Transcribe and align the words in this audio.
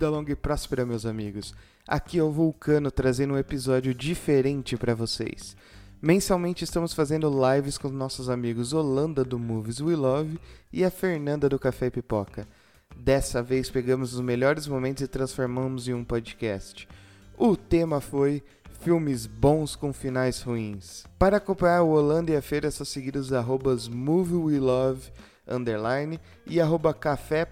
vida 0.00 0.08
longa 0.08 0.32
e 0.32 0.36
próspera, 0.36 0.86
meus 0.86 1.04
amigos. 1.04 1.52
Aqui 1.86 2.18
é 2.18 2.22
o 2.22 2.30
Vulcano 2.30 2.90
trazendo 2.90 3.34
um 3.34 3.38
episódio 3.38 3.94
diferente 3.94 4.74
para 4.74 4.94
vocês. 4.94 5.54
Mensalmente 6.00 6.64
estamos 6.64 6.94
fazendo 6.94 7.30
lives 7.30 7.76
com 7.76 7.90
nossos 7.90 8.30
amigos 8.30 8.72
Holanda 8.72 9.22
do 9.22 9.38
Movies 9.38 9.78
We 9.78 9.94
Love 9.94 10.40
e 10.72 10.82
a 10.86 10.90
Fernanda 10.90 11.50
do 11.50 11.58
Café 11.58 11.88
e 11.88 11.90
Pipoca. 11.90 12.48
Dessa 12.96 13.42
vez 13.42 13.68
pegamos 13.68 14.14
os 14.14 14.22
melhores 14.22 14.66
momentos 14.66 15.02
e 15.02 15.06
transformamos 15.06 15.86
em 15.86 15.92
um 15.92 16.02
podcast. 16.02 16.88
O 17.36 17.54
tema 17.54 18.00
foi 18.00 18.42
filmes 18.80 19.26
bons 19.26 19.76
com 19.76 19.92
finais 19.92 20.40
ruins. 20.40 21.04
Para 21.18 21.36
acompanhar 21.36 21.82
o 21.82 21.90
Holanda 21.90 22.32
e 22.32 22.36
a 22.36 22.40
Feira 22.40 22.68
é 22.68 22.70
só 22.70 22.86
seguir 22.86 23.16
os 23.16 23.34
arrobas 23.34 23.86
MovieWeLove 23.86 25.12
underline 25.46 26.18
e 26.46 26.58
arroba 26.58 26.94
café.e.pipoca 26.94 27.44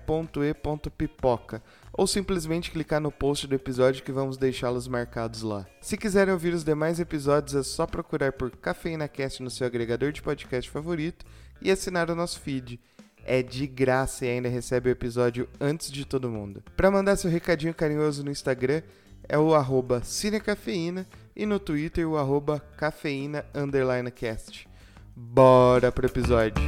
ou 1.99 2.07
simplesmente 2.07 2.71
clicar 2.71 3.01
no 3.01 3.11
post 3.11 3.49
do 3.49 3.57
episódio 3.57 4.05
que 4.05 4.13
vamos 4.13 4.37
deixá-los 4.37 4.87
marcados 4.87 5.43
lá. 5.43 5.67
Se 5.81 5.97
quiserem 5.97 6.33
ouvir 6.33 6.55
os 6.55 6.63
demais 6.63 7.01
episódios 7.01 7.57
é 7.57 7.63
só 7.65 7.89
procurar 7.89 8.33
por 8.33 8.53
Cafeína 8.53 9.09
Cast 9.09 9.43
no 9.43 9.51
seu 9.51 9.67
agregador 9.67 10.13
de 10.13 10.23
podcast 10.23 10.71
favorito 10.71 11.27
e 11.61 11.73
assinar 11.73 12.09
o 12.09 12.15
nosso 12.15 12.41
feed. 12.41 12.79
É 13.25 13.43
de 13.43 13.67
graça 13.67 14.25
e 14.25 14.29
ainda 14.29 14.49
recebe 14.49 14.89
o 14.89 14.93
episódio 14.93 15.49
antes 15.61 15.91
de 15.91 16.05
todo 16.05 16.31
mundo. 16.31 16.63
Para 16.77 16.89
mandar 16.89 17.17
seu 17.17 17.29
recadinho 17.29 17.75
carinhoso 17.75 18.23
no 18.23 18.31
Instagram 18.31 18.81
é 19.29 19.37
o 19.37 19.53
arroba 19.53 20.01
cinecafeína 20.05 21.05
e 21.35 21.45
no 21.45 21.59
Twitter 21.59 22.09
o 22.09 22.17
arroba 22.17 22.61
cafeína 22.77 23.45
cast. 24.15 24.69
Bora 25.17 25.91
pro 25.91 26.07
episódio! 26.07 26.63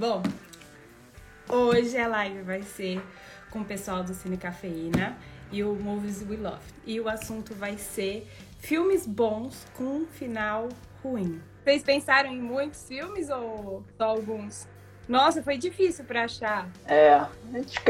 Bom, 0.00 0.22
hoje 1.46 1.98
a 1.98 2.08
live 2.08 2.40
vai 2.40 2.62
ser 2.62 3.02
com 3.50 3.58
o 3.58 3.64
pessoal 3.66 4.02
do 4.02 4.14
Cine 4.14 4.38
Cafeína 4.38 5.14
e 5.52 5.62
o 5.62 5.74
Movies 5.74 6.24
We 6.26 6.38
Love. 6.38 6.62
E 6.86 6.98
o 6.98 7.06
assunto 7.06 7.54
vai 7.54 7.76
ser 7.76 8.26
filmes 8.60 9.06
bons 9.06 9.66
com 9.76 9.84
um 9.84 10.06
final 10.06 10.70
ruim. 11.02 11.42
Vocês 11.62 11.82
pensaram 11.82 12.30
em 12.30 12.40
muitos 12.40 12.88
filmes 12.88 13.28
ou 13.28 13.84
só 13.98 14.04
alguns? 14.04 14.66
Nossa, 15.06 15.42
foi 15.42 15.58
difícil 15.58 16.06
para 16.06 16.24
achar. 16.24 16.66
É, 16.86 17.22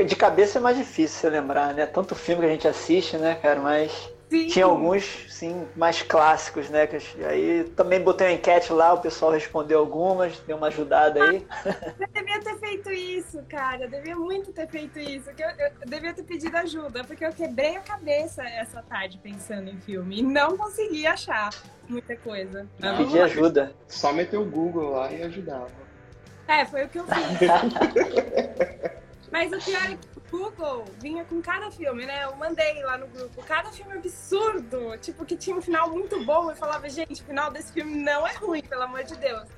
de 0.04 0.16
cabeça 0.16 0.58
é 0.58 0.60
mais 0.60 0.76
difícil 0.76 1.30
lembrar, 1.30 1.74
né? 1.74 1.86
Tanto 1.86 2.16
filme 2.16 2.40
que 2.40 2.48
a 2.48 2.52
gente 2.52 2.66
assiste, 2.66 3.18
né, 3.18 3.36
cara? 3.36 3.60
Mas 3.60 4.12
Sim. 4.30 4.46
Tinha 4.46 4.64
alguns, 4.64 5.26
sim, 5.28 5.66
mais 5.74 6.02
clássicos, 6.02 6.70
né? 6.70 6.88
Aí 7.28 7.64
também 7.74 8.00
botei 8.00 8.28
uma 8.28 8.32
enquete 8.34 8.72
lá, 8.72 8.92
o 8.92 9.00
pessoal 9.00 9.32
respondeu 9.32 9.80
algumas, 9.80 10.38
deu 10.46 10.56
uma 10.56 10.68
ajudada 10.68 11.20
aí. 11.20 11.44
Ah, 11.50 11.74
eu 11.98 12.06
devia 12.14 12.40
ter 12.40 12.56
feito 12.60 12.92
isso, 12.92 13.42
cara. 13.48 13.86
Eu 13.86 13.90
devia 13.90 14.14
muito 14.14 14.52
ter 14.52 14.68
feito 14.68 15.00
isso. 15.00 15.28
Eu, 15.30 15.48
eu, 15.48 15.72
eu, 15.80 15.86
devia 15.86 16.14
ter 16.14 16.22
pedido 16.22 16.56
ajuda, 16.56 17.02
porque 17.02 17.26
eu 17.26 17.32
quebrei 17.32 17.76
a 17.76 17.80
cabeça 17.80 18.44
essa 18.44 18.80
tarde 18.82 19.18
pensando 19.20 19.68
em 19.68 19.80
filme 19.80 20.20
e 20.20 20.22
não 20.22 20.56
consegui 20.56 21.08
achar 21.08 21.50
muita 21.88 22.14
coisa. 22.14 22.68
Não, 22.78 22.98
Pedi 22.98 23.18
ajuda. 23.18 23.74
Só 23.88 24.12
meter 24.12 24.36
o 24.36 24.44
Google 24.44 24.90
lá 24.90 25.12
e 25.12 25.24
ajudava. 25.24 25.72
É, 26.46 26.64
foi 26.64 26.84
o 26.84 26.88
que 26.88 27.00
eu 27.00 27.04
fiz. 27.04 27.20
Mas 29.30 29.52
o 29.52 29.58
pior 29.58 29.84
é 29.84 29.96
que 29.96 30.08
Google 30.30 30.84
vinha 31.00 31.24
com 31.24 31.42
cada 31.42 31.70
filme, 31.70 32.06
né? 32.06 32.24
Eu 32.24 32.36
mandei 32.36 32.82
lá 32.82 32.96
no 32.96 33.06
grupo, 33.08 33.42
cada 33.42 33.70
filme 33.72 33.94
absurdo, 33.94 34.96
tipo, 34.98 35.24
que 35.24 35.36
tinha 35.36 35.56
um 35.56 35.60
final 35.60 35.90
muito 35.90 36.24
bom. 36.24 36.50
Eu 36.50 36.56
falava, 36.56 36.88
gente, 36.88 37.20
o 37.22 37.24
final 37.24 37.50
desse 37.50 37.72
filme 37.72 37.96
não 37.96 38.26
é 38.26 38.32
ruim, 38.34 38.62
pelo 38.62 38.82
amor 38.82 39.02
de 39.02 39.16
Deus. 39.16 39.48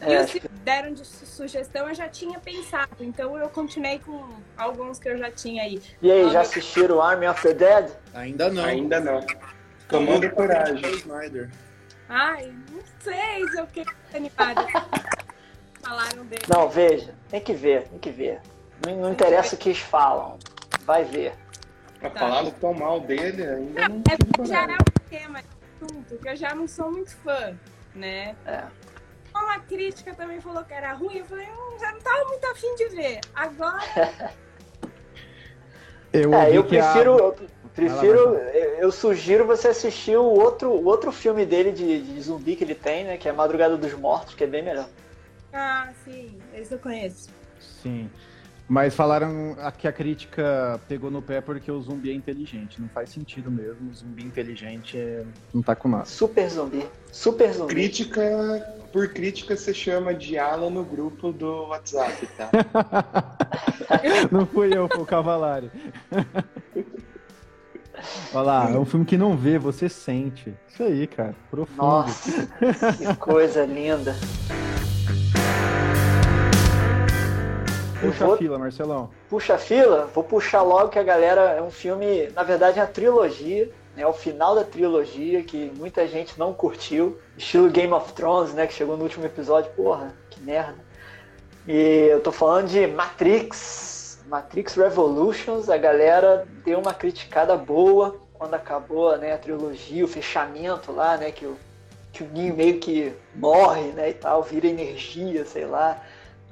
É. 0.00 0.14
E 0.14 0.24
os 0.24 0.30
que 0.30 0.48
deram 0.64 0.92
de 0.92 1.04
sugestão 1.04 1.88
eu 1.88 1.94
já 1.94 2.08
tinha 2.08 2.38
pensado, 2.38 2.96
então 3.00 3.36
eu 3.36 3.48
continuei 3.48 3.98
com 3.98 4.28
alguns 4.56 4.98
que 4.98 5.08
eu 5.08 5.18
já 5.18 5.30
tinha 5.30 5.62
aí. 5.62 5.80
E 6.00 6.10
aí, 6.10 6.30
já 6.30 6.40
assistiram 6.40 7.00
Army 7.02 7.26
of 7.26 7.42
the 7.42 7.54
Dead? 7.54 7.90
Ainda 8.14 8.48
não. 8.50 8.64
Ainda 8.64 9.00
não. 9.00 9.24
Tomando 9.88 10.30
coragem. 10.30 10.94
Snyder. 10.96 11.50
Ai, 12.08 12.52
não 12.70 12.82
sei 13.00 13.48
se 13.48 13.58
eu 13.58 13.66
fiquei 13.66 13.84
animada. 14.14 14.66
Falaram 15.82 16.24
dele. 16.26 16.42
Não, 16.48 16.68
veja, 16.68 17.14
tem 17.28 17.40
que 17.40 17.54
ver, 17.54 17.88
tem 17.88 17.98
que 17.98 18.10
ver. 18.10 18.40
Não, 18.86 18.96
não 18.96 19.12
interessa 19.12 19.54
o 19.54 19.58
que 19.58 19.70
eles 19.70 19.80
falam. 19.80 20.38
Vai 20.82 21.04
ver. 21.04 21.34
Pra 22.00 22.10
tá. 22.10 22.20
falar 22.20 22.50
tão 22.52 22.74
mal 22.74 23.00
dele 23.00 23.42
ainda. 23.42 23.88
Não, 23.88 24.02
é 24.10 24.16
porque 24.16 24.46
já 24.46 24.62
é 24.62 24.74
um 24.74 25.08
tema 25.08 25.40
assunto 25.82 26.16
que 26.16 26.28
eu 26.28 26.36
já 26.36 26.54
não 26.54 26.66
sou 26.66 26.90
muito 26.90 27.14
fã, 27.16 27.56
né? 27.94 28.36
É. 28.46 28.64
Uma 29.34 29.60
crítica 29.60 30.14
também 30.14 30.40
falou 30.40 30.64
que 30.64 30.74
era 30.74 30.92
ruim, 30.94 31.18
eu 31.18 31.24
falei, 31.24 31.46
hum, 31.46 31.78
já 31.78 31.92
não 31.92 32.00
tava 32.00 32.24
muito 32.24 32.44
afim 32.46 32.74
de 32.74 32.88
ver. 32.88 33.20
Agora. 33.34 33.78
eu, 36.12 36.34
é, 36.34 36.56
eu 36.56 36.64
prefiro. 36.64 37.14
A... 37.14 37.18
Eu 37.18 37.86
prefiro, 37.86 38.34
eu 38.80 38.90
sugiro 38.90 39.46
você 39.46 39.68
assistir 39.68 40.16
o 40.16 40.24
outro, 40.24 40.68
o 40.68 40.84
outro 40.84 41.12
filme 41.12 41.46
dele 41.46 41.70
de, 41.70 42.02
de 42.02 42.20
zumbi 42.20 42.56
que 42.56 42.64
ele 42.64 42.74
tem, 42.74 43.04
né? 43.04 43.16
Que 43.16 43.28
é 43.28 43.32
Madrugada 43.32 43.76
dos 43.76 43.94
Mortos, 43.94 44.34
que 44.34 44.42
é 44.42 44.48
bem 44.48 44.64
melhor. 44.64 44.88
Ah, 45.52 45.88
sim, 46.04 46.36
esse 46.52 46.74
eu 46.74 46.78
conheço. 46.80 47.30
Sim. 47.60 48.10
Mas 48.68 48.94
falaram 48.94 49.56
que 49.78 49.88
a 49.88 49.92
crítica 49.92 50.78
pegou 50.86 51.10
no 51.10 51.22
pé 51.22 51.40
porque 51.40 51.72
o 51.72 51.80
zumbi 51.80 52.10
é 52.10 52.14
inteligente. 52.14 52.78
Não 52.80 52.88
faz 52.90 53.08
sentido 53.08 53.50
mesmo. 53.50 53.90
O 53.90 53.94
zumbi 53.94 54.22
inteligente 54.22 54.98
é... 54.98 55.24
não 55.54 55.62
tá 55.62 55.74
com 55.74 55.88
nada. 55.88 56.04
Super 56.04 56.50
zumbi. 56.50 56.86
Super 57.10 57.50
zumbi. 57.54 57.72
Crítica, 57.72 58.20
por 58.92 59.08
crítica, 59.08 59.56
se 59.56 59.72
chama 59.72 60.12
de 60.12 60.36
ala 60.36 60.68
no 60.68 60.84
grupo 60.84 61.32
do 61.32 61.68
WhatsApp, 61.68 62.28
tá? 62.36 62.50
não 64.30 64.44
fui 64.44 64.76
eu, 64.76 64.86
foi 64.86 65.02
o 65.02 65.06
Cavalari. 65.06 65.70
Olha 68.32 68.42
lá, 68.42 68.70
é 68.70 68.78
um 68.78 68.84
filme 68.84 69.04
que 69.04 69.16
não 69.16 69.36
vê, 69.36 69.58
você 69.58 69.88
sente. 69.88 70.54
Isso 70.68 70.82
aí, 70.82 71.06
cara. 71.06 71.34
Profundo. 71.50 71.82
Nossa, 71.82 72.46
que 72.96 73.16
coisa 73.16 73.64
linda. 73.64 74.14
Puxa 78.00 78.24
vou... 78.24 78.34
a 78.34 78.38
fila, 78.38 78.58
Marcelão. 78.58 79.10
Puxa 79.28 79.54
a 79.54 79.58
fila? 79.58 80.08
Vou 80.14 80.22
puxar 80.22 80.62
logo 80.62 80.88
que 80.88 80.98
a 80.98 81.02
galera. 81.02 81.40
É 81.52 81.62
um 81.62 81.70
filme, 81.70 82.28
na 82.34 82.42
verdade, 82.42 82.78
é 82.78 82.82
uma 82.82 82.88
trilogia. 82.88 83.70
É 83.96 84.06
o 84.06 84.12
final 84.12 84.54
da 84.54 84.62
trilogia 84.62 85.42
que 85.42 85.72
muita 85.76 86.06
gente 86.06 86.38
não 86.38 86.52
curtiu. 86.52 87.18
Estilo 87.36 87.68
Game 87.68 87.92
of 87.92 88.12
Thrones, 88.12 88.54
né? 88.54 88.66
Que 88.66 88.74
chegou 88.74 88.96
no 88.96 89.02
último 89.02 89.26
episódio. 89.26 89.70
Porra, 89.72 90.14
que 90.30 90.40
merda. 90.40 90.76
E 91.66 92.08
eu 92.10 92.20
tô 92.20 92.30
falando 92.30 92.68
de 92.68 92.86
Matrix. 92.86 94.22
Matrix 94.28 94.76
Revolutions. 94.76 95.68
A 95.68 95.76
galera 95.76 96.46
deu 96.64 96.78
uma 96.78 96.94
criticada 96.94 97.56
boa 97.56 98.20
quando 98.34 98.54
acabou 98.54 99.18
né, 99.18 99.32
a 99.34 99.38
trilogia, 99.38 100.04
o 100.04 100.08
fechamento 100.08 100.92
lá, 100.92 101.16
né? 101.16 101.32
Que 101.32 101.44
o, 101.44 101.56
que 102.12 102.22
o 102.22 102.28
Neo 102.28 102.54
meio 102.54 102.78
que 102.78 103.12
morre, 103.34 103.88
né? 103.88 104.10
E 104.10 104.14
tal, 104.14 104.44
vira 104.44 104.68
energia, 104.68 105.44
sei 105.44 105.66
lá. 105.66 106.00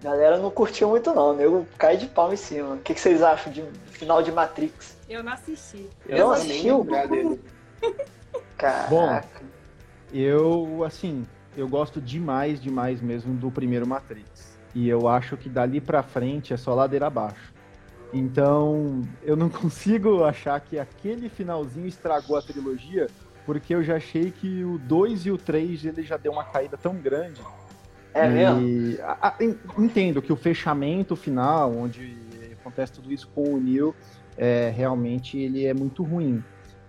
A 0.06 0.10
galera 0.10 0.38
não 0.38 0.52
curtiu 0.52 0.88
muito 0.88 1.12
não, 1.12 1.32
o 1.32 1.34
nego 1.34 1.66
cai 1.76 1.96
de 1.96 2.06
pau 2.06 2.32
em 2.32 2.36
cima. 2.36 2.74
O 2.74 2.78
que, 2.78 2.94
que 2.94 3.00
vocês 3.00 3.20
acham 3.24 3.52
de 3.52 3.64
final 3.90 4.22
de 4.22 4.30
Matrix? 4.30 4.96
Eu 5.08 5.24
não 5.24 5.32
assisti. 5.32 5.90
Eu 6.08 6.18
não 6.18 6.30
assistiu? 6.30 6.86
Caraca. 8.56 8.88
Bom, 8.88 9.20
eu, 10.12 10.84
assim, 10.84 11.26
eu 11.56 11.68
gosto 11.68 12.00
demais, 12.00 12.60
demais 12.60 13.00
mesmo 13.00 13.34
do 13.34 13.50
primeiro 13.50 13.84
Matrix. 13.84 14.56
E 14.72 14.88
eu 14.88 15.08
acho 15.08 15.36
que 15.36 15.48
dali 15.48 15.80
pra 15.80 16.04
frente 16.04 16.54
é 16.54 16.56
só 16.56 16.72
ladeira 16.72 17.08
abaixo. 17.08 17.52
Então, 18.12 19.02
eu 19.24 19.34
não 19.34 19.48
consigo 19.50 20.22
achar 20.22 20.60
que 20.60 20.78
aquele 20.78 21.28
finalzinho 21.28 21.88
estragou 21.88 22.36
a 22.36 22.42
trilogia, 22.42 23.08
porque 23.44 23.74
eu 23.74 23.82
já 23.82 23.96
achei 23.96 24.30
que 24.30 24.62
o 24.62 24.78
2 24.78 25.26
e 25.26 25.32
o 25.32 25.36
3 25.36 25.84
ele 25.84 26.04
já 26.04 26.16
deu 26.16 26.30
uma 26.30 26.44
caída 26.44 26.76
tão 26.76 26.94
grande 26.94 27.42
é 28.24 28.28
mesmo? 28.28 28.98
A, 29.02 29.28
a, 29.28 29.34
entendo 29.78 30.22
que 30.22 30.32
o 30.32 30.36
fechamento 30.36 31.14
final, 31.16 31.72
onde 31.74 32.16
acontece 32.66 32.92
tudo 32.92 33.12
isso 33.12 33.28
com 33.34 33.54
o 33.54 33.60
Neil, 33.60 33.94
é, 34.36 34.72
realmente 34.74 35.38
ele 35.38 35.64
é 35.64 35.72
muito 35.72 36.02
ruim. 36.02 36.42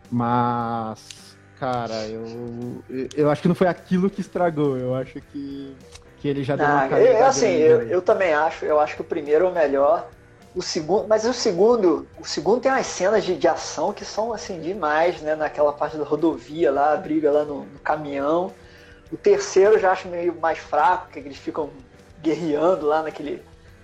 Mas, 0.09 1.37
cara, 1.59 2.05
eu, 2.07 2.83
eu 3.15 3.29
acho 3.29 3.41
que 3.41 3.47
não 3.47 3.55
foi 3.55 3.67
aquilo 3.67 4.09
que 4.09 4.21
estragou. 4.21 4.77
Eu 4.77 4.95
acho 4.95 5.21
que, 5.21 5.75
que 6.17 6.27
ele 6.27 6.43
já 6.43 6.55
deu 6.55 6.65
uma 6.65 6.83
ah, 6.83 6.99
eu, 6.99 7.25
Assim, 7.25 7.47
eu, 7.47 7.81
eu 7.83 8.01
também 8.01 8.33
acho. 8.33 8.65
Eu 8.65 8.79
acho 8.79 8.95
que 8.95 9.01
o 9.01 9.05
primeiro 9.05 9.45
é 9.45 9.49
o 9.49 9.53
melhor. 9.53 10.09
O 10.55 10.61
segundo, 10.61 11.07
mas 11.07 11.23
o 11.25 11.33
segundo, 11.33 12.07
o 12.19 12.25
segundo 12.25 12.61
tem 12.61 12.71
umas 12.71 12.87
cenas 12.87 13.23
de, 13.23 13.35
de 13.35 13.47
ação 13.47 13.93
que 13.93 14.03
são 14.03 14.33
assim 14.33 14.59
demais, 14.59 15.21
né? 15.21 15.35
Naquela 15.35 15.71
parte 15.71 15.97
da 15.97 16.03
rodovia 16.03 16.71
lá, 16.71 16.93
a 16.93 16.97
briga 16.97 17.29
lá 17.31 17.43
no, 17.43 17.65
no 17.65 17.79
caminhão. 17.79 18.51
O 19.11 19.17
terceiro 19.17 19.75
eu 19.75 19.79
já 19.79 19.91
acho 19.91 20.07
meio 20.07 20.35
mais 20.39 20.57
fraco, 20.57 21.09
que 21.11 21.19
eles 21.19 21.37
ficam 21.37 21.69
guerreando 22.21 22.85
lá 22.85 23.03
naquele 23.03 23.41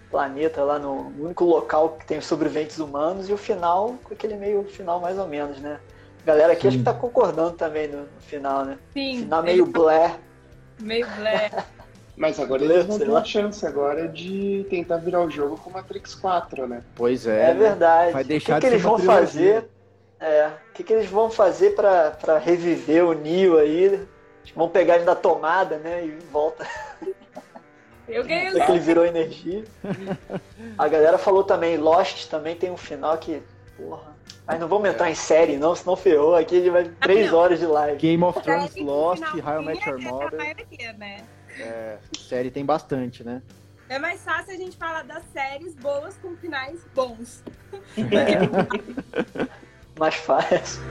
planeta, 0.10 0.64
lá 0.64 0.78
no 0.78 1.14
único 1.18 1.46
local 1.46 1.98
que 2.00 2.06
tem 2.06 2.18
os 2.18 2.26
sobreviventes 2.26 2.80
humanos, 2.80 3.30
e 3.30 3.34
o 3.34 3.38
final, 3.38 3.96
com 4.04 4.14
aquele 4.14 4.36
meio 4.36 4.64
final 4.66 5.00
mais 5.00 5.18
ou 5.18 5.28
menos, 5.28 5.60
né? 5.60 5.80
A 6.22 6.26
galera 6.26 6.54
aqui 6.54 6.64
Sim. 6.64 6.68
acho 6.68 6.78
que 6.78 6.84
tá 6.84 6.94
concordando 6.94 7.54
também 7.54 7.88
no, 7.88 8.02
no 8.02 8.22
final, 8.22 8.66
né? 8.66 8.78
Sim. 8.94 9.20
Final 9.24 9.44
meio 9.44 9.66
Blair. 9.66 10.20
Meio 10.80 11.08
blé. 11.18 11.52
Mas 12.18 12.40
agora 12.40 12.64
eles 12.64 12.86
vão 12.86 13.00
ter 13.00 13.10
uma 13.10 13.24
chance 13.24 13.66
agora 13.66 14.08
de 14.08 14.66
tentar 14.70 14.98
virar 14.98 15.22
o 15.22 15.30
jogo 15.30 15.58
com 15.58 15.70
Matrix 15.70 16.14
4, 16.14 16.68
né? 16.68 16.84
Pois 16.96 17.26
é. 17.26 17.50
É 17.50 17.54
verdade. 17.54 18.14
Vai 18.14 18.24
deixar 18.24 18.58
o 18.58 18.62
que, 18.62 18.62
de 18.62 18.68
que 18.68 18.74
eles 18.74 18.82
vão 18.82 18.96
trilogia. 18.98 19.20
fazer? 19.22 19.70
É, 20.20 20.48
o 20.48 20.74
que, 20.74 20.84
que 20.84 20.94
eles 20.94 21.10
vão 21.10 21.30
fazer 21.30 21.76
pra 21.76 22.38
reviver 22.38 23.04
o 23.04 23.14
Neo 23.14 23.58
aí? 23.58 24.00
Eles 24.44 24.56
vão 24.56 24.70
pegar 24.70 24.96
ele 24.96 25.06
da 25.06 25.16
tomada, 25.16 25.78
né? 25.78 26.06
E 26.06 26.12
volta. 26.32 26.68
Eu 28.08 28.24
ganhei 28.24 28.50
É 28.60 28.66
que 28.66 28.72
ele 28.72 28.80
virou 28.80 29.06
energia. 29.06 29.64
A 30.78 30.88
galera 30.88 31.18
falou 31.18 31.44
também, 31.44 31.78
Lost 31.78 32.30
também 32.30 32.56
tem 32.56 32.70
um 32.70 32.78
final 32.78 33.18
que. 33.18 33.42
Porra. 33.78 34.14
Mas 34.46 34.60
não 34.60 34.68
vamos 34.68 34.90
entrar 34.90 35.10
em 35.10 35.16
série, 35.16 35.56
não, 35.56 35.74
senão 35.74 35.96
ferrou. 35.96 36.36
Aqui 36.36 36.58
a 36.58 36.60
gente 36.60 36.70
vai 36.70 36.84
três 37.02 37.32
não. 37.32 37.40
horas 37.40 37.60
de 37.60 37.66
live. 37.66 37.98
Game 37.98 38.24
of 38.24 38.42
Thrones, 38.42 38.76
Lost, 38.76 39.24
How 39.24 39.62
I 39.62 39.66
Met 39.66 39.90
Your 39.90 40.02
é 40.02 40.06
a 40.06 40.12
Mother. 40.12 40.38
maioria, 40.38 40.94
né? 40.94 41.24
É, 41.58 41.98
série 42.18 42.52
tem 42.52 42.66
bastante, 42.66 43.24
né? 43.24 43.42
É 43.88 44.00
mais 44.00 44.22
fácil 44.22 44.54
a 44.54 44.58
gente 44.58 44.76
falar 44.76 45.04
das 45.04 45.24
séries 45.32 45.76
boas 45.76 46.18
com 46.18 46.36
finais 46.38 46.86
bons. 46.94 47.44
Mais 49.98 50.16
fácil. 50.16 50.82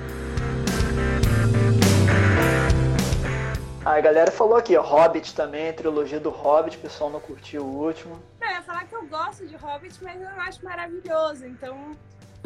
A 3.85 4.01
galera 4.01 4.31
falou 4.31 4.57
aqui, 4.57 4.77
ó, 4.77 4.83
Hobbit 4.83 5.35
também, 5.35 5.69
a 5.69 5.73
trilogia 5.73 6.21
do 6.21 6.31
Hobbit, 6.31 6.77
o 6.77 6.81
pessoal 6.81 7.11
não 7.11 7.19
curtiu 7.19 7.63
o 7.65 7.85
último. 7.85 8.17
Não, 8.41 8.49
eu 8.49 8.55
ia 8.55 8.63
falar 8.63 8.85
que 8.85 8.95
eu 8.95 9.05
gosto 9.07 9.45
de 9.45 9.57
Hobbit, 9.57 9.99
mas 10.03 10.21
eu 10.21 10.31
não 10.31 10.41
acho 10.41 10.65
maravilhoso. 10.65 11.45
Então, 11.47 11.91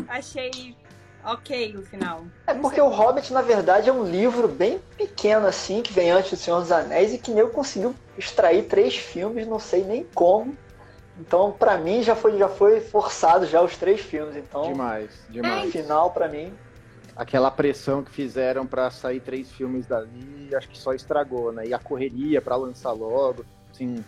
achei 0.08 0.74
ok 1.22 1.76
o 1.76 1.82
final. 1.82 2.22
É 2.46 2.54
porque 2.54 2.80
o 2.80 2.88
Hobbit, 2.88 3.34
na 3.34 3.42
verdade, 3.42 3.90
é 3.90 3.92
um 3.92 4.04
livro 4.04 4.48
bem 4.48 4.80
pequeno, 4.96 5.46
assim, 5.46 5.82
que 5.82 5.92
vem 5.92 6.10
antes 6.10 6.30
do 6.30 6.36
Senhor 6.38 6.60
dos 6.60 6.72
Anéis 6.72 7.12
e 7.12 7.18
que 7.18 7.30
nem 7.30 7.40
eu 7.40 7.50
conseguiu 7.50 7.94
extrair 8.16 8.62
três 8.64 8.96
filmes, 8.96 9.46
não 9.46 9.58
sei 9.58 9.84
nem 9.84 10.04
como. 10.14 10.56
Então, 11.20 11.52
pra 11.52 11.76
mim, 11.76 12.02
já 12.02 12.16
foi, 12.16 12.38
já 12.38 12.48
foi 12.48 12.80
forçado 12.80 13.44
já 13.46 13.60
os 13.60 13.76
três 13.76 14.00
filmes. 14.00 14.36
Então, 14.36 14.62
Demais, 14.62 15.10
no 15.28 15.32
demais. 15.34 15.70
final, 15.70 16.10
pra 16.10 16.28
mim, 16.28 16.52
Aquela 17.16 17.50
pressão 17.50 18.04
que 18.04 18.10
fizeram 18.10 18.66
pra 18.66 18.90
sair 18.90 19.20
três 19.20 19.50
filmes 19.50 19.86
dali, 19.86 20.54
acho 20.54 20.68
que 20.68 20.78
só 20.78 20.92
estragou, 20.92 21.50
né? 21.50 21.66
E 21.66 21.72
a 21.72 21.78
correria 21.78 22.42
pra 22.42 22.56
lançar 22.56 22.92
logo, 22.92 23.44
assim, 23.70 24.04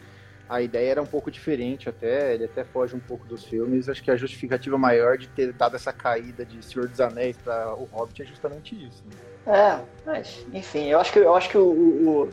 a 0.49 0.63
ideia 0.63 0.93
era 0.93 1.03
um 1.03 1.07
pouco 1.07 1.31
diferente 1.31 1.89
até, 1.89 2.35
ele 2.35 2.45
até 2.45 2.65
foge 2.65 2.97
um 2.97 3.01
pouco 3.01 3.27
dos 3.27 3.45
filmes. 3.45 3.89
Acho 3.89 4.03
que 4.03 4.11
a 4.11 4.17
justificativa 4.17 4.79
maior 4.79 5.19
de 5.19 5.29
ter 5.29 5.53
dado 5.53 5.77
essa 5.77 5.93
caída 5.93 6.45
de 6.45 6.65
Senhor 6.65 6.89
dos 6.89 7.01
Anéis 7.01 7.37
pra 7.37 7.75
o 7.75 7.85
Hobbit 7.85 8.23
é 8.23 8.25
justamente 8.25 8.75
isso. 8.75 9.03
Né? 9.07 9.55
É, 9.55 9.79
mas, 10.07 10.47
enfim, 10.53 10.87
eu 10.87 10.99
acho 10.99 11.13
que, 11.13 11.19
eu 11.19 11.35
acho 11.35 11.51
que 11.51 11.59
o, 11.59 11.67
o, 11.67 12.31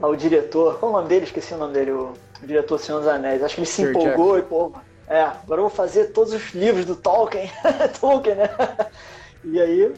o, 0.00 0.06
o 0.06 0.16
diretor, 0.16 0.78
qual 0.78 0.90
o 0.90 0.96
nome 0.96 1.08
dele? 1.08 1.24
Esqueci 1.24 1.54
o 1.54 1.58
nome 1.58 1.72
dele, 1.72 1.92
o, 1.92 2.14
o 2.42 2.46
diretor 2.46 2.78
Senhor 2.78 2.98
dos 2.98 3.08
Anéis. 3.08 3.42
Acho 3.42 3.54
que 3.54 3.60
ele 3.60 3.66
se 3.66 3.86
Peter 3.86 4.02
empolgou 4.02 4.38
e, 4.38 4.42
pô, 4.42 4.72
é, 5.06 5.20
agora 5.20 5.60
eu 5.60 5.68
vou 5.68 5.70
fazer 5.70 6.06
todos 6.06 6.32
os 6.32 6.52
livros 6.52 6.84
do 6.84 6.96
Tolkien. 6.96 7.48
Tolkien, 8.00 8.34
né? 8.34 8.48
E 9.46 9.60
aí, 9.60 9.94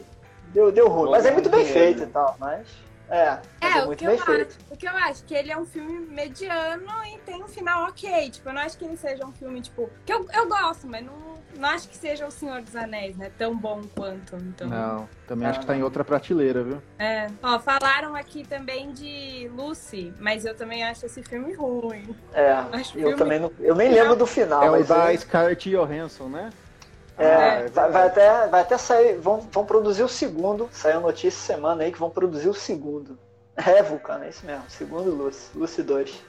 deu, 0.53 0.71
deu 0.71 0.87
ruim. 0.87 1.11
Mas 1.11 1.25
é 1.25 1.31
muito 1.31 1.49
bem 1.49 1.65
feito 1.65 2.03
e 2.03 2.07
tal, 2.07 2.35
mas. 2.39 2.67
É, 3.11 3.39
mas 3.59 3.75
é, 3.75 3.79
É, 3.79 3.81
o 3.81 3.85
muito 3.87 3.97
que, 3.97 4.05
bem 4.05 4.15
eu 4.17 4.23
feito. 4.23 4.47
acho, 4.51 4.57
o 4.69 4.77
que 4.77 4.87
eu 4.87 4.91
acho, 4.95 5.23
que 5.23 5.33
ele 5.33 5.51
é 5.51 5.57
um 5.57 5.65
filme 5.65 5.99
mediano 6.05 6.85
e 7.11 7.17
tem 7.25 7.43
um 7.43 7.47
final 7.47 7.87
ok. 7.89 8.29
Tipo, 8.29 8.49
eu 8.49 8.53
não 8.53 8.61
acho 8.61 8.77
que 8.77 8.85
ele 8.85 8.95
seja 8.97 9.25
um 9.25 9.31
filme, 9.31 9.59
tipo. 9.61 9.89
Que 10.05 10.13
eu, 10.13 10.27
eu 10.31 10.47
gosto, 10.47 10.85
mas 10.85 11.03
não, 11.03 11.13
não 11.57 11.69
acho 11.69 11.89
que 11.89 11.97
seja 11.97 12.27
o 12.27 12.31
Senhor 12.31 12.61
dos 12.61 12.75
Anéis, 12.75 13.17
né? 13.17 13.31
Tão 13.35 13.57
bom 13.57 13.81
quanto. 13.95 14.35
Então. 14.35 14.67
Não, 14.67 15.09
também 15.27 15.47
Ah, 15.47 15.49
acho 15.49 15.59
que 15.61 15.65
tá 15.65 15.75
em 15.75 15.81
outra 15.81 16.03
prateleira, 16.05 16.61
viu? 16.63 16.79
É. 16.99 17.25
Ó, 17.41 17.57
falaram 17.59 18.13
aqui 18.15 18.47
também 18.47 18.91
de 18.91 19.49
Lucy, 19.55 20.13
mas 20.19 20.45
eu 20.45 20.53
também 20.53 20.83
acho 20.83 21.07
esse 21.07 21.23
filme 21.23 21.51
ruim. 21.55 22.15
É, 22.31 22.51
Acho 22.51 22.95
eu 22.95 23.07
filme- 23.07 23.15
também 23.15 23.39
não. 23.39 23.51
Eu 23.59 23.73
nem 23.73 23.91
lembro 23.91 24.15
do 24.15 24.27
final, 24.27 24.61
é 24.63 24.69
o 24.69 24.73
mas. 24.73 24.87
da 24.87 25.11
é- 25.11 25.17
Scarlett 25.17 25.67
Johansson, 25.67 26.29
né? 26.29 26.51
É, 27.19 27.65
Ah, 27.65 27.69
vai, 27.73 27.91
vai 27.91 28.07
até, 28.07 28.47
vai 28.47 28.61
até 28.61 28.77
sair, 28.77 29.17
vão, 29.17 29.41
vão 29.51 29.65
produzir 29.65 30.03
o 30.03 30.07
segundo, 30.07 30.69
saiu 30.71 31.01
notícia 31.01 31.27
essa 31.27 31.53
semana 31.53 31.83
aí 31.83 31.91
que 31.91 31.99
vão 31.99 32.09
produzir 32.09 32.47
o 32.49 32.53
segundo. 32.53 33.17
É, 33.57 33.83
Vulcano, 33.83 34.23
é 34.23 34.29
isso 34.29 34.45
mesmo, 34.45 34.63
segundo 34.69 35.11
Lucy, 35.13 35.49
Lucy 35.53 35.83
2. 35.83 36.23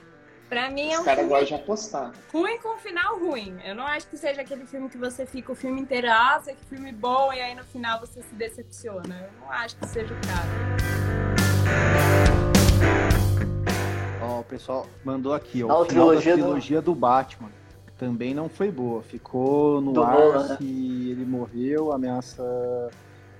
Pra 0.48 0.68
mim 0.68 0.90
é 0.90 0.94
Os 0.96 1.02
um 1.02 1.04
caras 1.04 1.24
filme 1.28 1.44
de 1.44 1.54
apostar. 1.54 2.10
ruim 2.32 2.58
com 2.58 2.76
final 2.78 3.20
ruim. 3.20 3.56
Eu 3.64 3.76
não 3.76 3.86
acho 3.86 4.08
que 4.08 4.16
seja 4.16 4.40
aquele 4.40 4.66
filme 4.66 4.88
que 4.88 4.98
você 4.98 5.24
fica 5.24 5.52
o 5.52 5.54
filme 5.54 5.80
inteiro, 5.80 6.08
ah, 6.10 6.42
que 6.44 6.66
filme 6.66 6.90
bom, 6.90 7.32
e 7.32 7.40
aí 7.40 7.54
no 7.54 7.62
final 7.62 8.00
você 8.00 8.20
se 8.20 8.34
decepciona. 8.34 9.14
Eu 9.28 9.40
não 9.40 9.52
acho 9.52 9.76
que 9.76 9.86
seja 9.86 10.12
o 10.12 10.16
caso. 10.26 10.50
Ó, 14.22 14.40
o 14.40 14.44
pessoal 14.44 14.86
mandou 15.04 15.32
aqui, 15.34 15.62
ó. 15.62 15.66
Final 15.68 15.86
trilogia 15.86 16.32
da 16.32 16.36
do- 16.36 16.42
trilogia 16.46 16.82
do... 16.82 16.94
Batman 16.96 17.48
também 18.00 18.32
não 18.32 18.48
foi 18.48 18.70
boa. 18.70 19.02
Ficou 19.02 19.78
no 19.82 20.02
ar 20.02 20.14
Nolan, 20.18 20.48
né? 20.48 20.56
que 20.56 21.10
ele 21.10 21.24
morreu, 21.26 21.92
a 21.92 21.96
ameaça 21.96 22.42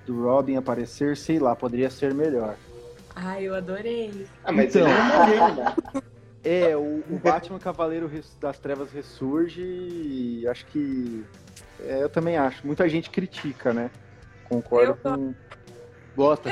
do 0.07 0.23
Robin 0.23 0.57
aparecer, 0.57 1.17
sei 1.17 1.39
lá, 1.39 1.57
poderia 1.57 1.89
ser 1.89 2.13
melhor. 2.13 2.55
Ai, 3.17 3.45
eu 3.45 3.55
adorei. 3.55 4.27
Ah, 4.45 4.53
mas 4.53 4.77
Então. 4.77 4.87
ele 4.87 4.99
não 4.99 5.19
morreu, 5.19 5.55
né? 5.55 5.75
É, 6.43 6.75
o, 6.75 7.03
o 7.11 7.21
Batman 7.23 7.59
Cavaleiro 7.59 8.11
das 8.41 8.59
Trevas 8.59 8.91
ressurge 8.91 9.61
e 9.63 10.49
acho 10.49 10.65
que. 10.69 11.23
é, 11.81 12.03
eu 12.03 12.09
também 12.09 12.39
acho. 12.39 12.67
Muita 12.67 12.89
gente 12.89 13.11
critica, 13.11 13.75
né? 13.75 13.91
Concordo 14.49 14.97
Eu- 15.05 15.17
com. 15.17 15.35
Gosta. 16.17 16.49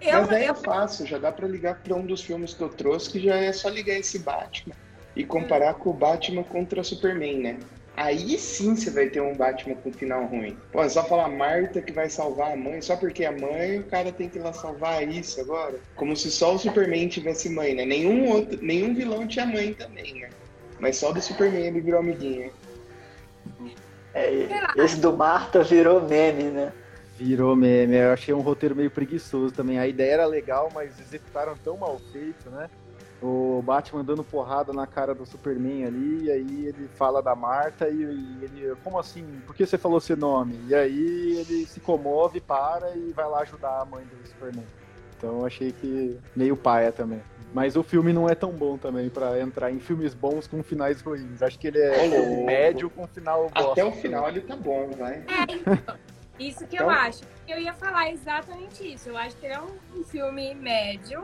Eu, 0.00 0.12
Mas 0.14 0.28
daí 0.28 0.44
é 0.44 0.54
fácil, 0.54 1.06
já 1.06 1.18
dá 1.18 1.30
pra 1.30 1.46
ligar 1.46 1.82
pra 1.82 1.94
um 1.94 2.06
dos 2.06 2.22
filmes 2.22 2.54
que 2.54 2.62
eu 2.62 2.70
trouxe, 2.70 3.10
que 3.10 3.20
já 3.20 3.36
é 3.36 3.52
só 3.52 3.68
ligar 3.68 3.98
esse 3.98 4.18
Batman 4.18 4.74
e 5.14 5.24
comparar 5.24 5.74
com 5.74 5.90
o 5.90 5.94
Batman 5.94 6.42
contra 6.42 6.82
Superman, 6.82 7.38
né? 7.38 7.58
Aí 7.94 8.38
sim 8.38 8.74
você 8.74 8.90
vai 8.90 9.10
ter 9.10 9.20
um 9.20 9.34
Batman 9.34 9.74
com 9.76 9.92
final 9.92 10.24
ruim. 10.24 10.56
Pô, 10.72 10.82
é 10.82 10.88
só 10.88 11.04
falar 11.04 11.28
Marta 11.28 11.82
que 11.82 11.92
vai 11.92 12.08
salvar 12.08 12.52
a 12.52 12.56
mãe, 12.56 12.80
só 12.80 12.96
porque 12.96 13.24
a 13.24 13.32
mãe 13.32 13.80
o 13.80 13.84
cara 13.84 14.10
tem 14.10 14.30
que 14.30 14.38
ir 14.38 14.42
lá 14.42 14.52
salvar 14.52 15.06
isso 15.06 15.40
agora. 15.40 15.78
Como 15.94 16.16
se 16.16 16.30
só 16.30 16.54
o 16.54 16.58
Superman 16.58 17.08
tivesse 17.08 17.50
mãe, 17.50 17.74
né? 17.74 17.84
Nenhum 17.84 18.30
outro, 18.30 18.58
nenhum 18.62 18.94
vilão 18.94 19.26
tinha 19.26 19.44
mãe 19.44 19.74
também, 19.74 20.14
né? 20.20 20.30
Mas 20.80 20.96
só 20.96 21.12
do 21.12 21.20
Superman 21.20 21.66
ele 21.66 21.80
virou 21.82 22.00
amiguinho. 22.00 22.50
É, 24.14 24.48
esse 24.76 24.98
do 24.98 25.14
Marta 25.14 25.62
virou 25.62 26.00
meme, 26.00 26.44
né? 26.44 26.72
Virou 27.18 27.54
meme. 27.54 27.96
Eu 27.96 28.12
achei 28.12 28.32
um 28.32 28.40
roteiro 28.40 28.74
meio 28.74 28.90
preguiçoso 28.90 29.54
também. 29.54 29.78
A 29.78 29.86
ideia 29.86 30.14
era 30.14 30.26
legal, 30.26 30.70
mas 30.74 30.98
executaram 30.98 31.54
tão 31.62 31.76
mal 31.76 32.00
feito, 32.10 32.48
né? 32.50 32.70
O 33.22 33.62
Batman 33.64 34.04
dando 34.04 34.24
porrada 34.24 34.72
na 34.72 34.84
cara 34.86 35.14
do 35.14 35.24
Superman 35.24 35.84
ali, 35.84 36.24
e 36.24 36.30
aí 36.32 36.66
ele 36.66 36.88
fala 36.94 37.22
da 37.22 37.36
Marta 37.36 37.88
e, 37.88 37.94
e 38.02 38.38
ele, 38.44 38.74
como 38.82 38.98
assim? 38.98 39.24
Por 39.46 39.54
que 39.54 39.64
você 39.64 39.78
falou 39.78 40.00
seu 40.00 40.16
nome? 40.16 40.58
E 40.66 40.74
aí 40.74 41.36
ele 41.38 41.64
se 41.66 41.78
comove, 41.78 42.40
para 42.40 42.90
e 42.96 43.12
vai 43.12 43.28
lá 43.28 43.40
ajudar 43.42 43.80
a 43.80 43.84
mãe 43.84 44.04
do 44.04 44.26
Superman. 44.28 44.66
Então 45.16 45.38
eu 45.38 45.46
achei 45.46 45.70
que 45.70 46.18
meio 46.34 46.56
paia 46.56 46.90
também. 46.90 47.22
Mas 47.54 47.76
o 47.76 47.82
filme 47.82 48.12
não 48.14 48.28
é 48.28 48.34
tão 48.34 48.50
bom 48.50 48.76
também 48.78 49.08
pra 49.10 49.38
entrar 49.38 49.70
em 49.70 49.78
filmes 49.78 50.14
bons 50.14 50.46
com 50.48 50.62
finais 50.62 51.00
ruins. 51.02 51.42
Acho 51.42 51.58
que 51.58 51.66
ele 51.68 51.78
é 51.78 52.06
louco. 52.08 52.44
médio 52.46 52.90
com 52.90 53.06
final 53.06 53.48
bosta. 53.50 53.72
Até 53.72 53.84
o 53.84 53.92
final 53.92 54.26
ele 54.28 54.40
tá 54.40 54.56
bom, 54.56 54.90
vai. 54.98 55.22
isso 56.40 56.66
que 56.66 56.76
Então- 56.76 56.86
eu 56.86 56.90
acho. 56.90 57.20
Eu 57.46 57.58
ia 57.60 57.74
falar 57.74 58.10
exatamente 58.10 58.94
isso. 58.94 59.10
Eu 59.10 59.16
acho 59.18 59.36
que 59.36 59.46
ele 59.46 59.54
é 59.54 59.60
um, 59.60 60.00
um 60.00 60.02
filme 60.02 60.54
médio 60.54 61.22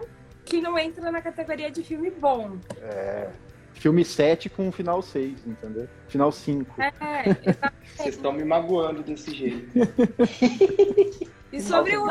que 0.49 0.61
não 0.61 0.79
entra 0.79 1.11
na 1.11 1.21
categoria 1.21 1.71
de 1.71 1.83
filme 1.83 2.11
bom. 2.11 2.57
É. 2.83 3.29
Filme 3.75 4.05
7 4.05 4.49
com 4.51 4.73
final 4.73 5.01
6, 5.01 5.47
entendeu? 5.47 5.89
Final 6.09 6.33
5. 6.33 6.83
É, 6.83 6.89
exatamente. 7.31 7.91
Vocês 7.97 8.15
estão 8.17 8.33
me 8.33 8.45
magoando 8.45 9.03
desse 9.03 9.33
jeito. 9.35 9.69
E 11.51 11.63
sobre 11.63 11.97
o, 11.97 12.07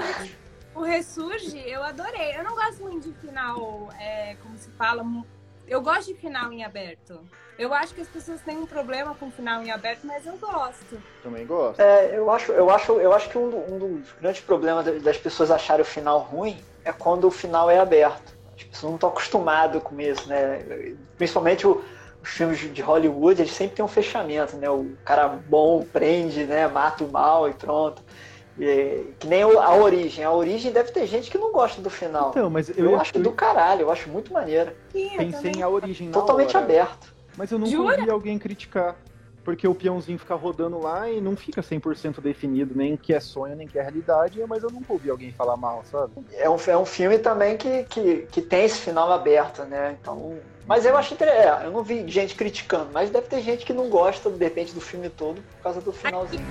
o 0.74 0.82
Ressurge, 0.82 1.60
eu 1.70 1.84
adorei. 1.84 2.36
Eu 2.36 2.44
não 2.44 2.56
gosto 2.56 2.82
muito 2.82 3.08
de 3.12 3.14
final, 3.20 3.88
é, 4.00 4.36
como 4.42 4.58
se 4.58 4.68
fala, 4.72 5.06
eu 5.68 5.80
gosto 5.80 6.12
de 6.12 6.20
final 6.20 6.52
em 6.52 6.64
aberto. 6.64 7.20
Eu 7.60 7.72
acho 7.72 7.94
que 7.94 8.02
as 8.02 8.08
pessoas 8.08 8.42
têm 8.42 8.58
um 8.58 8.66
problema 8.66 9.14
com 9.14 9.30
final 9.30 9.62
em 9.64 9.70
aberto, 9.72 10.06
mas 10.06 10.26
eu 10.26 10.36
gosto. 10.38 11.00
Também 11.22 11.46
gosto. 11.46 11.80
É, 11.80 12.18
eu 12.18 12.32
acho, 12.32 12.52
eu 12.52 12.68
acho, 12.72 12.94
eu 12.94 13.14
acho 13.14 13.30
que 13.30 13.38
um, 13.38 13.76
um 13.76 13.78
dos 13.78 14.12
grandes 14.20 14.42
problemas 14.42 14.86
da- 14.86 14.92
das 14.94 15.18
pessoas 15.20 15.52
acharem 15.52 15.84
o 15.84 15.86
final 15.86 16.18
ruim 16.20 16.58
é 16.88 16.94
quando 16.94 17.26
o 17.26 17.32
final 17.32 17.70
é 17.70 17.78
aberto. 17.80 18.34
As 18.58 18.64
pessoas 18.64 18.90
não 18.92 18.96
estão 18.96 19.10
acostumadas 19.10 19.84
com 19.84 20.00
isso, 20.00 20.28
né? 20.28 20.60
Principalmente 21.18 21.68
o- 21.68 21.84
os 22.22 22.30
filmes 22.30 22.60
de 22.74 22.82
Hollywood, 22.82 23.42
eles 23.42 23.52
sempre 23.54 23.76
têm 23.76 23.86
um 23.86 23.88
fechamento, 23.88 24.58
né? 24.58 24.70
O 24.70 24.96
cara 25.06 25.28
bom 25.28 25.84
prende, 25.84 26.46
né? 26.46 26.68
Mata 26.68 27.04
o 27.04 27.12
mal 27.12 27.48
e 27.48 27.54
pronto. 27.54 28.02
E, 28.58 29.14
que 29.20 29.28
nem 29.28 29.44
a 29.44 29.74
origem. 29.76 30.24
A 30.24 30.32
origem 30.32 30.72
deve 30.72 30.92
ter 30.92 31.06
gente 31.06 31.30
que 31.30 31.38
não 31.38 31.52
gosta 31.52 31.80
do 31.82 31.90
final. 31.90 32.30
Então, 32.32 32.50
mas 32.50 32.70
eu, 32.70 32.86
eu, 32.86 33.00
acho 33.00 33.20
do 33.20 33.32
caralho, 33.32 33.82
eu 33.82 33.92
acho 33.92 34.10
muito 34.10 34.34
maneiro. 34.34 34.72
Sim, 34.92 35.12
eu 35.12 35.18
pensei 35.18 35.32
também. 35.32 35.60
em 35.60 35.62
a 35.62 35.70
origem 35.70 36.08
na 36.08 36.14
Totalmente 36.14 36.56
hora, 36.58 36.66
aberto. 36.66 37.14
Mas 37.38 37.52
eu 37.52 37.60
nunca 37.60 37.72
Jura? 37.72 37.98
ouvi 38.00 38.10
alguém 38.10 38.40
criticar. 38.40 38.96
Porque 39.48 39.66
o 39.66 39.74
peãozinho 39.74 40.20
fica 40.20 40.36
rodando 40.36 40.78
lá 40.78 41.10
e 41.10 41.22
não 41.22 41.34
fica 41.34 41.62
100% 41.62 42.20
definido, 42.20 42.76
nem 42.76 42.98
que 42.98 43.14
é 43.14 43.20
sonho, 43.22 43.56
nem 43.56 43.66
que 43.66 43.80
é 43.80 43.82
realidade, 43.82 44.44
mas 44.46 44.62
eu 44.62 44.70
nunca 44.70 44.92
ouvi 44.92 45.10
alguém 45.10 45.32
falar 45.32 45.56
mal, 45.56 45.86
sabe? 45.90 46.12
É 46.34 46.50
um, 46.50 46.58
é 46.68 46.78
um 46.78 46.86
filme 46.86 47.18
também 47.18 47.56
que, 47.56 47.86
que, 47.86 48.28
que 48.30 48.42
tem 48.42 48.66
esse 48.66 48.80
final 48.80 49.10
aberto, 49.10 49.64
né? 49.64 49.96
Então. 50.02 50.38
Mas 50.66 50.86
eu 50.86 50.98
acho 50.98 51.14
interessante. 51.14 51.64
É, 51.64 51.66
eu 51.66 51.72
não 51.72 51.82
vi 51.82 52.06
gente 52.10 52.36
criticando, 52.36 52.90
mas 52.92 53.10
deve 53.10 53.28
ter 53.28 53.40
gente 53.40 53.66
que 53.66 53.72
não 53.72 53.88
gosta, 53.90 54.30
de 54.30 54.44
repente, 54.44 54.74
do 54.74 54.82
filme 54.82 55.10
todo 55.10 55.42
por 55.42 55.64
causa 55.64 55.80
do 55.80 55.94
finalzinho. 55.94 56.46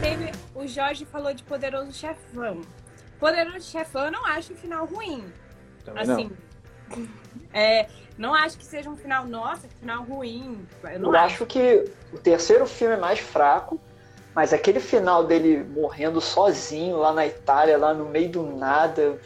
Teve, 0.00 0.32
o 0.52 0.66
Jorge 0.66 1.04
falou 1.04 1.32
de 1.32 1.44
Poderoso 1.44 1.92
Chefão. 1.92 2.62
Poderoso 3.20 3.70
Chefão 3.70 4.06
eu 4.06 4.10
não 4.10 4.26
acho 4.26 4.52
o 4.52 4.56
final 4.56 4.84
ruim. 4.84 5.32
Também 5.84 6.02
assim. 6.02 6.32
É, 7.52 7.86
não 8.16 8.34
acho 8.34 8.58
que 8.58 8.64
seja 8.64 8.88
um 8.90 8.96
final, 8.96 9.24
nossa, 9.26 9.66
que 9.68 9.74
final 9.76 10.02
ruim. 10.04 10.66
Eu 10.84 11.00
não 11.00 11.10
Eu 11.10 11.16
acho. 11.16 11.24
acho 11.34 11.46
que 11.46 11.84
o 12.12 12.18
terceiro 12.18 12.66
filme 12.66 12.94
é 12.94 12.98
mais 12.98 13.18
fraco, 13.18 13.80
mas 14.34 14.52
aquele 14.52 14.80
final 14.80 15.24
dele 15.24 15.64
morrendo 15.64 16.20
sozinho 16.20 16.96
lá 16.98 17.12
na 17.12 17.26
Itália, 17.26 17.78
lá 17.78 17.94
no 17.94 18.04
meio 18.06 18.28
do 18.30 18.42
nada, 18.42 19.18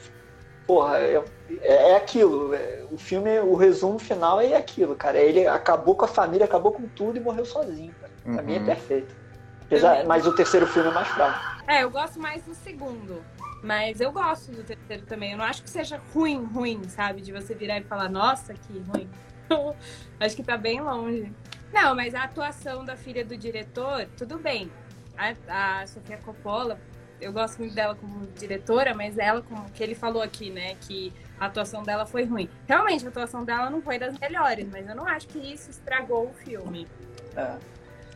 porra, 0.66 0.98
é, 0.98 1.22
é- 1.60 1.90
é 1.90 1.96
aquilo. 1.96 2.54
é- 2.54 2.84
o 2.90 2.96
filme, 2.98 3.38
o 3.40 3.54
resumo 3.54 3.98
final 3.98 4.40
é 4.40 4.54
aquilo, 4.54 4.94
cara. 4.94 5.18
Ele 5.18 5.46
acabou 5.46 5.94
com 5.96 6.04
a 6.04 6.08
família, 6.08 6.44
acabou 6.44 6.72
com 6.72 6.86
tudo 6.88 7.16
e 7.16 7.20
morreu 7.20 7.44
sozinho, 7.44 7.94
cara. 8.00 8.12
Pra 8.34 8.42
mim 8.42 8.54
é 8.54 8.58
Uhum. 8.58 8.64
perfeito. 8.66 9.14
Apesar, 9.62 10.04
mas 10.04 10.26
o 10.26 10.34
terceiro 10.34 10.66
filme 10.66 10.90
é 10.90 10.92
mais 10.92 11.08
fraco. 11.08 11.38
É, 11.66 11.82
eu 11.82 11.90
gosto 11.90 12.20
mais 12.20 12.42
do 12.44 12.54
segundo. 12.54 13.24
Mas 13.62 14.00
eu 14.00 14.10
gosto 14.10 14.50
do 14.50 14.64
terceiro 14.64 15.06
também. 15.06 15.32
Eu 15.32 15.38
não 15.38 15.44
acho 15.44 15.62
que 15.62 15.70
seja 15.70 16.00
ruim, 16.12 16.44
ruim, 16.44 16.82
sabe? 16.88 17.20
De 17.20 17.32
você 17.32 17.54
virar 17.54 17.78
e 17.78 17.84
falar, 17.84 18.08
nossa, 18.08 18.54
que 18.54 18.78
ruim. 18.78 19.08
acho 20.18 20.34
que 20.34 20.42
tá 20.42 20.56
bem 20.56 20.80
longe. 20.80 21.32
Não, 21.72 21.94
mas 21.94 22.14
a 22.14 22.24
atuação 22.24 22.84
da 22.84 22.96
filha 22.96 23.24
do 23.24 23.36
diretor, 23.36 24.06
tudo 24.16 24.38
bem. 24.38 24.70
A, 25.16 25.80
a 25.80 25.86
Sofia 25.86 26.18
Coppola, 26.18 26.78
eu 27.20 27.32
gosto 27.32 27.58
muito 27.60 27.74
dela 27.74 27.94
como 27.94 28.26
diretora, 28.38 28.94
mas 28.94 29.16
ela, 29.16 29.40
como 29.42 29.70
que 29.70 29.82
ele 29.82 29.94
falou 29.94 30.22
aqui, 30.22 30.50
né, 30.50 30.74
que 30.80 31.12
a 31.38 31.46
atuação 31.46 31.82
dela 31.82 32.04
foi 32.04 32.24
ruim. 32.24 32.50
Realmente, 32.66 33.06
a 33.06 33.08
atuação 33.08 33.44
dela 33.44 33.70
não 33.70 33.80
foi 33.80 33.98
das 33.98 34.18
melhores, 34.18 34.68
mas 34.70 34.88
eu 34.88 34.94
não 34.94 35.06
acho 35.06 35.28
que 35.28 35.38
isso 35.38 35.70
estragou 35.70 36.28
o 36.28 36.34
filme. 36.34 36.88
É. 37.36 37.56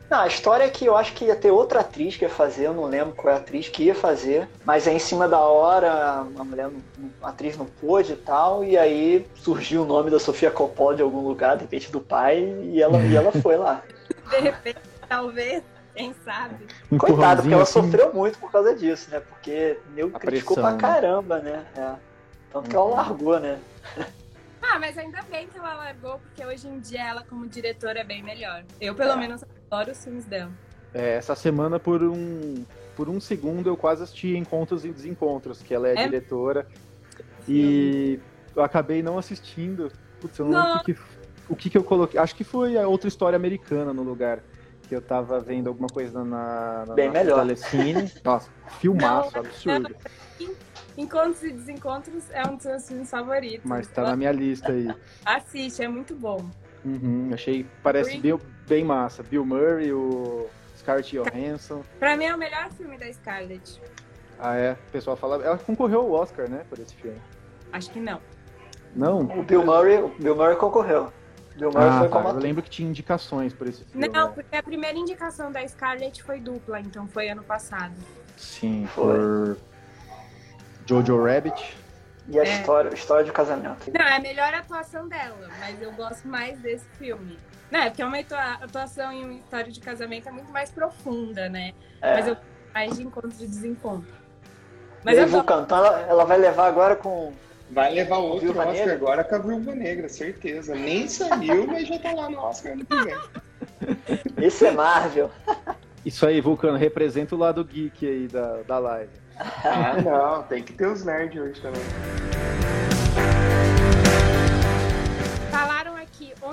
Não, 0.08 0.20
a 0.20 0.26
história 0.28 0.62
é 0.64 0.70
que 0.70 0.86
eu 0.86 0.96
acho 0.96 1.12
que 1.14 1.24
ia 1.24 1.34
ter 1.34 1.50
outra 1.50 1.80
atriz 1.80 2.16
que 2.16 2.24
ia 2.24 2.28
fazer, 2.30 2.66
eu 2.66 2.74
não 2.74 2.84
lembro 2.84 3.12
qual 3.14 3.34
é 3.34 3.36
a 3.36 3.40
atriz 3.40 3.68
que 3.68 3.84
ia 3.84 3.94
fazer, 3.94 4.48
mas 4.64 4.86
aí 4.86 4.94
em 4.94 5.00
cima 5.00 5.26
da 5.28 5.40
hora 5.40 6.24
a 6.38 6.44
mulher, 6.44 6.70
a 7.22 7.28
atriz 7.28 7.56
não 7.56 7.66
pôde 7.66 8.12
e 8.12 8.16
tal, 8.16 8.62
e 8.62 8.78
aí 8.78 9.26
surgiu 9.34 9.82
o 9.82 9.84
nome 9.84 10.08
da 10.08 10.20
Sofia 10.20 10.50
Coppola 10.50 10.94
de 10.94 11.02
algum 11.02 11.26
lugar, 11.26 11.56
de 11.56 11.62
repente 11.62 11.90
do 11.90 12.00
pai, 12.00 12.38
e 12.62 12.80
ela, 12.80 12.98
e 13.02 13.16
ela 13.16 13.32
foi 13.32 13.56
lá. 13.56 13.82
De 14.30 14.38
repente, 14.40 14.78
talvez, 15.08 15.62
quem 15.94 16.12
sabe. 16.24 16.66
Um 16.90 16.98
Coitado, 16.98 17.42
porque 17.42 17.54
ela 17.54 17.62
assim, 17.62 17.80
sofreu 17.80 18.12
muito 18.12 18.38
por 18.38 18.50
causa 18.50 18.74
disso, 18.74 19.08
né? 19.10 19.20
Porque 19.20 19.78
meu 19.94 20.10
A 20.14 20.18
criticou 20.18 20.56
pressão, 20.56 20.76
pra 20.78 20.88
né? 20.88 20.94
caramba, 20.94 21.38
né? 21.38 21.64
É. 21.76 21.94
Tanto 22.52 22.68
que 22.68 22.74
ela 22.74 22.90
largou, 22.90 23.38
né? 23.38 23.58
Ah, 24.62 24.78
mas 24.80 24.98
ainda 24.98 25.22
bem 25.30 25.46
que 25.46 25.56
ela 25.58 25.74
largou, 25.74 26.18
porque 26.18 26.44
hoje 26.44 26.66
em 26.66 26.80
dia 26.80 27.06
ela, 27.06 27.22
como 27.22 27.46
diretora, 27.46 28.00
é 28.00 28.04
bem 28.04 28.20
melhor. 28.22 28.64
Eu, 28.80 28.94
pelo 28.96 29.12
É. 29.12 29.16
menos, 29.16 29.44
adoro 29.70 29.90
os 29.92 30.02
filmes 30.04 30.24
dela. 30.24 30.50
É, 30.94 31.16
essa 31.16 31.34
semana, 31.34 31.78
por 31.78 32.02
um, 32.02 32.64
por 32.94 33.08
um 33.08 33.20
segundo, 33.20 33.68
eu 33.68 33.76
quase 33.76 34.02
assisti 34.02 34.36
Encontros 34.36 34.84
e 34.84 34.88
Desencontros, 34.92 35.62
que 35.62 35.74
ela 35.74 35.88
é, 35.88 35.92
É? 35.94 36.04
diretora. 36.04 36.66
E 37.48 38.18
eu 38.54 38.62
acabei 38.62 39.02
não 39.02 39.18
assistindo. 39.18 39.90
Putz, 40.20 40.38
eu 40.38 40.46
não 40.46 40.52
lembro 40.52 40.68
Não. 40.68 40.76
o 40.80 40.84
que, 40.84 40.94
que- 40.94 41.00
o 41.48 41.54
que, 41.56 41.70
que 41.70 41.78
eu 41.78 41.84
coloquei. 41.84 42.18
Acho 42.18 42.34
que 42.34 42.42
foi 42.42 42.76
a 42.76 42.88
outra 42.88 43.06
história 43.08 43.36
americana 43.36 43.92
no 43.92 44.02
lugar. 44.02 44.40
Que 44.88 44.94
eu 44.94 45.02
tava 45.02 45.38
vendo 45.40 45.68
alguma 45.68 45.88
coisa 45.88 46.24
na, 46.24 46.84
na, 46.86 46.94
Bem 46.94 47.10
melhor. 47.10 47.40
Telecine. 47.40 48.10
Nossa, 48.24 48.50
filmaço, 48.80 49.32
Não, 49.34 49.40
absurdo. 49.40 49.96
Encontros 50.96 51.42
e 51.42 51.52
Desencontros 51.52 52.30
é 52.30 52.42
um 52.48 52.56
dos 52.56 52.64
meus 52.66 52.88
filmes 52.88 53.10
favoritos. 53.10 53.64
Mas 53.64 53.86
tá 53.88 54.02
na 54.02 54.16
minha 54.16 54.32
lista 54.32 54.72
aí. 54.72 54.88
Assiste, 55.24 55.82
é 55.82 55.88
muito 55.88 56.14
bom. 56.14 56.48
Uhum, 56.84 57.30
achei, 57.34 57.66
parece 57.82 58.12
bem, 58.12 58.20
bem 58.66 58.84
massa. 58.84 59.22
Bill 59.22 59.44
Murray, 59.44 59.92
o 59.92 60.48
Scarlett 60.76 61.16
Johansson. 61.16 61.82
Pra 61.98 62.16
mim 62.16 62.24
é 62.26 62.34
o 62.34 62.38
melhor 62.38 62.68
filme 62.70 62.96
da 62.98 63.10
Scarlett. 63.12 63.80
Ah, 64.38 64.56
é. 64.56 64.72
O 64.72 64.92
pessoal 64.92 65.16
fala. 65.16 65.42
Ela 65.44 65.58
concorreu 65.58 66.00
ao 66.00 66.10
Oscar, 66.12 66.48
né? 66.48 66.64
Por 66.68 66.78
esse 66.78 66.94
filme. 66.94 67.20
Acho 67.72 67.90
que 67.90 68.00
não. 68.00 68.20
Não? 68.94 69.20
O 69.22 69.42
Bill 69.42 69.64
Murray, 69.64 69.98
o 70.02 70.08
Bill 70.08 70.36
Murray 70.36 70.56
concorreu. 70.56 71.12
Bill 71.56 71.70
Murray 71.70 71.88
Ah, 71.88 71.98
foi 72.00 72.08
tá. 72.08 72.14
como 72.16 72.28
Eu 72.28 72.34
lembro 72.42 72.62
que 72.62 72.68
tinha 72.70 72.88
indicações 72.88 73.52
por 73.54 73.66
esse 73.66 73.84
filme. 73.84 74.08
Não, 74.08 74.32
porque 74.32 74.54
a 74.56 74.62
primeira 74.62 74.96
indicação 74.98 75.50
da 75.50 75.66
Scarlett 75.66 76.22
foi 76.22 76.38
dupla, 76.40 76.80
então 76.80 77.06
foi 77.08 77.28
ano 77.28 77.42
passado. 77.42 77.94
Sim, 78.36 78.86
Foi. 78.94 79.04
por 79.16 79.58
Jojo 80.86 81.22
Rabbit. 81.24 81.76
E 82.28 82.38
a 82.38 82.42
É. 82.44 82.58
história, 82.58 82.90
a 82.90 82.94
história 82.94 83.24
de 83.24 83.32
casamento. 83.32 83.90
Não, 83.96 84.04
é 84.04 84.16
a 84.16 84.20
melhor 84.20 84.52
atuação 84.52 85.08
dela, 85.08 85.48
mas 85.60 85.80
eu 85.80 85.92
gosto 85.92 86.26
mais 86.28 86.58
desse 86.58 86.84
filme. 86.98 87.38
Não, 87.70 87.80
é 87.80 87.90
porque 87.90 88.02
uma 88.04 88.18
atua- 88.18 88.58
atuação 88.62 89.12
em 89.12 89.24
uma 89.24 89.34
história 89.34 89.70
de 89.72 89.80
casamento 89.80 90.28
é 90.28 90.32
muito 90.32 90.52
mais 90.52 90.70
profunda, 90.70 91.48
né? 91.48 91.72
É. 92.00 92.14
Mas 92.14 92.28
eu 92.28 92.36
mais 92.72 92.96
de 92.96 93.02
encontro 93.02 93.32
e 93.40 93.46
desencontro. 93.46 94.08
E 94.10 95.04
Mas 95.04 95.16
aí, 95.18 95.24
eu. 95.24 95.28
Vulcão, 95.28 95.62
então 95.62 95.78
ela, 95.78 96.00
ela 96.02 96.24
vai 96.24 96.38
levar 96.38 96.66
agora 96.68 96.94
com. 96.96 97.32
Vai 97.70 97.92
levar 97.92 98.18
outro 98.18 98.50
Oscar 98.50 98.72
Negra? 98.72 98.94
agora 98.94 99.24
com 99.24 99.34
a 99.34 99.38
Viúva 99.38 99.74
Negra, 99.74 100.08
certeza. 100.08 100.74
Nem 100.74 101.08
saiu, 101.08 101.66
mas 101.66 101.88
já 101.88 101.98
tá 101.98 102.12
lá 102.12 102.30
no 102.30 102.38
Oscar 102.38 102.72
ano 102.72 102.84
que 102.86 102.96
vem. 103.02 103.16
Esse 104.46 104.66
é 104.66 104.70
Marvel. 104.70 105.30
Isso 106.04 106.24
aí, 106.24 106.40
Vulcano, 106.40 106.78
representa 106.78 107.34
o 107.34 107.38
lado 107.38 107.64
geek 107.64 108.06
aí 108.06 108.28
da, 108.28 108.62
da 108.62 108.78
live. 108.78 109.10
Ah, 109.64 109.96
não, 110.00 110.42
tem 110.44 110.62
que 110.62 110.72
ter 110.72 110.86
os 110.86 111.04
nerds 111.04 111.40
hoje 111.42 111.60
também. 111.60 111.82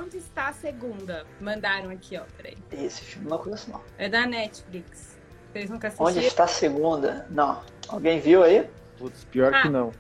Onde 0.03 0.17
está 0.17 0.47
a 0.49 0.53
segunda? 0.53 1.25
Mandaram 1.39 1.89
aqui, 1.89 2.17
ó, 2.17 2.23
peraí. 2.37 2.57
Esse 2.71 3.01
filme 3.01 3.29
não 3.29 3.37
conheço, 3.37 3.71
não. 3.71 3.81
É 3.97 4.07
da 4.09 4.25
Netflix. 4.25 5.17
Vocês 5.51 5.69
nunca 5.69 5.87
assistiram? 5.87 6.09
Onde 6.11 6.25
está 6.25 6.43
a 6.43 6.47
segunda? 6.47 7.27
Não. 7.29 7.63
Alguém 7.87 8.19
viu 8.19 8.43
aí? 8.43 8.69
Putz, 8.97 9.23
pior 9.25 9.51
que 9.51 9.67
Ah. 9.67 9.69
não. 9.69 9.91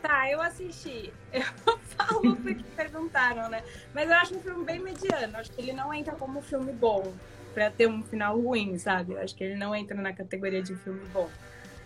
Tá, 0.00 0.28
eu 0.30 0.40
assisti. 0.40 1.12
Eu 1.32 1.78
falo 1.96 2.34
porque 2.36 2.64
perguntaram, 2.76 3.48
né? 3.48 3.62
Mas 3.94 4.08
eu 4.10 4.16
acho 4.16 4.34
um 4.34 4.40
filme 4.40 4.64
bem 4.64 4.80
mediano. 4.80 5.36
Acho 5.36 5.50
que 5.52 5.60
ele 5.60 5.72
não 5.72 5.92
entra 5.94 6.14
como 6.16 6.38
um 6.40 6.42
filme 6.42 6.72
bom. 6.72 7.12
Pra 7.54 7.70
ter 7.70 7.86
um 7.86 8.02
final 8.02 8.40
ruim, 8.40 8.76
sabe? 8.78 9.12
Eu 9.12 9.20
acho 9.20 9.34
que 9.36 9.44
ele 9.44 9.54
não 9.56 9.74
entra 9.74 9.96
na 10.00 10.12
categoria 10.12 10.62
de 10.62 10.74
filme 10.74 11.04
bom. 11.12 11.28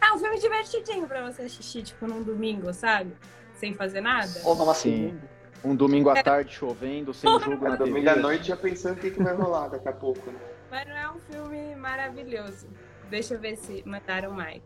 É 0.00 0.12
um 0.12 0.18
filme 0.18 0.38
divertidinho 0.40 1.06
pra 1.06 1.30
você 1.30 1.42
assistir, 1.42 1.82
tipo, 1.82 2.06
num 2.06 2.23
domingo, 2.23 2.73
sabe? 2.73 3.12
Sem 3.58 3.75
fazer 3.75 4.00
nada. 4.00 4.30
Ou 4.44 4.54
numa 4.54 4.75
segunda? 4.75 5.20
Um 5.64 5.75
domingo 5.75 6.10
à 6.10 6.22
tarde 6.22 6.52
chovendo, 6.54 7.12
sem 7.12 7.30
jogo 7.40 7.64
na 7.64 7.76
TV. 7.76 7.90
Domingo 7.90 8.10
à 8.10 8.16
noite 8.16 8.48
já 8.48 8.56
pensando 8.56 8.98
o 8.98 9.00
que, 9.00 9.10
que 9.10 9.22
vai 9.22 9.34
rolar 9.34 9.68
daqui 9.68 9.88
a 9.88 9.92
pouco, 9.92 10.30
né? 10.30 10.38
Mas 10.70 10.86
não 10.86 10.96
é 10.96 11.10
um 11.10 11.18
filme 11.20 11.75
maravilhoso. 11.76 12.68
Deixa 13.08 13.34
eu 13.34 13.40
ver 13.40 13.56
se 13.56 13.82
mandaram 13.86 14.32
mais. 14.32 14.62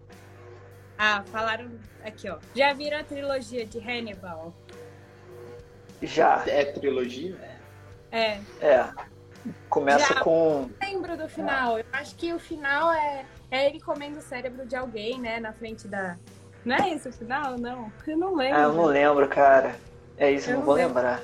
Ah, 0.99 1.23
falaram 1.27 1.71
aqui, 2.05 2.29
ó. 2.29 2.39
Já 2.55 2.73
viram 2.73 2.99
a 2.99 3.05
trilogia 3.05 3.65
de 3.65 3.79
Hannibal? 3.79 4.55
Já. 6.03 6.45
É 6.47 6.65
trilogia? 6.65 7.37
É. 8.11 8.39
É. 8.61 8.91
Começa 9.69 10.15
Já. 10.15 10.21
com. 10.21 10.69
lembro 10.83 11.17
do 11.17 11.29
final. 11.29 11.79
Eu 11.79 11.85
acho 11.93 12.15
que 12.17 12.33
o 12.33 12.39
final 12.39 12.93
é, 12.93 13.25
é 13.51 13.67
ele 13.67 13.81
comendo 13.81 14.19
o 14.19 14.23
cérebro 14.23 14.67
de 14.67 14.77
alguém, 14.77 15.19
né? 15.19 15.41
Na 15.41 15.53
frente 15.53 15.89
da. 15.89 16.19
Não 16.65 16.77
é 16.77 16.91
esse 16.91 17.09
o 17.09 17.13
final? 17.13 17.57
Não. 17.57 17.91
Eu 18.07 18.19
não 18.19 18.35
lembro. 18.35 18.59
Ah, 18.59 18.63
eu 18.65 18.73
não 18.75 18.85
lembro, 18.85 19.27
cara. 19.29 19.77
É 20.21 20.31
isso, 20.31 20.51
eu 20.51 20.59
não 20.59 20.63
vou 20.65 20.75
lembro. 20.75 20.95
lembrar. 20.95 21.21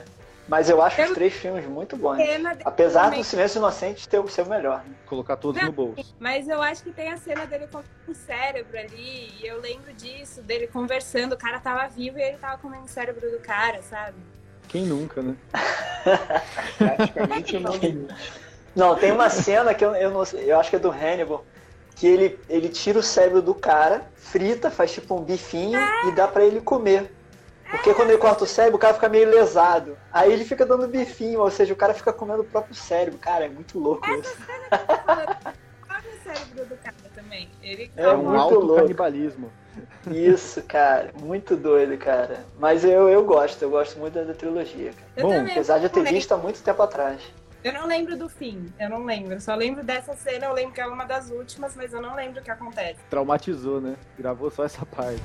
Mas 0.48 0.70
eu 0.70 0.80
acho 0.80 1.00
Eu- 1.00 1.08
os 1.08 1.14
três 1.14 1.32
filmes 1.34 1.66
muito 1.66 1.96
bons. 1.96 2.16
Cena 2.16 2.50
dele 2.50 2.62
Apesar 2.64 3.04
comendo- 3.06 3.22
do 3.22 3.24
Silêncio 3.24 3.58
Inocente 3.58 4.08
ter 4.08 4.18
o 4.20 4.28
seu 4.28 4.46
melhor. 4.46 4.78
né? 4.86 4.94
Colocar 5.04 5.36
todos 5.36 5.60
Não. 5.60 5.66
no 5.68 5.72
bolso. 5.74 6.14
Mas 6.20 6.48
eu 6.48 6.62
acho 6.62 6.82
que 6.84 6.92
tem 6.92 7.10
a 7.12 7.16
cena 7.16 7.44
dele 7.46 7.66
comendo 7.66 7.88
o 8.08 8.14
cérebro 8.14 8.78
ali. 8.78 9.32
E 9.40 9.46
eu 9.46 9.60
lembro 9.60 9.92
disso, 9.92 10.40
dele 10.42 10.66
conversando. 10.68 11.32
O 11.32 11.36
cara 11.36 11.58
tava 11.58 11.86
vivo 11.88 12.18
e 12.18 12.22
ele 12.22 12.38
tava 12.38 12.58
comendo 12.58 12.84
o 12.84 12.88
cérebro 12.88 13.28
do 13.30 13.38
cara, 13.40 13.82
sabe? 13.82 14.14
Quem 14.68 14.84
nunca, 14.84 15.20
né? 15.20 15.34
Praticamente 16.78 17.54
eu 17.56 17.60
não. 17.60 17.72
Não, 18.74 18.94
tem 18.96 19.10
uma 19.10 19.28
cena 19.30 19.74
que 19.74 19.84
eu, 19.84 19.94
eu 19.96 20.10
não 20.10 20.24
sei, 20.24 20.50
eu 20.52 20.60
acho 20.60 20.70
que 20.70 20.76
é 20.76 20.78
do 20.78 20.90
Hannibal, 20.90 21.44
que 21.94 22.06
ele, 22.06 22.38
ele 22.48 22.68
tira 22.68 22.98
o 22.98 23.02
cérebro 23.02 23.40
do 23.40 23.54
cara, 23.54 24.02
frita, 24.14 24.70
faz 24.70 24.92
tipo 24.92 25.14
um 25.14 25.22
bifinho 25.24 25.78
e 26.06 26.12
dá 26.12 26.28
pra 26.28 26.44
ele 26.44 26.60
comer. 26.60 27.10
Porque 27.70 27.92
quando 27.94 28.10
ele 28.10 28.18
corta 28.18 28.44
o 28.44 28.46
cérebro, 28.46 28.76
o 28.76 28.80
cara 28.80 28.94
fica 28.94 29.08
meio 29.08 29.28
lesado. 29.28 29.96
Aí 30.12 30.32
ele 30.32 30.44
fica 30.44 30.64
dando 30.64 30.86
bifinho, 30.88 31.40
ou 31.40 31.50
seja, 31.50 31.72
o 31.72 31.76
cara 31.76 31.92
fica 31.94 32.12
comendo 32.12 32.42
o 32.42 32.44
próprio 32.44 32.74
cérebro. 32.74 33.18
Cara, 33.18 33.46
é 33.46 33.48
muito 33.48 33.78
louco 33.78 34.08
isso. 34.12 34.36
Come 34.36 36.08
o 36.08 36.22
cérebro 36.22 36.64
do 36.66 36.76
cara 36.76 36.94
também. 37.14 37.48
Ele 37.62 37.90
É 37.96 38.08
um 38.10 38.22
muito 38.24 38.38
alto 38.40 38.60
louco. 38.60 38.82
canibalismo. 38.82 39.50
Isso, 40.10 40.62
cara. 40.62 41.10
Muito 41.20 41.56
doido, 41.56 41.98
cara. 41.98 42.44
Mas 42.58 42.84
eu, 42.84 43.08
eu 43.08 43.24
gosto, 43.24 43.60
eu 43.62 43.70
gosto 43.70 43.98
muito 43.98 44.14
da, 44.14 44.22
da 44.22 44.34
trilogia, 44.34 44.92
cara. 44.92 45.06
Eu 45.16 45.22
Bom, 45.24 45.30
também, 45.34 45.52
Apesar 45.52 45.78
de 45.78 45.84
eu 45.84 45.90
ter 45.90 46.04
visto 46.04 46.32
há 46.32 46.36
muito 46.36 46.62
tempo 46.62 46.80
atrás. 46.82 47.20
Eu 47.64 47.72
não 47.72 47.86
lembro 47.88 48.16
do 48.16 48.28
fim, 48.28 48.72
eu 48.78 48.88
não 48.88 49.04
lembro. 49.04 49.40
Só 49.40 49.56
lembro 49.56 49.82
dessa 49.82 50.14
cena, 50.14 50.46
eu 50.46 50.52
lembro 50.52 50.72
que 50.72 50.80
é 50.80 50.86
uma 50.86 51.04
das 51.04 51.30
últimas, 51.30 51.74
mas 51.74 51.92
eu 51.92 52.00
não 52.00 52.14
lembro 52.14 52.40
o 52.40 52.44
que 52.44 52.50
acontece. 52.50 53.00
Traumatizou, 53.10 53.80
né? 53.80 53.96
Gravou 54.16 54.50
só 54.52 54.64
essa 54.64 54.86
parte. 54.86 55.20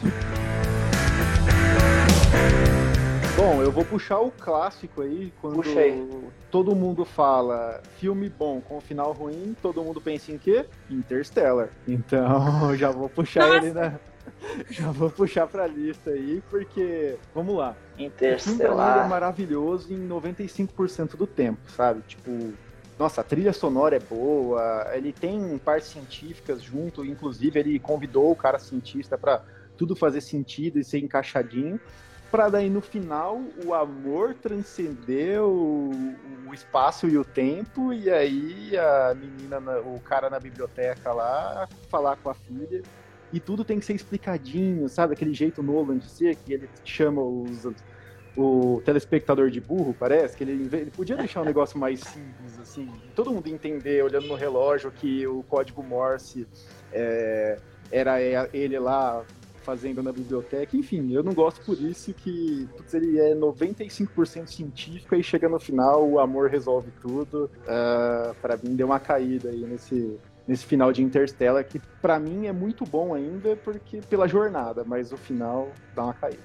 Bom, 3.36 3.62
eu 3.62 3.72
vou 3.72 3.84
puxar 3.84 4.20
o 4.20 4.30
clássico 4.32 5.02
aí, 5.02 5.34
quando 5.42 5.56
Puxa 5.56 5.80
aí. 5.80 6.08
todo 6.52 6.76
mundo 6.76 7.04
fala 7.04 7.82
filme 7.98 8.30
bom 8.30 8.62
com 8.62 8.80
final 8.80 9.12
ruim, 9.14 9.56
todo 9.62 9.84
mundo 9.84 10.00
pensa 10.00 10.32
em 10.32 10.38
quê? 10.38 10.66
Interstellar. 10.90 11.70
Então, 11.88 12.76
já 12.78 12.92
vou 12.92 13.10
puxar 13.10 13.48
Nossa! 13.48 13.66
ele 13.66 13.74
na. 13.74 13.94
Já 14.70 14.92
vou 14.92 15.10
puxar 15.10 15.48
pra 15.48 15.66
lista 15.66 16.12
aí, 16.12 16.44
porque. 16.50 17.16
Vamos 17.34 17.56
lá. 17.58 17.70
O 17.96 17.98
mim 17.98 18.04
ele 18.04 18.04
é 18.04 18.08
Interstellar. 18.08 19.10
maravilhoso 19.10 19.92
em 19.94 20.08
95% 20.08 21.16
do 21.16 21.26
tempo, 21.26 21.60
sabe? 21.72 22.02
Tipo, 22.08 22.54
nossa, 23.00 23.22
a 23.22 23.24
trilha 23.24 23.54
sonora 23.54 23.96
é 23.96 24.00
boa, 24.00 24.88
ele 24.94 25.12
tem 25.12 25.58
partes 25.58 25.90
científicas 25.90 26.62
junto, 26.62 27.04
inclusive 27.04 27.60
ele 27.60 27.80
convidou 27.80 28.32
o 28.32 28.36
cara 28.36 28.60
cientista 28.60 29.18
pra 29.18 29.42
tudo 29.76 29.96
fazer 29.96 30.22
sentido 30.22 30.78
e 30.80 30.84
ser 30.84 31.00
encaixadinho, 31.00 31.80
pra 32.32 32.48
daí 32.48 32.70
no 32.70 32.82
final 32.82 33.42
o 33.66 33.74
amor 33.74 34.34
transcender 34.36 35.42
o, 35.44 35.92
o 36.48 36.54
espaço 36.54 37.08
e 37.08 37.18
o 37.18 37.26
tempo, 37.26 37.92
e 37.92 38.10
aí 38.10 38.78
a 38.78 39.14
menina, 39.14 39.60
na- 39.60 39.80
o 39.82 40.00
cara 40.00 40.30
na 40.30 40.40
biblioteca 40.40 41.12
lá, 41.12 41.68
falar 41.90 42.16
com 42.16 42.30
a 42.30 42.34
filha. 42.34 42.82
E 43.34 43.40
tudo 43.40 43.64
tem 43.64 43.80
que 43.80 43.86
ser 43.86 43.94
explicadinho, 43.94 44.88
sabe? 44.90 45.14
Aquele 45.14 45.34
jeito 45.34 45.62
Nolan 45.62 45.98
de 45.98 46.10
ser, 46.10 46.36
que 46.36 46.54
ele 46.54 46.70
chama 46.84 47.22
os, 47.22 47.66
o 48.36 48.82
telespectador 48.84 49.50
de 49.50 49.60
burro, 49.62 49.94
parece, 49.98 50.36
que 50.36 50.44
ele, 50.44 50.70
ele 50.76 50.92
podia 50.92 51.16
deixar 51.16 51.42
um 51.42 51.46
negócio 51.46 51.78
mais 51.80 52.00
simples, 52.02 52.60
assim, 52.60 52.90
todo 53.16 53.32
mundo 53.32 53.48
entender, 53.48 54.04
olhando 54.04 54.28
no 54.28 54.36
relógio, 54.36 54.92
que 54.92 55.26
o 55.28 55.44
código 55.44 55.82
Morse 55.84 56.46
é, 56.92 57.58
era 57.90 58.18
ele 58.54 58.78
lá 58.80 59.24
fazendo 59.62 60.02
na 60.04 60.12
biblioteca, 60.12 60.76
enfim, 60.76 61.12
eu 61.14 61.24
não 61.24 61.34
gosto 61.34 61.64
por 61.66 61.80
isso 61.80 62.14
que 62.14 62.68
putz, 62.78 62.94
ele 62.94 63.20
é 63.20 63.34
95% 63.36 64.48
científico 64.48 65.16
e 65.16 65.24
chega 65.24 65.48
no 65.48 65.60
final, 65.60 66.08
o 66.08 66.20
amor 66.20 66.50
resolve 66.50 66.92
tudo. 67.02 67.50
Ah, 67.68 68.34
Pra 68.42 68.58
mim 68.58 68.76
deu 68.76 68.88
uma 68.88 69.00
caída 69.00 69.50
aí 69.50 69.62
nesse, 69.62 70.18
nesse 70.48 70.66
final 70.66 70.92
de 70.92 71.04
Interstellar, 71.04 71.64
que 71.64 71.80
pra 72.02 72.20
mim 72.20 72.48
é 72.48 72.52
muito 72.52 72.86
bom 72.86 73.14
ainda, 73.14 73.56
porque 73.58 74.02
pela 74.10 74.28
jornada, 74.28 74.84
mas 74.86 75.12
o 75.12 75.18
final 75.18 75.70
dá 75.96 76.04
uma 76.06 76.14
caída. 76.14 76.40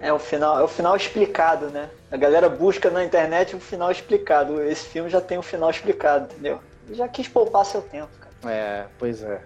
É 0.00 0.12
o 0.12 0.18
final, 0.18 0.60
é 0.60 0.62
o 0.62 0.68
final 0.68 0.94
explicado, 0.96 1.66
né? 1.70 1.90
A 2.10 2.16
galera 2.16 2.48
busca 2.48 2.88
na 2.90 3.04
internet 3.04 3.56
o 3.56 3.60
final 3.60 3.90
explicado. 3.90 4.62
Esse 4.62 4.86
filme 4.86 5.10
já 5.10 5.20
tem 5.20 5.38
o 5.38 5.42
final 5.42 5.70
explicado, 5.70 6.26
entendeu? 6.32 6.60
Já 6.92 7.08
quis 7.08 7.26
poupar 7.28 7.64
seu 7.64 7.82
tempo, 7.82 8.08
cara. 8.20 8.54
É, 8.54 8.86
pois 8.98 9.22
é. 9.22 9.40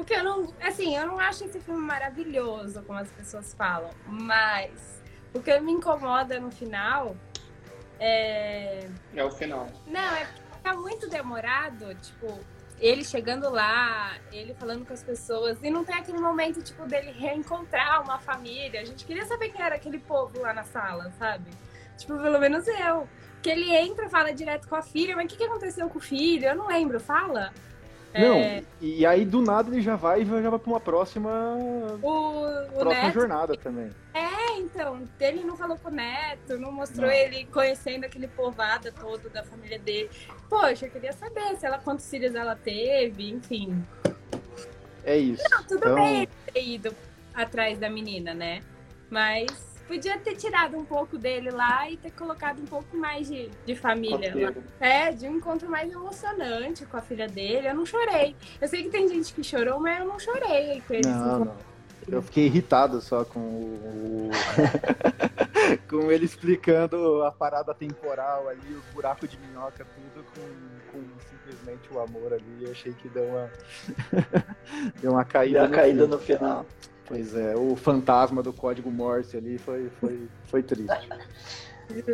O 0.00 0.04
que 0.04 0.14
eu 0.14 0.24
não. 0.24 0.50
Assim, 0.62 0.96
eu 0.96 1.06
não 1.06 1.20
acho 1.20 1.44
esse 1.44 1.60
filme 1.60 1.82
maravilhoso, 1.82 2.82
como 2.84 2.98
as 2.98 3.10
pessoas 3.10 3.52
falam, 3.52 3.90
mas 4.06 5.02
o 5.34 5.42
que 5.42 5.60
me 5.60 5.72
incomoda 5.72 6.40
no 6.40 6.50
final 6.50 7.14
é. 7.98 8.88
É 9.14 9.22
o 9.22 9.30
final. 9.30 9.68
Não, 9.86 10.16
é 10.16 10.24
porque 10.24 10.56
fica 10.56 10.74
muito 10.74 11.06
demorado, 11.06 11.94
tipo, 11.96 12.40
ele 12.80 13.04
chegando 13.04 13.50
lá, 13.50 14.16
ele 14.32 14.54
falando 14.54 14.86
com 14.86 14.94
as 14.94 15.02
pessoas, 15.02 15.58
e 15.62 15.70
não 15.70 15.84
tem 15.84 15.94
aquele 15.94 16.18
momento, 16.18 16.62
tipo, 16.62 16.86
dele 16.86 17.10
reencontrar 17.10 18.02
uma 18.02 18.18
família. 18.18 18.80
A 18.80 18.84
gente 18.84 19.04
queria 19.04 19.26
saber 19.26 19.50
quem 19.50 19.62
era 19.62 19.74
aquele 19.74 19.98
povo 19.98 20.40
lá 20.40 20.54
na 20.54 20.64
sala, 20.64 21.12
sabe? 21.18 21.50
Tipo, 21.98 22.18
pelo 22.18 22.38
menos 22.38 22.66
eu. 22.66 23.06
Que 23.42 23.50
ele 23.50 23.70
entra, 23.74 24.08
fala 24.08 24.32
direto 24.32 24.66
com 24.66 24.76
a 24.76 24.82
filha, 24.82 25.14
mas 25.14 25.26
o 25.26 25.28
que, 25.28 25.36
que 25.36 25.44
aconteceu 25.44 25.90
com 25.90 25.98
o 25.98 26.02
filho? 26.02 26.46
Eu 26.46 26.56
não 26.56 26.68
lembro, 26.68 26.98
fala? 26.98 27.52
Não, 28.12 28.34
É, 28.38 28.64
e 28.80 29.06
aí 29.06 29.24
do 29.24 29.40
nada 29.40 29.70
ele 29.70 29.80
já 29.80 29.94
vai 29.94 30.22
e 30.22 30.24
já 30.24 30.50
vai 30.50 30.58
pra 30.58 30.70
uma 30.70 30.80
próxima, 30.80 31.30
o, 32.02 32.44
o 32.44 32.78
próxima 32.78 33.04
Neto 33.04 33.14
jornada 33.14 33.56
também. 33.56 33.90
É, 34.12 34.58
então, 34.58 35.02
ele 35.20 35.44
não 35.44 35.56
falou 35.56 35.78
com 35.78 35.88
o 35.88 35.92
neto, 35.92 36.58
não 36.58 36.72
mostrou 36.72 37.06
Não. 37.06 37.12
ele 37.14 37.44
conhecendo 37.46 38.04
aquele 38.04 38.26
povoado 38.26 38.90
todo 38.92 39.30
da 39.30 39.44
família 39.44 39.78
dele. 39.78 40.10
Poxa, 40.48 40.86
eu 40.86 40.90
queria 40.90 41.12
saber 41.12 41.56
se 41.56 41.64
ela, 41.64 41.78
quantos 41.78 42.08
filhos 42.10 42.34
ela 42.34 42.56
teve, 42.56 43.30
enfim. 43.30 43.80
É 45.04 45.16
isso. 45.16 45.44
Não, 45.50 45.62
tudo 45.62 45.76
Então- 45.78 45.94
bem 45.94 46.16
ele 46.22 46.28
ter 46.52 46.64
ido 46.64 46.94
atrás 47.32 47.78
da 47.78 47.88
menina, 47.88 48.34
né? 48.34 48.60
Mas 49.08 49.69
podia 49.90 50.16
ter 50.18 50.36
tirado 50.36 50.76
um 50.76 50.84
pouco 50.84 51.18
dele 51.18 51.50
lá 51.50 51.90
e 51.90 51.96
ter 51.96 52.12
colocado 52.12 52.60
um 52.62 52.64
pouco 52.64 52.96
mais 52.96 53.26
de, 53.26 53.50
de 53.66 53.74
família 53.74 54.32
lá. 54.36 54.54
É, 54.78 55.10
de 55.10 55.26
um 55.26 55.36
encontro 55.36 55.68
mais 55.68 55.92
emocionante 55.92 56.86
com 56.86 56.96
a 56.96 57.00
filha 57.00 57.26
dele. 57.26 57.68
Eu 57.68 57.74
não 57.74 57.84
chorei. 57.84 58.36
Eu 58.60 58.68
sei 58.68 58.84
que 58.84 58.88
tem 58.88 59.08
gente 59.08 59.34
que 59.34 59.42
chorou, 59.42 59.80
mas 59.80 59.98
eu 59.98 60.06
não 60.06 60.18
chorei 60.20 60.80
com 60.86 60.94
eles. 60.94 61.06
Não, 61.06 61.44
não. 61.44 61.56
Eu 62.08 62.22
fiquei 62.22 62.46
irritado 62.46 63.00
só 63.00 63.24
com 63.24 63.40
o. 63.40 64.30
com 65.88 66.10
ele 66.10 66.24
explicando 66.24 67.22
a 67.24 67.32
parada 67.32 67.74
temporal 67.74 68.48
ali, 68.48 68.72
o 68.72 68.94
buraco 68.94 69.26
de 69.26 69.36
minhoca, 69.38 69.84
tudo 69.84 70.24
com, 70.34 70.92
com 70.92 71.02
simplesmente 71.28 71.92
o 71.92 72.00
amor 72.00 72.32
ali. 72.32 72.62
Eu 72.62 72.70
achei 72.70 72.92
que 72.92 73.08
deu 73.08 73.24
uma. 73.24 73.50
deu 75.02 75.12
uma 75.12 75.24
caída. 75.24 75.58
Deu 75.58 75.64
a 75.64 75.68
no 75.68 75.74
caída 75.74 76.06
no 76.06 76.18
final. 76.18 76.66
Pois 77.10 77.34
é, 77.34 77.56
o 77.56 77.74
fantasma 77.74 78.40
do 78.40 78.52
código 78.52 78.88
Morse 78.88 79.36
ali 79.36 79.58
foi, 79.58 79.90
foi, 80.00 80.28
foi 80.44 80.62
triste. 80.62 81.08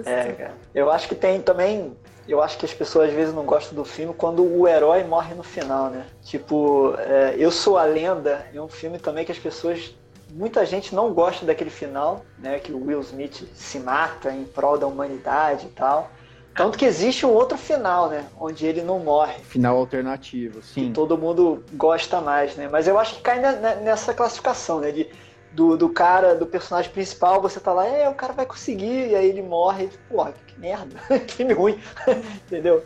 É, 0.07 0.33
cara. 0.33 0.55
Eu 0.75 0.91
acho 0.91 1.07
que 1.07 1.15
tem 1.15 1.39
também. 1.43 1.95
Eu 2.27 2.43
acho 2.43 2.57
que 2.57 2.65
as 2.65 2.73
pessoas 2.73 3.11
às 3.11 3.15
vezes 3.15 3.35
não 3.35 3.45
gostam 3.45 3.75
do 3.75 3.85
filme 3.85 4.15
quando 4.15 4.43
o 4.43 4.67
herói 4.67 5.05
morre 5.05 5.35
no 5.35 5.43
final, 5.43 5.91
né? 5.91 6.07
Tipo, 6.23 6.95
é, 6.97 7.35
Eu 7.37 7.51
Sou 7.51 7.77
a 7.77 7.85
Lenda 7.85 8.47
é 8.55 8.61
um 8.61 8.69
filme 8.69 8.99
também 8.99 9.23
que 9.23 9.33
as 9.33 9.39
pessoas. 9.39 9.95
Muita 10.31 10.65
gente 10.65 10.95
não 10.95 11.13
gosta 11.13 11.45
daquele 11.45 11.69
final, 11.69 12.25
né? 12.39 12.59
Que 12.59 12.73
o 12.73 12.87
Will 12.87 13.03
Smith 13.03 13.45
se 13.55 13.79
mata 13.79 14.33
em 14.33 14.45
prol 14.45 14.79
da 14.79 14.87
humanidade 14.87 15.67
e 15.67 15.71
tal. 15.71 16.11
Tanto 16.57 16.79
que 16.79 16.85
existe 16.85 17.27
um 17.27 17.31
outro 17.31 17.59
final, 17.59 18.09
né? 18.09 18.25
Onde 18.41 18.65
ele 18.67 18.81
não 18.83 18.99
morre. 18.99 19.35
Final 19.45 19.77
alternativo, 19.77 20.63
sim. 20.63 20.93
todo 20.93 21.19
mundo 21.19 21.63
gosta 21.75 22.21
mais, 22.21 22.57
né? 22.57 22.69
Mas 22.71 22.89
eu 22.89 22.99
acho 22.99 23.17
que 23.17 23.23
cai 23.23 23.39
ne- 23.41 23.57
ne- 23.61 23.75
nessa 23.83 24.15
classificação, 24.15 24.81
né? 24.81 24.91
De, 24.91 25.07
do, 25.53 25.77
do 25.77 25.89
cara, 25.89 26.35
do 26.35 26.47
personagem 26.47 26.91
principal, 26.91 27.41
você 27.43 27.61
tá 27.61 27.73
lá, 27.73 27.87
é, 27.87 28.09
o 28.09 28.15
cara 28.15 28.33
vai 28.33 28.47
conseguir, 28.47 29.09
e 29.11 29.15
aí 29.15 29.29
ele 29.29 29.43
morre, 29.43 29.85
e, 29.85 30.13
porra, 30.13 30.35
que 30.47 30.59
merda, 30.59 30.97
que 31.27 31.33
filme 31.35 31.53
ruim, 31.53 31.79
entendeu? 32.47 32.83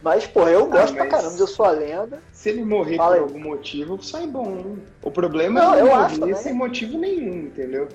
Mas, 0.00 0.24
porra, 0.26 0.50
eu 0.50 0.66
gosto 0.66 0.94
pra 0.94 1.04
mas- 1.04 1.12
caramba, 1.12 1.36
eu 1.38 1.46
sou 1.48 1.66
a 1.66 1.70
lenda. 1.70 2.22
Se 2.32 2.50
ele 2.50 2.64
morrer 2.64 2.96
Fala 2.96 3.10
por 3.10 3.16
aí. 3.16 3.20
algum 3.22 3.40
motivo, 3.40 4.00
sai 4.00 4.28
bom. 4.28 4.76
O 5.02 5.10
problema 5.10 5.60
Não, 5.60 5.74
é 5.74 5.80
ele 5.80 5.88
eu 5.88 5.94
acho 5.94 6.20
morrer 6.20 6.34
também. 6.34 6.34
sem 6.44 6.52
motivo 6.54 6.98
nenhum, 6.98 7.34
entendeu? 7.46 7.88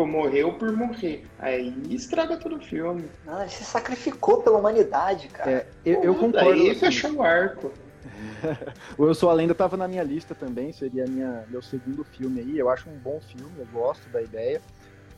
Tipo, 0.00 0.06
morreu 0.06 0.52
por 0.54 0.72
morrer. 0.72 1.26
Aí 1.38 1.74
estraga 1.90 2.36
todo 2.36 2.56
o 2.56 2.60
filme. 2.60 3.04
Ah, 3.26 3.42
ele 3.42 3.50
se 3.50 3.64
sacrificou 3.64 4.42
pela 4.42 4.58
humanidade, 4.58 5.28
cara. 5.28 5.50
É, 5.50 5.66
eu, 5.84 6.02
eu 6.02 6.14
concordo. 6.14 6.50
Aí 6.50 6.70
assim. 6.70 6.80
fechou 6.80 7.12
o 7.12 7.22
arco. 7.22 7.70
O 8.96 9.06
Eu 9.06 9.14
Sou 9.14 9.28
a 9.28 9.34
Lenda 9.34 9.54
tava 9.54 9.76
na 9.76 9.86
minha 9.86 10.02
lista 10.02 10.34
também, 10.34 10.72
seria 10.72 11.04
minha, 11.06 11.44
meu 11.48 11.60
segundo 11.60 12.02
filme 12.04 12.40
aí. 12.40 12.58
Eu 12.58 12.70
acho 12.70 12.88
um 12.88 12.96
bom 12.96 13.20
filme, 13.20 13.52
eu 13.58 13.66
gosto 13.72 14.08
da 14.08 14.22
ideia. 14.22 14.60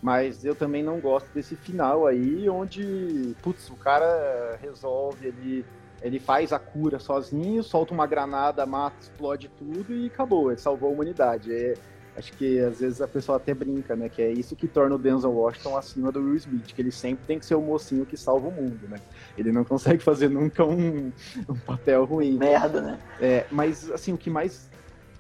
Mas 0.01 0.45
eu 0.45 0.55
também 0.55 0.83
não 0.83 0.99
gosto 0.99 1.29
desse 1.33 1.55
final 1.55 2.09
aí, 2.09 2.49
onde, 2.49 3.37
putz, 3.41 3.71
o 3.71 3.77
cara 3.77 4.59
resolve 4.61 5.29
ele, 5.29 5.65
ele 6.03 6.19
faz 6.19 6.53
a 6.53 6.59
cura 6.59 6.99
sozinho, 6.99 7.63
solta 7.63 7.95
uma 7.95 8.05
granada, 8.05 8.67
mata, 8.67 8.97
explode 9.01 9.49
tudo 9.57 9.95
e 9.95 10.07
acabou, 10.07 10.51
ele 10.51 10.61
salvou 10.61 10.91
a 10.91 10.93
humanidade. 10.93 11.55
É, 11.55 11.75
acho 12.17 12.33
que 12.35 12.59
às 12.61 12.81
vezes 12.81 13.01
a 13.01 13.09
pessoa 13.09 13.37
até 13.37 13.55
brinca, 13.55 13.97
né? 13.97 14.09
Que 14.09 14.23
é 14.23 14.31
isso 14.31 14.55
que 14.55 14.69
torna 14.69 14.95
o 14.95 14.99
Denzel 14.99 15.33
Washington 15.33 15.77
acima 15.77 16.13
do 16.13 16.21
Will 16.21 16.37
Smith, 16.37 16.73
que 16.75 16.83
ele 16.83 16.93
sempre 16.93 17.25
tem 17.27 17.39
que 17.39 17.47
ser 17.47 17.55
o 17.55 17.63
mocinho 17.63 18.05
que 18.05 18.17
salva 18.17 18.49
o 18.49 18.53
mundo, 18.53 18.89
né? 18.89 18.99
Ele 19.37 19.53
não 19.53 19.65
consegue 19.65 20.03
fazer 20.05 20.29
nunca 20.29 20.65
um, 20.65 21.13
um 21.49 21.55
papel 21.67 22.05
ruim. 22.05 22.37
Merda, 22.37 22.81
né? 22.81 22.99
É, 23.21 23.47
mas 23.51 23.91
assim, 23.91 24.13
o 24.13 24.19
que 24.19 24.31
mais 24.31 24.71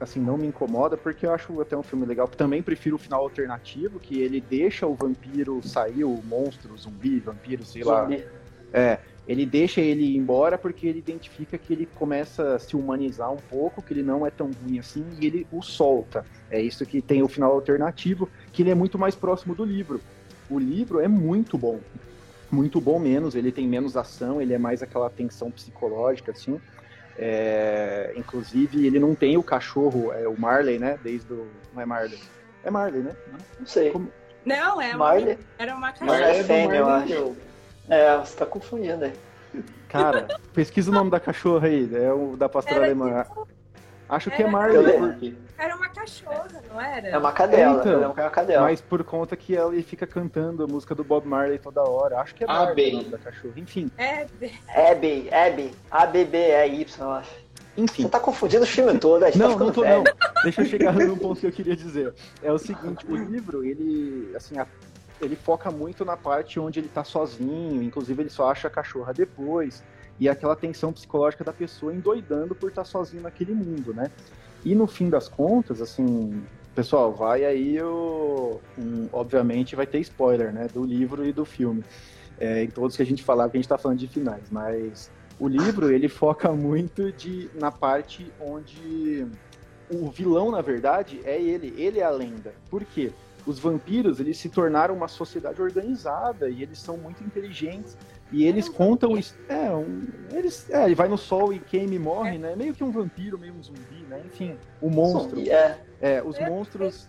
assim 0.02 0.20
não 0.20 0.36
me 0.36 0.46
incomoda, 0.48 0.96
porque 0.96 1.24
eu 1.24 1.32
acho 1.32 1.60
até 1.60 1.76
um 1.76 1.82
filme 1.82 2.04
legal. 2.04 2.26
Também 2.28 2.62
prefiro 2.62 2.96
o 2.96 2.98
final 2.98 3.22
alternativo, 3.22 4.00
que 4.00 4.20
ele 4.20 4.40
deixa 4.40 4.86
o 4.86 4.94
vampiro 4.94 5.60
sair, 5.62 6.04
o 6.04 6.20
monstro, 6.24 6.74
o 6.74 6.76
zumbi, 6.76 7.20
vampiro, 7.20 7.64
sei 7.64 7.84
lá. 7.84 8.02
Zumbi. 8.02 8.26
É, 8.72 8.98
ele 9.26 9.46
deixa 9.46 9.80
ele 9.80 10.02
ir 10.02 10.16
embora 10.16 10.58
porque 10.58 10.86
ele 10.86 10.98
identifica 10.98 11.56
que 11.56 11.72
ele 11.72 11.86
começa 11.86 12.56
a 12.56 12.58
se 12.58 12.76
humanizar 12.76 13.32
um 13.32 13.36
pouco, 13.36 13.82
que 13.82 13.92
ele 13.94 14.02
não 14.02 14.26
é 14.26 14.30
tão 14.30 14.50
ruim 14.62 14.78
assim, 14.78 15.04
e 15.20 15.26
ele 15.26 15.46
o 15.52 15.62
solta. 15.62 16.24
É 16.50 16.60
isso 16.60 16.84
que 16.84 17.00
tem 17.00 17.22
o 17.22 17.28
final 17.28 17.52
alternativo, 17.52 18.28
que 18.52 18.62
ele 18.62 18.70
é 18.70 18.74
muito 18.74 18.98
mais 18.98 19.14
próximo 19.14 19.54
do 19.54 19.64
livro. 19.64 20.00
O 20.50 20.58
livro 20.58 21.00
é 21.00 21.08
muito 21.08 21.56
bom. 21.56 21.80
Muito 22.50 22.80
bom 22.80 22.98
menos, 22.98 23.34
ele 23.34 23.50
tem 23.50 23.66
menos 23.66 23.96
ação, 23.96 24.42
ele 24.42 24.52
é 24.52 24.58
mais 24.58 24.82
aquela 24.82 25.08
tensão 25.08 25.50
psicológica, 25.50 26.32
assim. 26.32 26.60
É, 27.16 28.12
inclusive, 28.16 28.86
ele 28.86 28.98
não 28.98 29.14
tem 29.14 29.36
o 29.36 29.42
cachorro, 29.42 30.12
é 30.12 30.26
o 30.26 30.38
Marley, 30.38 30.78
né? 30.78 30.98
Desde 31.02 31.32
o. 31.32 31.46
Não 31.72 31.80
é 31.80 31.86
Marley. 31.86 32.18
É 32.64 32.70
Marley, 32.70 33.02
né? 33.02 33.12
Não 33.58 33.66
sei. 33.66 33.90
Como- 33.90 34.10
Não, 34.44 34.80
é 34.80 34.88
uma, 34.90 34.98
Marley? 34.98 35.38
era 35.58 35.74
uma 35.74 35.92
cachorra. 35.92 36.20
é 36.20 36.42
do 36.42 36.46
fêmea, 36.46 36.76
eu 36.78 36.86
Marley 36.86 37.14
acho. 37.14 37.36
É, 37.88 38.16
você 38.18 38.36
tá 38.36 38.46
confundindo 38.46 39.04
aí. 39.04 39.12
Cara, 39.88 40.26
pesquisa 40.54 40.90
o 40.90 40.94
nome 40.94 41.10
da 41.10 41.20
cachorra 41.20 41.66
aí, 41.68 41.88
é 41.94 42.12
o 42.12 42.36
da 42.36 42.48
pastora 42.48 42.76
Era 42.76 42.84
alemã. 42.86 43.24
tipo- 43.24 43.48
Acho 44.08 44.30
que 44.30 44.42
é 44.42 44.46
Marley? 44.46 45.36
Era 45.58 45.74
uma 45.76 45.88
cachorra, 45.88 46.46
não 46.70 46.78
era? 46.80 47.08
É 47.08 47.16
uma 47.18 47.32
cadela. 47.32 47.80
Então, 47.80 48.12
que 48.12 48.20
é 48.20 48.24
uma 48.24 48.30
cadela. 48.30 48.62
Mas 48.62 48.80
por 48.80 49.02
conta 49.04 49.34
que 49.36 49.56
ela 49.56 49.72
fica 49.82 50.06
cantando 50.06 50.64
a 50.64 50.66
música 50.66 50.94
do 50.94 51.02
Bob 51.02 51.26
Marley 51.26 51.58
toda 51.58 51.82
hora. 51.82 52.18
Acho 52.20 52.34
que 52.34 52.44
é 52.44 52.46
Marley 52.46 52.70
Abby. 52.72 52.90
o 52.90 52.96
nome 52.98 53.08
da 53.08 53.18
cachorra. 53.18 53.54
Enfim, 53.56 53.90
É, 53.96 54.26
Abby, 54.90 55.30
Abby. 55.32 55.70
A-B-B-E-Y, 55.90 56.86
eu 57.00 57.10
acho. 57.12 57.30
enfim. 57.76 58.02
Você 58.02 58.08
tá 58.10 58.20
confundindo 58.20 58.64
o 58.64 58.66
filme 58.66 58.98
todo, 58.98 59.22
a 59.22 59.30
gente 59.30 59.38
tá 59.38 59.44
Não, 59.44 59.52
ficando 59.52 59.66
não 59.68 59.74
tô 59.74 59.80
velho. 59.82 60.04
não. 60.04 60.42
Deixa 60.42 60.60
eu 60.60 60.66
chegar 60.66 60.92
no 61.08 61.16
ponto 61.16 61.40
que 61.40 61.46
eu 61.46 61.52
queria 61.52 61.76
dizer. 61.76 62.12
É 62.42 62.52
o 62.52 62.58
seguinte, 62.58 63.06
o 63.08 63.16
livro, 63.16 63.64
ele, 63.64 64.30
assim, 64.36 64.58
a- 64.58 64.66
ele 65.24 65.36
foca 65.36 65.70
muito 65.70 66.04
na 66.04 66.16
parte 66.16 66.58
onde 66.58 66.80
ele 66.80 66.88
tá 66.88 67.04
sozinho, 67.04 67.82
inclusive 67.82 68.22
ele 68.22 68.30
só 68.30 68.50
acha 68.50 68.68
a 68.68 68.70
cachorra 68.70 69.12
depois, 69.12 69.82
e 70.18 70.28
aquela 70.28 70.54
tensão 70.54 70.92
psicológica 70.92 71.42
da 71.44 71.52
pessoa 71.52 71.94
endoidando 71.94 72.54
por 72.54 72.68
estar 72.68 72.84
sozinho 72.84 73.22
naquele 73.22 73.54
mundo, 73.54 73.92
né? 73.94 74.10
E 74.64 74.74
no 74.74 74.86
fim 74.86 75.10
das 75.10 75.28
contas, 75.28 75.80
assim, 75.80 76.42
pessoal, 76.74 77.12
vai 77.12 77.44
aí 77.44 77.80
o... 77.82 78.60
um- 78.78 79.08
obviamente 79.12 79.74
vai 79.74 79.86
ter 79.86 79.98
spoiler, 80.00 80.52
né, 80.52 80.68
do 80.72 80.84
livro 80.84 81.24
e 81.26 81.32
do 81.32 81.44
filme. 81.44 81.82
É, 82.38 82.62
em 82.64 82.68
todos 82.68 82.96
que 82.96 83.02
a 83.02 83.06
gente 83.06 83.22
falar, 83.22 83.44
porque 83.44 83.58
a 83.58 83.60
gente 83.60 83.68
tá 83.68 83.78
falando 83.78 83.98
de 83.98 84.08
finais, 84.08 84.50
mas 84.50 85.10
o 85.38 85.46
livro 85.46 85.92
ele 85.92 86.08
foca 86.08 86.50
muito 86.52 87.12
de, 87.12 87.50
na 87.54 87.70
parte 87.70 88.32
onde 88.40 89.26
o 89.90 90.10
vilão, 90.10 90.50
na 90.50 90.60
verdade, 90.60 91.20
é 91.24 91.40
ele. 91.40 91.74
Ele 91.76 92.00
é 92.00 92.04
a 92.04 92.10
lenda. 92.10 92.54
Por 92.70 92.84
quê? 92.84 93.12
Os 93.44 93.58
vampiros 93.58 94.20
eles 94.20 94.38
se 94.38 94.48
tornaram 94.48 94.94
uma 94.94 95.08
sociedade 95.08 95.60
organizada 95.60 96.48
e 96.48 96.62
eles 96.62 96.78
são 96.78 96.96
muito 96.96 97.24
inteligentes. 97.24 97.96
E 98.30 98.44
eles 98.44 98.68
contam. 98.68 99.18
is- 99.18 99.34
É, 99.48 99.70
um, 99.70 100.02
eles, 100.30 100.70
é, 100.70 100.84
ele 100.84 100.94
vai 100.94 101.08
no 101.08 101.18
sol 101.18 101.52
e 101.52 101.58
queima 101.58 101.94
e 101.94 101.98
morre, 101.98 102.38
né? 102.38 102.54
Meio 102.56 102.72
que 102.74 102.84
um 102.84 102.90
vampiro, 102.90 103.38
meio 103.38 103.52
um 103.54 103.62
zumbi, 103.62 104.04
né? 104.08 104.22
Enfim, 104.24 104.56
o 104.80 104.88
monstro. 104.88 105.36
Zumbi, 105.36 105.50
É, 105.50 105.78
É, 106.00 106.22
os 106.22 106.38
monstros, 106.38 107.08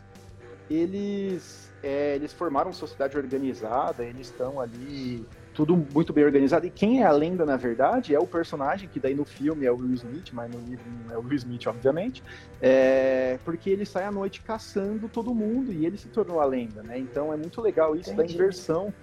eles, 0.70 1.72
é, 1.82 2.16
eles 2.16 2.34
formaram 2.34 2.68
uma 2.70 2.74
sociedade 2.76 3.18
organizada, 3.18 4.04
eles 4.04 4.28
estão 4.28 4.60
ali, 4.60 5.26
tudo 5.54 5.76
muito 5.94 6.12
bem 6.12 6.24
organizado. 6.26 6.66
E 6.66 6.70
quem 6.70 7.02
é 7.02 7.06
a 7.06 7.12
lenda, 7.12 7.46
na 7.46 7.56
verdade, 7.56 8.14
é 8.14 8.20
o 8.20 8.26
personagem, 8.26 8.90
que 8.90 9.00
daí 9.00 9.14
no 9.14 9.26
filme 9.26 9.66
é 9.66 9.72
o 9.72 9.78
Will 9.78 9.94
Smith, 9.94 10.30
mas 10.34 10.52
no 10.52 10.60
livro 10.60 10.84
não 11.06 11.14
é 11.14 11.18
o 11.18 11.22
Will 11.22 11.36
Smith, 11.36 11.68
obviamente, 11.68 12.24
é, 12.62 13.38
porque 13.46 13.70
ele 13.70 13.86
sai 13.86 14.06
à 14.06 14.12
noite 14.12 14.42
caçando 14.42 15.08
todo 15.08 15.34
mundo 15.34 15.72
e 15.72 15.86
ele 15.86 15.98
se 15.98 16.08
tornou 16.10 16.40
a 16.42 16.46
lenda, 16.46 16.82
né? 16.82 16.98
Então 16.98 17.32
é 17.32 17.38
muito 17.38 17.62
legal 17.62 17.96
isso 17.96 18.14
da 18.16 18.24
Entendi. 18.24 18.36
inversão 18.36 18.94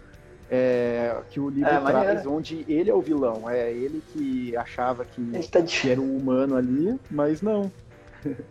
é, 0.50 1.16
que 1.30 1.38
o 1.38 1.48
livro 1.48 1.70
É, 1.70 1.80
traz, 1.80 1.94
maneiro. 1.94 2.32
onde 2.32 2.64
ele 2.68 2.90
é 2.90 2.94
o 2.94 3.00
vilão, 3.00 3.48
é 3.48 3.72
ele 3.72 4.02
que 4.12 4.56
achava 4.56 5.04
que, 5.04 5.22
tá 5.48 5.60
de... 5.60 5.80
que 5.80 5.88
era 5.90 6.00
um 6.00 6.16
humano 6.16 6.56
ali, 6.56 6.98
mas 7.10 7.40
não. 7.40 7.70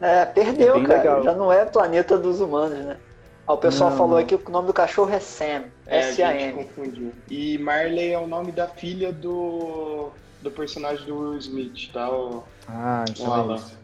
É, 0.00 0.24
perdeu, 0.24 0.74
Bem 0.74 0.84
cara. 0.84 0.98
legal. 0.98 1.22
Já 1.24 1.34
não 1.34 1.52
é 1.52 1.64
planeta 1.64 2.16
dos 2.16 2.40
humanos, 2.40 2.78
né? 2.78 2.96
Ah, 3.46 3.54
o 3.54 3.58
pessoal 3.58 3.90
Não, 3.90 3.96
falou 3.98 4.18
aqui 4.18 4.38
que 4.38 4.48
o 4.48 4.52
nome 4.52 4.66
do 4.68 4.72
cachorro 4.72 5.10
é 5.12 5.18
Sam. 5.18 5.64
É, 5.86 5.98
a 5.98 6.02
gente 6.02 6.22
S-A-M. 6.22 6.52
confundiu. 6.64 7.12
E 7.28 7.58
Marley 7.58 8.12
é 8.12 8.18
o 8.18 8.26
nome 8.26 8.52
da 8.52 8.68
filha 8.68 9.12
do, 9.12 10.10
do 10.40 10.50
personagem 10.50 11.04
do 11.06 11.18
Will 11.18 11.38
Smith, 11.38 11.90
tá? 11.92 12.08
O- 12.10 12.44
Ah, 12.68 13.04
então 13.08 13.26
Fala. 13.26 13.54
é 13.54 13.56
isso. 13.56 13.78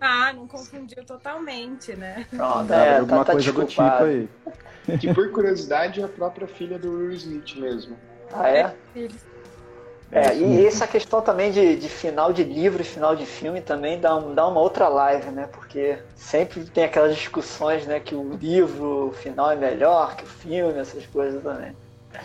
Ah, 0.00 0.32
não 0.32 0.46
confundiu 0.46 1.04
totalmente, 1.04 1.94
né? 1.96 2.26
Pronto, 2.30 2.64
Deve 2.64 2.82
é, 2.90 2.98
alguma 2.98 3.18
tá, 3.18 3.24
tá 3.26 3.32
coisa 3.32 3.52
do 3.52 3.64
tipo 3.64 3.66
desculpado. 3.82 4.04
aí. 4.04 4.28
Que 4.98 5.14
por 5.14 5.30
curiosidade 5.32 6.00
é 6.00 6.04
a 6.04 6.08
própria 6.08 6.46
filha 6.46 6.78
do 6.78 6.90
Will 6.90 7.12
Smith 7.12 7.56
mesmo. 7.56 7.96
Ah, 8.32 8.48
é? 8.50 8.74
Eles- 8.96 9.24
É, 10.14 10.32
Isso 10.32 10.44
e 10.44 10.66
essa 10.66 10.86
questão 10.86 11.20
também 11.20 11.50
de, 11.50 11.74
de 11.76 11.88
final 11.88 12.32
de 12.32 12.44
livro 12.44 12.80
e 12.80 12.84
final 12.84 13.16
de 13.16 13.26
filme 13.26 13.60
também 13.60 13.98
dá, 13.98 14.14
um- 14.16 14.32
dá 14.32 14.46
uma 14.46 14.60
outra 14.60 14.86
live, 14.88 15.30
né? 15.32 15.48
Porque 15.52 15.98
sempre 16.14 16.64
tem 16.66 16.84
aquelas 16.84 17.16
discussões, 17.16 17.84
né? 17.84 17.98
Que 17.98 18.14
o 18.14 18.34
livro, 18.40 19.08
o 19.08 19.12
final 19.12 19.50
é 19.50 19.56
melhor 19.56 20.14
que 20.14 20.22
o 20.22 20.26
filme, 20.26 20.78
essas 20.78 21.04
coisas 21.06 21.42
também. 21.42 21.72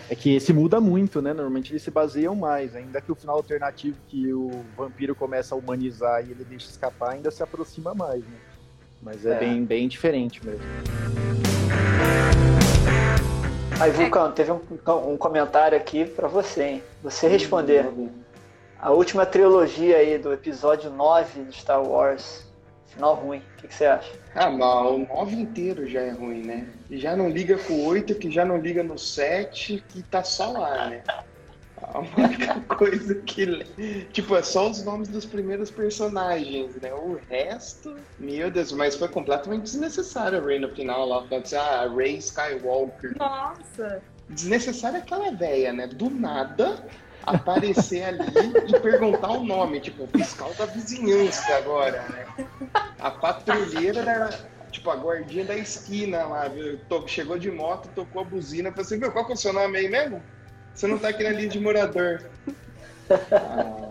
É 0.08 0.14
que 0.14 0.36
esse 0.36 0.52
muda 0.52 0.80
muito, 0.80 1.20
né? 1.20 1.32
Normalmente 1.32 1.72
eles 1.72 1.82
se 1.82 1.90
baseiam 1.90 2.36
mais, 2.36 2.76
ainda 2.76 3.00
que 3.00 3.10
o 3.10 3.14
final 3.16 3.34
alternativo 3.36 3.96
que 4.06 4.32
o 4.32 4.64
vampiro 4.76 5.16
começa 5.16 5.52
a 5.52 5.58
humanizar 5.58 6.24
e 6.24 6.30
ele 6.30 6.44
deixa 6.44 6.70
escapar 6.70 7.14
ainda 7.14 7.28
se 7.32 7.42
aproxima 7.42 7.92
mais, 7.92 8.20
né? 8.20 8.36
Mas 9.02 9.26
é, 9.26 9.32
É. 9.32 9.38
Bem, 9.40 9.64
bem 9.64 9.88
diferente 9.88 10.40
mesmo. 10.46 10.62
Aí, 13.80 13.90
Vulcano, 13.92 14.30
teve 14.32 14.52
um, 14.52 14.60
um 15.10 15.16
comentário 15.16 15.74
aqui 15.74 16.04
pra 16.04 16.28
você, 16.28 16.62
hein? 16.64 16.82
Você 17.02 17.26
responder. 17.26 17.86
A 18.78 18.90
última 18.90 19.24
trilogia 19.24 19.96
aí 19.96 20.18
do 20.18 20.34
episódio 20.34 20.90
9 20.90 21.44
de 21.44 21.56
Star 21.56 21.82
Wars. 21.82 22.46
Final 22.88 23.14
ruim. 23.14 23.38
O 23.38 23.56
que, 23.56 23.68
que 23.68 23.74
você 23.74 23.86
acha? 23.86 24.12
Ah, 24.34 24.50
mas 24.50 24.86
o 24.86 24.98
9 24.98 25.34
inteiro 25.34 25.86
já 25.86 26.02
é 26.02 26.10
ruim, 26.10 26.42
né? 26.42 26.66
Já 26.90 27.16
não 27.16 27.30
liga 27.30 27.56
com 27.56 27.72
o 27.72 27.86
8, 27.86 28.16
que 28.16 28.30
já 28.30 28.44
não 28.44 28.58
liga 28.58 28.82
no 28.82 28.98
7, 28.98 29.82
que 29.88 30.02
tá 30.02 30.22
só 30.22 30.52
lá, 30.52 30.88
né? 30.88 31.02
A 31.82 32.00
única 32.00 32.60
coisa 32.76 33.14
que. 33.16 33.64
Tipo, 34.12 34.36
é 34.36 34.42
só 34.42 34.70
os 34.70 34.84
nomes 34.84 35.08
dos 35.08 35.24
primeiros 35.24 35.70
personagens, 35.70 36.76
né? 36.76 36.92
O 36.92 37.18
resto, 37.28 37.96
meu 38.18 38.50
Deus, 38.50 38.72
mas 38.72 38.96
foi 38.96 39.08
completamente 39.08 39.62
desnecessário 39.62 40.38
a 40.38 40.44
Rey 40.44 40.58
no 40.58 40.68
final 40.74 41.06
lá, 41.06 41.26
falando 41.26 41.44
assim, 41.44 41.56
ah, 41.56 41.92
Rey 41.94 42.16
Skywalker. 42.16 43.16
Nossa, 43.18 44.02
Desnecessário 44.28 44.98
é 44.98 45.00
aquela 45.00 45.28
ideia, 45.28 45.72
né? 45.72 45.86
Do 45.88 46.08
nada 46.08 46.84
aparecer 47.22 48.04
ali 48.04 48.26
e 48.66 48.80
perguntar 48.80 49.30
o 49.30 49.44
nome, 49.44 49.80
tipo, 49.80 50.04
o 50.04 50.08
fiscal 50.08 50.54
da 50.54 50.66
vizinhança 50.66 51.56
agora, 51.56 52.02
né? 52.08 52.46
A 52.98 53.10
patrulheira 53.10 54.02
da. 54.04 54.30
Tipo, 54.70 54.90
a 54.90 54.96
guardinha 54.96 55.44
da 55.44 55.56
esquina 55.56 56.24
lá, 56.24 56.46
viu? 56.46 56.78
Chegou 57.08 57.36
de 57.36 57.50
moto, 57.50 57.88
tocou 57.92 58.22
a 58.22 58.24
buzina, 58.24 58.70
falou 58.70 58.84
assim, 58.84 58.98
meu, 58.98 59.10
qual 59.10 59.26
que 59.26 59.32
é 59.32 59.34
o 59.34 59.38
seu 59.38 59.52
nome 59.52 59.78
aí 59.78 59.88
mesmo? 59.88 60.22
Você 60.74 60.86
não 60.86 60.98
tá 60.98 61.08
aqui 61.08 61.22
na 61.22 61.30
linha 61.30 61.48
de 61.48 61.60
morador. 61.60 62.22
Ah, 63.32 63.90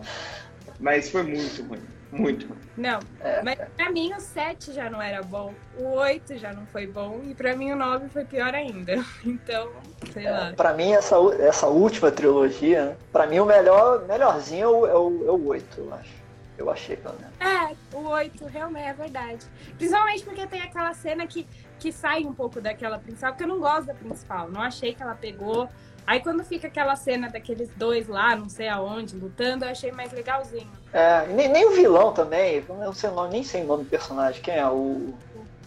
mas 0.80 1.10
foi 1.10 1.24
muito 1.24 1.64
ruim. 1.64 1.82
Muito 2.12 2.48
ruim. 2.48 2.58
não. 2.76 3.00
Mas 3.44 3.60
pra 3.78 3.92
mim 3.92 4.12
o 4.14 4.20
7 4.20 4.74
já 4.74 4.90
não 4.90 5.00
era 5.00 5.22
bom, 5.22 5.54
o 5.78 5.90
8 5.98 6.38
já 6.40 6.52
não 6.52 6.66
foi 6.66 6.88
bom, 6.88 7.22
e 7.24 7.36
pra 7.36 7.56
mim 7.56 7.72
o 7.72 7.76
9 7.76 8.10
foi 8.10 8.26
pior 8.26 8.54
ainda. 8.56 9.04
Então, 9.24 9.70
sei 10.12 10.30
lá. 10.30 10.54
Pra 10.56 10.74
mim, 10.74 10.92
essa, 10.94 11.16
essa 11.40 11.68
última 11.68 12.10
trilogia, 12.10 12.98
pra 13.12 13.28
mim 13.28 13.40
o 13.40 13.46
melhor, 13.46 14.08
melhorzinho 14.08 14.64
é 14.64 14.68
o, 14.68 14.86
é, 14.88 14.96
o, 14.96 15.28
é 15.28 15.32
o 15.32 15.48
8, 15.48 15.80
eu 15.80 15.94
acho. 15.94 16.20
Eu 16.58 16.70
achei, 16.70 16.98
pelo 16.98 17.16
menos. 17.20 17.34
É, 17.40 17.76
o 17.96 18.08
8 18.10 18.46
realmente 18.48 18.88
é 18.88 18.94
verdade. 18.94 19.46
Principalmente 19.78 20.24
porque 20.26 20.46
tem 20.48 20.62
aquela 20.62 20.94
cena 20.94 21.26
que, 21.26 21.48
que 21.80 21.90
sai 21.92 22.26
um 22.26 22.34
pouco 22.34 22.60
daquela 22.60 22.98
principal, 23.00 23.32
porque 23.32 23.44
eu 23.44 23.48
não 23.48 23.60
gosto 23.60 23.86
da 23.86 23.94
principal. 23.94 24.50
Não 24.50 24.62
achei 24.62 24.94
que 24.94 25.02
ela 25.02 25.16
pegou. 25.16 25.70
Aí 26.08 26.20
quando 26.22 26.44
fica 26.44 26.68
aquela 26.68 26.96
cena 26.96 27.30
daqueles 27.30 27.70
dois 27.76 28.08
lá, 28.08 28.36
não 28.36 28.50
sei 28.50 28.68
aonde, 28.68 29.16
lutando, 29.16 29.66
eu 29.66 29.70
achei 29.70 29.92
mais 29.92 30.12
legalzinho. 30.12 30.70
É, 30.92 31.26
e 31.30 31.34
nem, 31.34 31.48
nem 31.48 31.66
o 31.68 31.72
vilão 31.72 32.12
também, 32.14 32.64
eu 32.68 32.76
não 32.76 32.94
sei 32.94 33.10
o 33.10 33.14
nome, 33.14 33.30
nem 33.32 33.44
sei 33.44 33.64
o 33.64 33.68
nome 33.68 33.84
do 33.84 33.90
personagem. 33.90 34.42
Quem 34.42 34.56
é 34.56 34.68
o. 34.68 35.14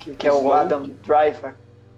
Que, 0.00 0.14
que 0.14 0.26
é 0.26 0.32
o. 0.32 0.52
Adam 0.52 0.88
Driver. 1.04 1.54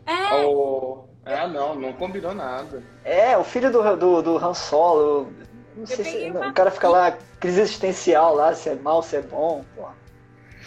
É, 0.06 0.44
Oh, 0.44 1.04
ah, 1.24 1.46
não, 1.48 1.74
não 1.74 1.92
combinou 1.94 2.34
nada. 2.34 2.82
É, 3.02 3.36
o 3.38 3.44
filho 3.44 3.72
do, 3.72 3.96
do, 3.96 4.22
do 4.22 4.36
Han 4.36 4.52
Solo. 4.52 5.32
Não 5.74 5.86
sei 5.86 6.04
se. 6.04 6.30
uma- 6.30 6.48
O 6.50 6.52
cara 6.52 6.70
fica 6.70 6.88
lá, 6.88 7.16
crise 7.40 7.62
existencial 7.62 8.34
lá, 8.34 8.54
se 8.54 8.68
é 8.68 8.74
mal, 8.74 9.02
se 9.02 9.16
é 9.16 9.22
bom. 9.22 9.64
Pô. 9.74 9.86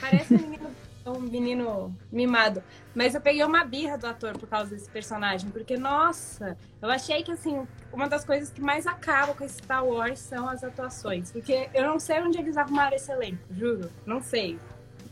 parece 0.02 0.34
um 0.34 0.38
menino, 0.40 0.70
um 1.12 1.20
menino 1.20 1.96
mimado. 2.12 2.64
Mas 2.94 3.16
eu 3.16 3.22
peguei 3.22 3.44
uma 3.44 3.64
birra 3.64 3.98
do 3.98 4.08
ator 4.08 4.38
por 4.38 4.48
causa 4.48 4.72
desse 4.72 4.90
personagem. 4.90 5.50
Porque, 5.50 5.78
nossa, 5.78 6.58
eu 6.82 6.90
achei 6.90 7.24
que, 7.24 7.32
assim, 7.32 7.68
uma 7.92 8.08
das 8.08 8.26
coisas 8.26 8.50
que 8.50 8.62
mais 8.62 8.86
acaba 8.88 9.34
com 9.34 9.44
esse 9.44 9.58
Star 9.58 9.86
Wars 9.86 10.20
são 10.20 10.48
as 10.48 10.64
atuações. 10.64 11.32
Porque 11.32 11.70
eu 11.74 11.86
não 11.86 12.00
sei 12.00 12.22
onde 12.22 12.38
eles 12.38 12.58
arrumaram 12.58 12.96
esse 12.96 13.12
elenco, 13.12 13.40
juro. 13.52 13.90
Não 14.06 14.22
sei. 14.22 14.60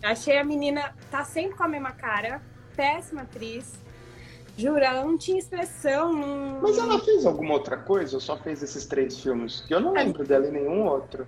Achei 0.03 0.38
a 0.38 0.43
menina 0.43 0.93
tá 1.10 1.23
sempre 1.23 1.58
com 1.58 1.63
a 1.63 1.67
mesma 1.67 1.91
cara, 1.91 2.41
péssima 2.75 3.21
atriz. 3.21 3.73
Juro, 4.58 4.79
ela 4.79 5.03
não 5.03 5.17
tinha 5.17 5.38
expressão. 5.38 6.13
Não... 6.13 6.62
Mas 6.62 6.77
ela 6.77 6.99
fez 6.99 7.25
alguma 7.25 7.53
outra 7.53 7.75
coisa 7.77 8.15
ou 8.15 8.21
só 8.21 8.38
fez 8.38 8.63
esses 8.63 8.86
três 8.86 9.19
filmes? 9.19 9.62
Que 9.62 9.73
eu 9.73 9.79
não 9.79 9.91
lembro 9.91 10.23
dela 10.25 10.47
em 10.47 10.51
nenhum 10.51 10.86
outro. 10.86 11.27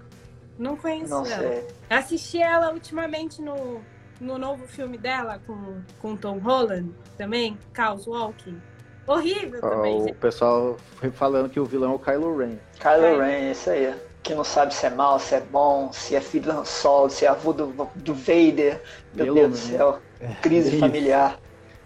Não 0.57 0.75
conheço 0.75 1.09
Não 1.09 1.25
ela. 1.25 1.37
sei. 1.37 1.67
Assisti 1.89 2.41
ela 2.41 2.73
ultimamente 2.73 3.41
no, 3.41 3.81
no 4.19 4.37
novo 4.37 4.67
filme 4.67 4.97
dela 4.97 5.39
com, 5.45 5.81
com 5.99 6.15
Tom 6.15 6.37
Holland 6.39 6.91
também, 7.17 7.57
Chaos 7.75 8.07
Walking. 8.07 8.61
Horrível 9.05 9.61
também, 9.61 9.95
o 10.01 10.07
gente. 10.07 10.15
pessoal 10.15 10.75
foi 10.97 11.09
falando 11.09 11.49
que 11.49 11.59
o 11.59 11.65
vilão 11.65 11.93
é 11.93 11.95
o 11.95 11.99
Kylo 11.99 12.37
Ren. 12.37 12.57
Kylo. 12.79 13.19
Ren, 13.21 13.51
isso 13.51 13.69
aí. 13.69 13.95
que 14.21 14.35
não 14.35 14.43
sabe 14.43 14.73
se 14.73 14.85
é 14.85 14.89
mal, 14.89 15.17
se 15.17 15.35
é 15.35 15.39
bom, 15.39 15.91
se 15.93 16.13
é 16.15 16.19
filho 16.19 16.45
do 16.45 16.59
Han 16.59 16.65
Solo, 16.65 17.09
se 17.09 17.23
é 17.25 17.29
avô 17.29 17.53
do, 17.53 17.67
do 17.95 18.13
Vader. 18.13 18.81
Meu 19.13 19.25
Pelo 19.25 19.35
Deus 19.35 19.35
do 19.35 19.39
menos. 19.39 19.59
céu. 19.59 20.01
É, 20.19 20.27
Crise 20.41 20.69
isso. 20.71 20.79
familiar. 20.79 21.39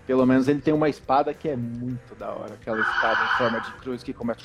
Pelo 0.07 0.25
menos 0.25 0.47
ele 0.47 0.61
tem 0.61 0.73
uma 0.73 0.89
espada 0.89 1.31
que 1.31 1.47
é 1.47 1.55
muito 1.55 2.15
da 2.15 2.31
hora. 2.31 2.55
Aquela 2.55 2.79
espada 2.81 3.23
em 3.23 3.37
forma 3.37 3.59
de 3.61 3.71
cruz 3.73 4.01
que 4.01 4.13
começa. 4.13 4.39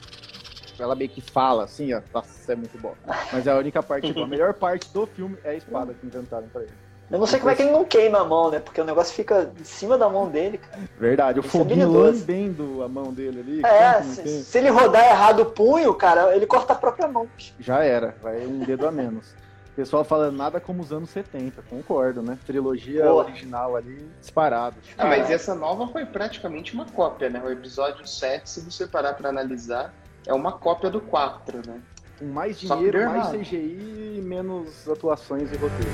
Ela 0.79 0.95
meio 0.95 1.09
que 1.09 1.23
fala 1.23 1.65
assim, 1.65 1.95
ó. 1.95 2.03
Nossa, 2.13 2.53
é 2.53 2.57
muito 2.57 2.77
bom. 2.79 2.95
Mas 3.33 3.47
é 3.47 3.51
a 3.53 3.57
única 3.57 3.83
parte, 3.83 4.09
tipo, 4.09 4.23
a 4.23 4.27
melhor 4.27 4.53
parte 4.53 4.93
do 4.93 5.07
filme 5.07 5.39
é 5.43 5.51
a 5.53 5.55
espada 5.55 5.95
que 5.95 6.07
inventaram 6.07 6.47
pra 6.49 6.61
ele. 6.61 6.73
Eu 7.11 7.19
não 7.19 7.27
sei 7.27 7.39
como 7.39 7.51
é 7.51 7.55
que 7.55 7.63
ele 7.63 7.71
não 7.71 7.85
queima 7.85 8.21
a 8.21 8.25
mão, 8.25 8.51
né? 8.51 8.59
Porque 8.59 8.81
o 8.81 8.85
negócio 8.85 9.15
fica 9.15 9.51
em 9.59 9.65
cima 9.65 9.97
da 9.97 10.09
mão 10.09 10.29
dele, 10.29 10.59
cara. 10.59 10.83
Verdade, 10.99 11.39
o 11.39 11.45
Isso 11.45 11.57
é 11.57 11.61
foguinho 11.61 11.91
lambendo 11.91 12.83
a 12.83 12.89
mão 12.89 13.13
dele 13.13 13.41
ali. 13.41 13.65
É, 13.65 14.03
se, 14.03 14.43
se 14.43 14.59
ele 14.59 14.71
rodar 14.71 15.05
errado 15.05 15.41
o 15.41 15.47
punho, 15.47 15.95
cara, 15.95 16.35
ele 16.35 16.47
corta 16.47 16.73
a 16.73 16.77
própria 16.77 17.07
mão. 17.07 17.29
Já 17.61 17.85
era, 17.85 18.17
vai 18.21 18.45
um 18.45 18.59
dedo 18.59 18.87
a 18.89 18.91
menos. 18.91 19.35
O 19.73 19.77
pessoal 19.77 20.03
fala 20.05 20.31
nada 20.31 20.59
como 20.59 20.83
os 20.83 20.91
anos 20.91 21.11
70, 21.11 21.63
concordo, 21.69 22.23
né? 22.23 22.39
Trilogia 22.47 23.05
Boa. 23.05 23.25
original 23.25 23.77
ali, 23.77 24.11
disparado. 24.21 24.77
Ah, 24.97 25.07
mas 25.07 25.31
essa 25.31 25.55
nova 25.55 25.87
foi 25.89 26.07
praticamente 26.07 26.73
uma 26.73 26.87
cópia, 26.87 27.29
né? 27.29 27.43
O 27.45 27.51
episódio 27.51 28.07
7, 28.07 28.49
se 28.49 28.61
você 28.63 28.87
parar 28.87 29.13
pra 29.13 29.29
analisar, 29.29 29.93
é 30.27 30.33
uma 30.33 30.53
cópia 30.53 30.89
do 30.89 31.01
4, 31.01 31.61
né? 31.67 31.81
Com 32.19 32.27
mais 32.27 32.59
dinheiro, 32.59 33.05
mais 33.05 33.33
errado. 33.33 33.39
CGI 33.39 34.17
e 34.19 34.23
menos 34.23 34.89
atuações 34.89 35.53
e 35.53 35.57
roteiro. 35.57 35.91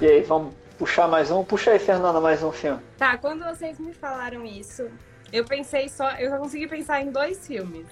E 0.00 0.06
aí, 0.06 0.22
vamos 0.22 0.54
puxar 0.78 1.08
mais 1.08 1.30
um? 1.30 1.42
Puxa 1.42 1.72
aí, 1.72 1.78
Fernanda, 1.78 2.20
mais 2.20 2.42
um 2.42 2.52
filme. 2.52 2.80
Tá, 2.96 3.18
quando 3.18 3.44
vocês 3.44 3.80
me 3.80 3.92
falaram 3.92 4.44
isso, 4.44 4.88
eu 5.32 5.44
pensei 5.44 5.88
só. 5.88 6.12
Eu 6.12 6.30
só 6.30 6.38
consegui 6.38 6.68
pensar 6.68 7.00
em 7.00 7.10
dois 7.10 7.44
filmes. 7.46 7.86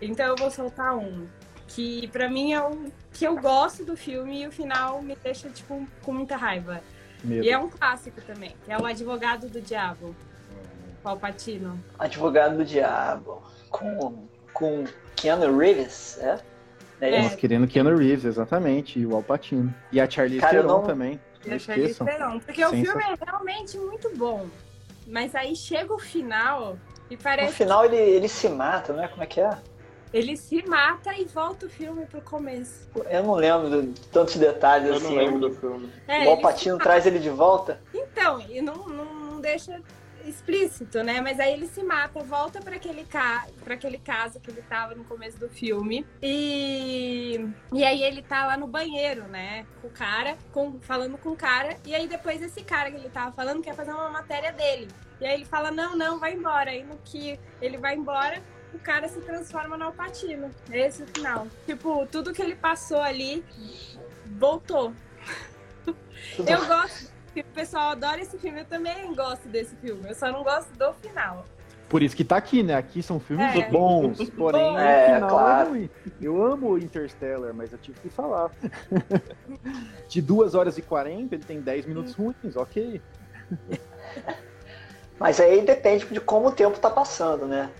Então 0.00 0.26
eu 0.26 0.36
vou 0.36 0.50
soltar 0.50 0.96
um. 0.96 1.26
Que 1.66 2.06
pra 2.08 2.28
mim 2.28 2.52
é 2.52 2.62
um. 2.62 2.90
Que 3.12 3.26
eu 3.26 3.36
gosto 3.36 3.84
do 3.84 3.96
filme 3.96 4.42
e 4.42 4.46
o 4.46 4.52
final 4.52 5.02
me 5.02 5.16
deixa, 5.16 5.48
tipo, 5.48 5.86
com 6.02 6.12
muita 6.12 6.36
raiva. 6.36 6.80
Medo. 7.24 7.44
E 7.44 7.50
é 7.50 7.58
um 7.58 7.68
clássico 7.68 8.20
também, 8.20 8.54
que 8.64 8.70
é 8.70 8.78
o 8.78 8.86
Advogado 8.86 9.48
do 9.48 9.60
Diabo, 9.60 10.14
Palpatino. 11.02 11.82
Advogado 11.98 12.58
do 12.58 12.64
Diabo. 12.64 13.42
Com, 13.70 14.27
com 14.58 14.84
Keanu 15.16 15.56
Reeves, 15.56 16.18
é? 16.20 16.38
É 17.00 17.08
É. 17.10 17.20
isso? 17.20 17.22
Nós 17.30 17.34
querendo 17.36 17.66
Keanu 17.68 17.96
Reeves, 17.96 18.24
exatamente, 18.24 18.98
e 18.98 19.06
o 19.06 19.14
Alpatino. 19.14 19.72
E 19.92 20.00
a 20.00 20.10
Charlize 20.10 20.40
Cara, 20.40 20.56
eu 20.56 20.62
Theron 20.62 20.78
não- 20.80 20.86
também. 20.86 21.20
E 21.44 21.48
Não 21.48 21.56
a 21.56 21.58
Charlize. 21.58 22.04
Theron, 22.04 22.40
Porque 22.40 22.64
o 22.64 22.70
filme 22.70 23.02
é 23.04 23.24
realmente 23.24 23.78
muito 23.78 24.10
bom. 24.16 24.46
Mas 25.06 25.34
aí 25.34 25.54
chega 25.56 25.94
o 25.94 25.98
final 25.98 26.76
e 27.08 27.14
No 27.16 27.22
parece 27.22 27.52
final 27.54 27.84
ele, 27.84 27.96
ele 27.96 28.28
se 28.28 28.48
mata, 28.48 28.92
não 28.92 29.02
é? 29.02 29.08
Como 29.08 29.22
é 29.22 29.26
que 29.26 29.40
é? 29.40 29.56
ele 30.12 30.36
se 30.38 30.66
mata 30.66 31.12
e 31.14 31.24
volta 31.26 31.66
o 31.66 31.68
filme 31.68 32.06
pro 32.06 32.20
começo. 32.22 32.88
Eu 33.10 33.22
não 33.22 33.34
lembro 33.34 33.82
de 33.82 34.00
tantos 34.08 34.36
detalhes 34.36 34.88
Eu 34.88 34.94
assim. 34.96 35.04
não 35.04 35.14
lembro 35.14 35.38
do 35.38 35.50
filme. 35.54 35.92
É, 36.08 36.26
o 36.26 36.30
Alpatino 36.30 36.78
traz 36.78 37.06
ele 37.06 37.18
de 37.18 37.28
volta. 37.30 37.78
Então, 37.94 38.40
e 38.48 38.60
não, 38.62 38.88
não, 38.88 39.04
não 39.04 39.40
deixa 39.40 39.80
explícito, 40.28 41.02
né? 41.02 41.20
Mas 41.20 41.40
aí 41.40 41.52
ele 41.52 41.66
se 41.66 41.82
mata, 41.82 42.22
volta 42.22 42.60
para 42.60 42.76
aquele, 42.76 43.04
ca... 43.04 43.46
pra 43.64 43.74
aquele 43.74 43.98
caso 43.98 44.40
que 44.40 44.50
ele 44.50 44.62
tava 44.62 44.94
no 44.94 45.04
começo 45.04 45.38
do 45.38 45.48
filme. 45.48 46.06
E... 46.22 47.48
e 47.72 47.84
aí 47.84 48.02
ele 48.02 48.22
tá 48.22 48.46
lá 48.46 48.56
no 48.56 48.66
banheiro, 48.66 49.24
né? 49.24 49.66
Com 49.80 49.88
o 49.88 49.90
cara, 49.90 50.36
com... 50.52 50.80
falando 50.80 51.18
com 51.18 51.30
o 51.30 51.36
cara. 51.36 51.76
E 51.84 51.94
aí 51.94 52.06
depois 52.06 52.42
esse 52.42 52.62
cara 52.62 52.90
que 52.90 52.96
ele 52.96 53.10
tava 53.10 53.32
falando 53.32 53.62
quer 53.62 53.74
fazer 53.74 53.92
uma 53.92 54.10
matéria 54.10 54.52
dele. 54.52 54.88
E 55.20 55.26
aí 55.26 55.34
ele 55.34 55.44
fala, 55.44 55.70
não, 55.70 55.96
não, 55.96 56.18
vai 56.18 56.34
embora. 56.34 56.70
Aí 56.70 56.84
no 56.84 56.96
que 56.98 57.38
ele 57.60 57.76
vai 57.76 57.96
embora, 57.96 58.42
o 58.72 58.78
cara 58.78 59.08
se 59.08 59.20
transforma 59.20 59.76
no 59.76 59.86
Alpatino. 59.86 60.50
Esse 60.70 61.02
é 61.02 61.04
o 61.04 61.08
final. 61.08 61.46
Tipo, 61.66 62.06
tudo 62.06 62.32
que 62.32 62.42
ele 62.42 62.54
passou 62.54 63.00
ali 63.00 63.44
voltou. 64.38 64.92
Eu 66.38 66.66
gosto. 66.66 67.17
O 67.36 67.44
pessoal 67.54 67.90
adora 67.90 68.20
esse 68.20 68.36
filme, 68.38 68.60
eu 68.60 68.64
também 68.64 69.14
gosto 69.14 69.48
desse 69.48 69.74
filme. 69.76 70.08
Eu 70.08 70.14
só 70.14 70.30
não 70.32 70.42
gosto 70.42 70.70
do 70.76 70.92
final. 70.94 71.44
Por 71.88 72.02
isso 72.02 72.14
que 72.16 72.24
tá 72.24 72.36
aqui, 72.36 72.62
né? 72.62 72.74
Aqui 72.74 73.02
são 73.02 73.18
filmes 73.18 73.54
É. 73.54 73.70
bons, 73.70 74.28
porém 74.36 74.76
É, 74.76 75.14
final 75.14 75.28
claro. 75.30 75.68
é 75.68 75.70
ruim. 75.70 75.90
Eu 76.20 76.42
amo 76.42 76.76
Interstellar, 76.76 77.54
mas 77.54 77.72
eu 77.72 77.78
tive 77.78 77.98
que 78.00 78.08
falar. 78.10 78.50
De 80.08 80.20
2 80.20 80.54
horas 80.54 80.76
e 80.78 80.82
40, 80.82 81.34
ele 81.34 81.44
tem 81.44 81.60
10 81.60 81.86
minutos 81.86 82.14
ruins, 82.14 82.56
ok. 82.56 83.00
Mas 85.18 85.40
aí 85.40 85.62
depende 85.62 86.06
de 86.06 86.20
como 86.20 86.48
o 86.48 86.52
tempo 86.52 86.78
tá 86.78 86.88
passando, 86.90 87.44
né? 87.46 87.70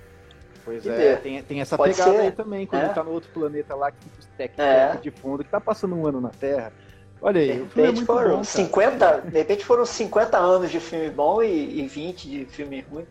Pois 0.64 0.82
Que 0.82 0.88
é, 0.88 1.16
tem, 1.16 1.42
tem 1.42 1.60
essa 1.60 1.76
Pode 1.76 1.92
pegada 1.94 2.10
ser, 2.12 2.20
aí 2.22 2.32
também, 2.32 2.66
quando 2.66 2.82
é. 2.82 2.84
ele 2.86 2.94
tá 2.94 3.04
no 3.04 3.12
outro 3.12 3.30
planeta 3.30 3.74
lá, 3.76 3.92
que 3.92 3.98
fica 4.04 4.18
os 4.18 4.26
tec 4.36 4.58
É. 4.58 4.96
de 4.96 5.10
fundo, 5.12 5.44
que 5.44 5.50
tá 5.50 5.60
passando 5.60 5.94
um 5.94 6.04
ano 6.06 6.20
na 6.20 6.30
Terra. 6.30 6.72
Olha 7.20 7.42
De 7.42 7.50
aí, 7.50 7.60
o 7.60 7.66
filme 7.68 7.82
é 7.82 7.86
repente 7.86 7.96
muito 7.96 8.06
foram 8.06 8.28
bom, 8.28 8.34
cara. 8.36 8.44
50, 8.44 9.20
de 9.22 9.38
repente 9.38 9.64
foram 9.64 9.84
50 9.84 10.38
anos 10.38 10.70
de 10.70 10.78
filme 10.78 11.10
bom 11.10 11.42
e, 11.42 11.80
e 11.80 11.86
20 11.86 12.28
de 12.28 12.44
filme 12.44 12.84
ruim. 12.90 13.06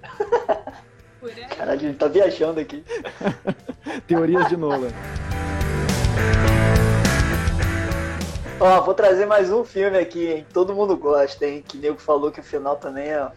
Caralho, 1.57 1.87
ele 1.87 1.93
tá 1.93 2.07
viajando 2.07 2.59
aqui. 2.59 2.83
Teorias 4.07 4.47
de 4.47 4.55
Nolan. 4.55 4.89
Ó, 8.59 8.81
vou 8.81 8.93
trazer 8.93 9.25
mais 9.25 9.51
um 9.51 9.63
filme 9.63 9.99
aqui, 9.99 10.27
hein? 10.27 10.45
Todo 10.51 10.73
mundo 10.73 10.95
gosta, 10.95 11.45
hein? 11.45 11.63
Que 11.67 11.77
nego 11.77 11.97
falou 11.99 12.31
que 12.31 12.39
o 12.39 12.43
final 12.43 12.75
também 12.75 13.09
é. 13.09 13.27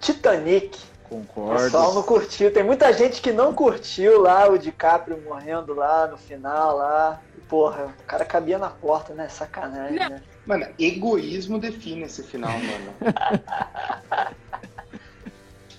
Titanic. 0.00 0.78
O 1.10 1.18
Concordo. 1.18 1.62
pessoal 1.62 1.94
não 1.94 2.02
curtiu. 2.02 2.52
Tem 2.52 2.62
muita 2.62 2.92
gente 2.92 3.20
que 3.20 3.32
não 3.32 3.52
curtiu 3.52 4.22
lá 4.22 4.48
o 4.48 4.58
DiCaprio 4.58 5.20
morrendo 5.22 5.74
lá 5.74 6.06
no 6.06 6.16
final 6.16 6.76
lá. 6.76 7.20
Porra, 7.48 7.94
o 8.00 8.02
cara 8.04 8.24
cabia 8.24 8.58
na 8.58 8.70
porta, 8.70 9.12
né? 9.14 9.28
Sacanagem, 9.28 9.98
Não. 9.98 10.08
né? 10.08 10.22
Mano, 10.46 10.66
egoísmo 10.78 11.58
define 11.58 12.02
esse 12.02 12.22
final, 12.22 12.52
mano. 12.52 12.94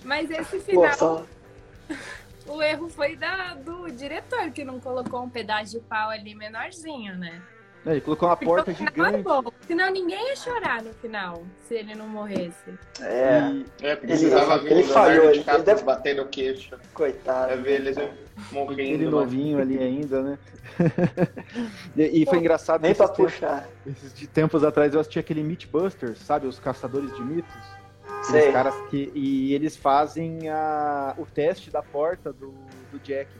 Mas 0.04 0.30
esse 0.30 0.58
Pô, 0.58 0.64
final, 0.64 0.92
só- 0.94 1.26
o 2.46 2.62
erro 2.62 2.88
foi 2.88 3.16
da, 3.16 3.54
do 3.54 3.90
diretor, 3.90 4.50
que 4.50 4.64
não 4.64 4.78
colocou 4.78 5.22
um 5.22 5.28
pedaço 5.28 5.72
de 5.72 5.80
pau 5.80 6.10
ali 6.10 6.34
menorzinho, 6.34 7.16
né? 7.16 7.42
É, 7.86 7.92
Ele 7.92 8.00
colocou 8.00 8.28
uma 8.28 8.36
porta 8.36 8.72
é 8.72 8.74
gigante. 8.74 9.22
bom. 9.22 9.44
Senão 9.66 9.90
ninguém 9.92 10.28
ia 10.28 10.34
chorar 10.36 10.82
no 10.82 10.92
final, 10.94 11.42
se 11.68 11.74
ele 11.74 11.94
não 11.94 12.08
morresse. 12.08 12.74
É, 13.00 13.38
E 13.52 13.64
É, 13.82 13.92
Ele- 13.92 13.96
precisava 13.96 14.58
ver 14.58 14.72
ele 14.72 14.82
o 14.82 14.86
falhou, 14.86 15.24
ele 15.26 15.38
DiCaprio 15.38 15.64
deve- 15.64 15.82
batendo 15.84 16.22
o 16.22 16.26
queixo. 16.26 16.76
coitado. 16.92 17.52
É 17.52 17.56
ver 17.56 17.74
eles 17.80 17.96
morrendo. 18.50 18.80
ele 18.80 19.04
lá. 19.04 19.10
novinho 19.12 19.60
ali 19.60 19.78
ainda, 19.78 20.20
né? 20.22 20.38
e, 21.96 22.22
e 22.22 22.26
foi 22.26 22.38
engraçado 22.38 22.82
Nem 22.82 22.94
pra 22.94 23.04
esses 23.06 23.16
tempos, 23.16 23.32
puxar. 23.34 23.68
esses 23.86 24.12
de 24.14 24.26
tempos 24.26 24.64
atrás 24.64 24.92
eu 24.92 25.00
assisti 25.00 25.18
aquele 25.18 25.42
Mythbusters, 25.42 26.18
sabe? 26.18 26.46
Os 26.46 26.58
caçadores 26.58 27.14
de 27.14 27.22
mitos. 27.22 27.54
Sei. 28.22 28.38
Aqueles 28.38 28.52
caras 28.54 28.74
que. 28.90 29.12
E 29.14 29.54
eles 29.54 29.76
fazem 29.76 30.48
a, 30.48 31.14
o 31.16 31.24
teste 31.24 31.70
da 31.70 31.82
porta 31.82 32.32
do, 32.32 32.52
do 32.90 32.98
Jack. 32.98 33.30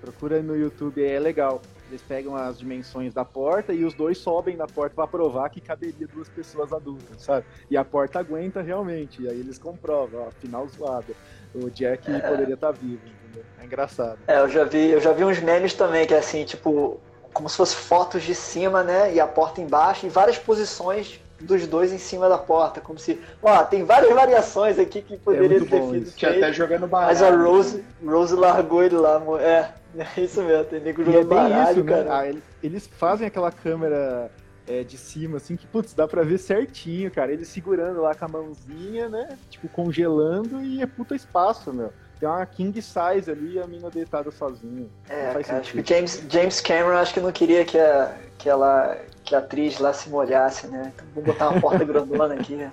Procura 0.00 0.40
no 0.42 0.54
YouTube, 0.56 1.04
é 1.04 1.18
legal. 1.18 1.60
Eles 1.88 2.02
pegam 2.02 2.34
as 2.34 2.58
dimensões 2.58 3.14
da 3.14 3.24
porta 3.24 3.72
e 3.72 3.84
os 3.84 3.94
dois 3.94 4.18
sobem 4.18 4.56
na 4.56 4.66
porta 4.66 4.94
pra 4.94 5.06
provar 5.06 5.48
que 5.50 5.60
caberia 5.60 6.06
duas 6.12 6.28
pessoas 6.28 6.72
adultas, 6.72 7.22
sabe? 7.22 7.46
E 7.70 7.76
a 7.76 7.84
porta 7.84 8.18
aguenta 8.18 8.60
realmente. 8.60 9.22
E 9.22 9.28
aí 9.28 9.38
eles 9.38 9.58
comprovam, 9.58 10.26
ó, 10.26 10.30
final 10.40 10.66
zoado. 10.68 11.14
O 11.54 11.70
Jack 11.70 12.10
poderia 12.22 12.54
estar 12.54 12.72
vivo, 12.72 13.00
entendeu? 13.06 13.44
É 13.60 13.64
engraçado. 13.64 14.18
É, 14.26 14.40
eu 14.40 14.48
já 14.48 14.64
vi, 14.64 14.90
eu 14.90 15.00
já 15.00 15.12
vi 15.12 15.24
uns 15.24 15.40
memes 15.40 15.74
também 15.74 16.06
que 16.06 16.12
é 16.12 16.18
assim, 16.18 16.44
tipo, 16.44 17.00
como 17.32 17.48
se 17.48 17.56
fosse 17.56 17.76
fotos 17.76 18.22
de 18.22 18.34
cima, 18.34 18.82
né? 18.82 19.14
E 19.14 19.20
a 19.20 19.26
porta 19.26 19.60
embaixo 19.60 20.06
e 20.06 20.08
várias 20.08 20.38
posições 20.38 21.20
dos 21.40 21.66
dois 21.66 21.92
em 21.92 21.98
cima 21.98 22.28
da 22.28 22.38
porta, 22.38 22.80
como 22.80 22.98
se, 22.98 23.20
ó, 23.42 23.62
tem 23.62 23.84
várias 23.84 24.14
variações 24.14 24.78
aqui 24.78 25.02
que 25.02 25.18
poderia 25.18 25.58
muito 25.58 25.70
ter 25.70 25.82
sido 25.82 25.96
isso. 25.96 26.16
Tinha 26.16 26.30
até 26.30 26.40
feito, 26.40 26.54
jogando 26.54 26.86
baralho. 26.86 27.08
mas 27.08 27.22
a 27.22 27.30
Rose, 27.30 27.84
Rose 28.04 28.34
largou 28.34 28.82
ele 28.82 28.96
lá, 28.96 29.20
é, 29.38 29.68
é 29.98 30.20
isso 30.20 30.42
mesmo, 30.42 30.64
tem 30.64 30.80
nego 30.80 31.02
E 31.02 31.04
é 31.04 31.12
jogando 31.12 31.28
bem 31.28 31.38
baralho, 31.38 31.70
isso, 31.80 31.84
né? 31.84 31.92
cara. 32.04 32.18
Ah, 32.18 32.28
ele- 32.28 32.42
eles 32.62 32.86
fazem 32.86 33.26
aquela 33.26 33.50
câmera 33.52 34.30
é, 34.68 34.82
de 34.82 34.98
cima, 34.98 35.36
assim, 35.36 35.54
que, 35.56 35.66
putz, 35.66 35.94
dá 35.94 36.08
pra 36.08 36.22
ver 36.22 36.38
certinho, 36.38 37.10
cara. 37.10 37.32
Eles 37.32 37.48
segurando 37.48 38.00
lá 38.02 38.14
com 38.14 38.24
a 38.24 38.28
mãozinha, 38.28 39.08
né? 39.08 39.38
Tipo, 39.48 39.68
congelando 39.68 40.60
e 40.62 40.82
é 40.82 40.86
puta 40.86 41.14
espaço, 41.14 41.72
meu. 41.72 41.92
Tem 42.18 42.28
uma 42.28 42.44
king 42.46 42.80
size 42.80 43.30
ali 43.30 43.54
e 43.54 43.60
a 43.60 43.66
mina 43.66 43.90
deitada 43.90 44.30
sozinha. 44.30 44.86
É, 45.08 45.34
cara, 45.42 45.60
acho 45.60 45.72
que 45.72 45.84
James, 45.94 46.24
James 46.30 46.60
Cameron 46.62 46.96
acho 46.96 47.12
que 47.12 47.20
não 47.20 47.30
queria 47.30 47.62
que 47.64 47.78
a, 47.78 48.16
que 48.38 48.48
ela, 48.48 48.96
que 49.22 49.34
a 49.34 49.38
atriz 49.38 49.78
lá 49.78 49.92
se 49.92 50.08
molhasse, 50.08 50.66
né? 50.66 50.92
Então 50.94 51.06
vamos 51.14 51.26
botar 51.30 51.50
uma 51.50 51.60
porta 51.60 51.84
grandona 51.84 52.34
aqui, 52.34 52.56
né? 52.56 52.72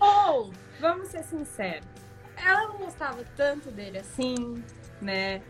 Ou, 0.00 0.50
vamos 0.80 1.08
ser 1.08 1.22
sinceros, 1.24 1.84
ela 2.36 2.68
não 2.68 2.78
gostava 2.78 3.18
tanto 3.36 3.70
dele 3.70 3.98
assim, 3.98 4.64
né? 5.00 5.42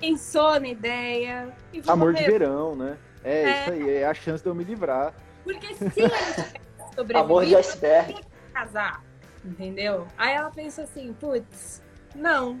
Pensou 0.00 0.58
na 0.60 0.68
ideia 0.68 1.48
e 1.72 1.82
Amor 1.86 2.14
de 2.14 2.22
verão, 2.24 2.74
né? 2.76 2.96
É, 3.22 3.42
É. 3.42 3.60
isso 3.62 3.70
aí, 3.72 3.90
é 3.96 4.06
a 4.06 4.14
chance 4.14 4.42
de 4.42 4.48
eu 4.48 4.54
me 4.54 4.64
livrar. 4.64 5.14
Porque 5.44 5.74
se 5.74 5.90
tivesse 5.90 6.54
sobrevivido, 6.94 7.18
Amor 7.18 7.44
de 7.44 7.56
iceberg. 7.56 8.16
casar, 8.54 9.02
entendeu? 9.44 10.06
Aí 10.16 10.34
ela 10.34 10.50
pensou 10.50 10.84
assim, 10.84 11.12
putz, 11.20 11.82
não. 12.14 12.60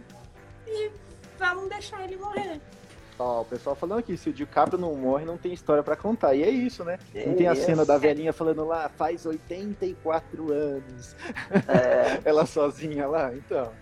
E 0.66 0.90
vamos 1.38 1.68
deixar 1.68 2.04
ele 2.04 2.16
morrer. 2.16 2.60
Ó, 3.18 3.42
o 3.42 3.44
pessoal 3.44 3.76
falando 3.76 3.98
aqui, 3.98 4.16
se 4.16 4.30
o 4.30 4.32
DiCaprio 4.32 4.78
não 4.78 4.94
morre, 4.94 5.26
não 5.26 5.36
tem 5.36 5.52
história 5.52 5.82
pra 5.82 5.94
contar. 5.94 6.34
E 6.34 6.42
é 6.42 6.48
isso, 6.48 6.82
né? 6.84 6.98
Não 7.14 7.32
É 7.32 7.34
tem 7.34 7.46
a 7.48 7.54
cena 7.54 7.84
da 7.84 7.98
velhinha 7.98 8.32
falando 8.32 8.64
lá, 8.64 8.88
faz 8.88 9.26
84 9.26 10.50
anos. 10.52 11.14
É. 11.68 12.20
Ela 12.24 12.46
sozinha 12.46 13.06
lá, 13.06 13.30
então. 13.34 13.72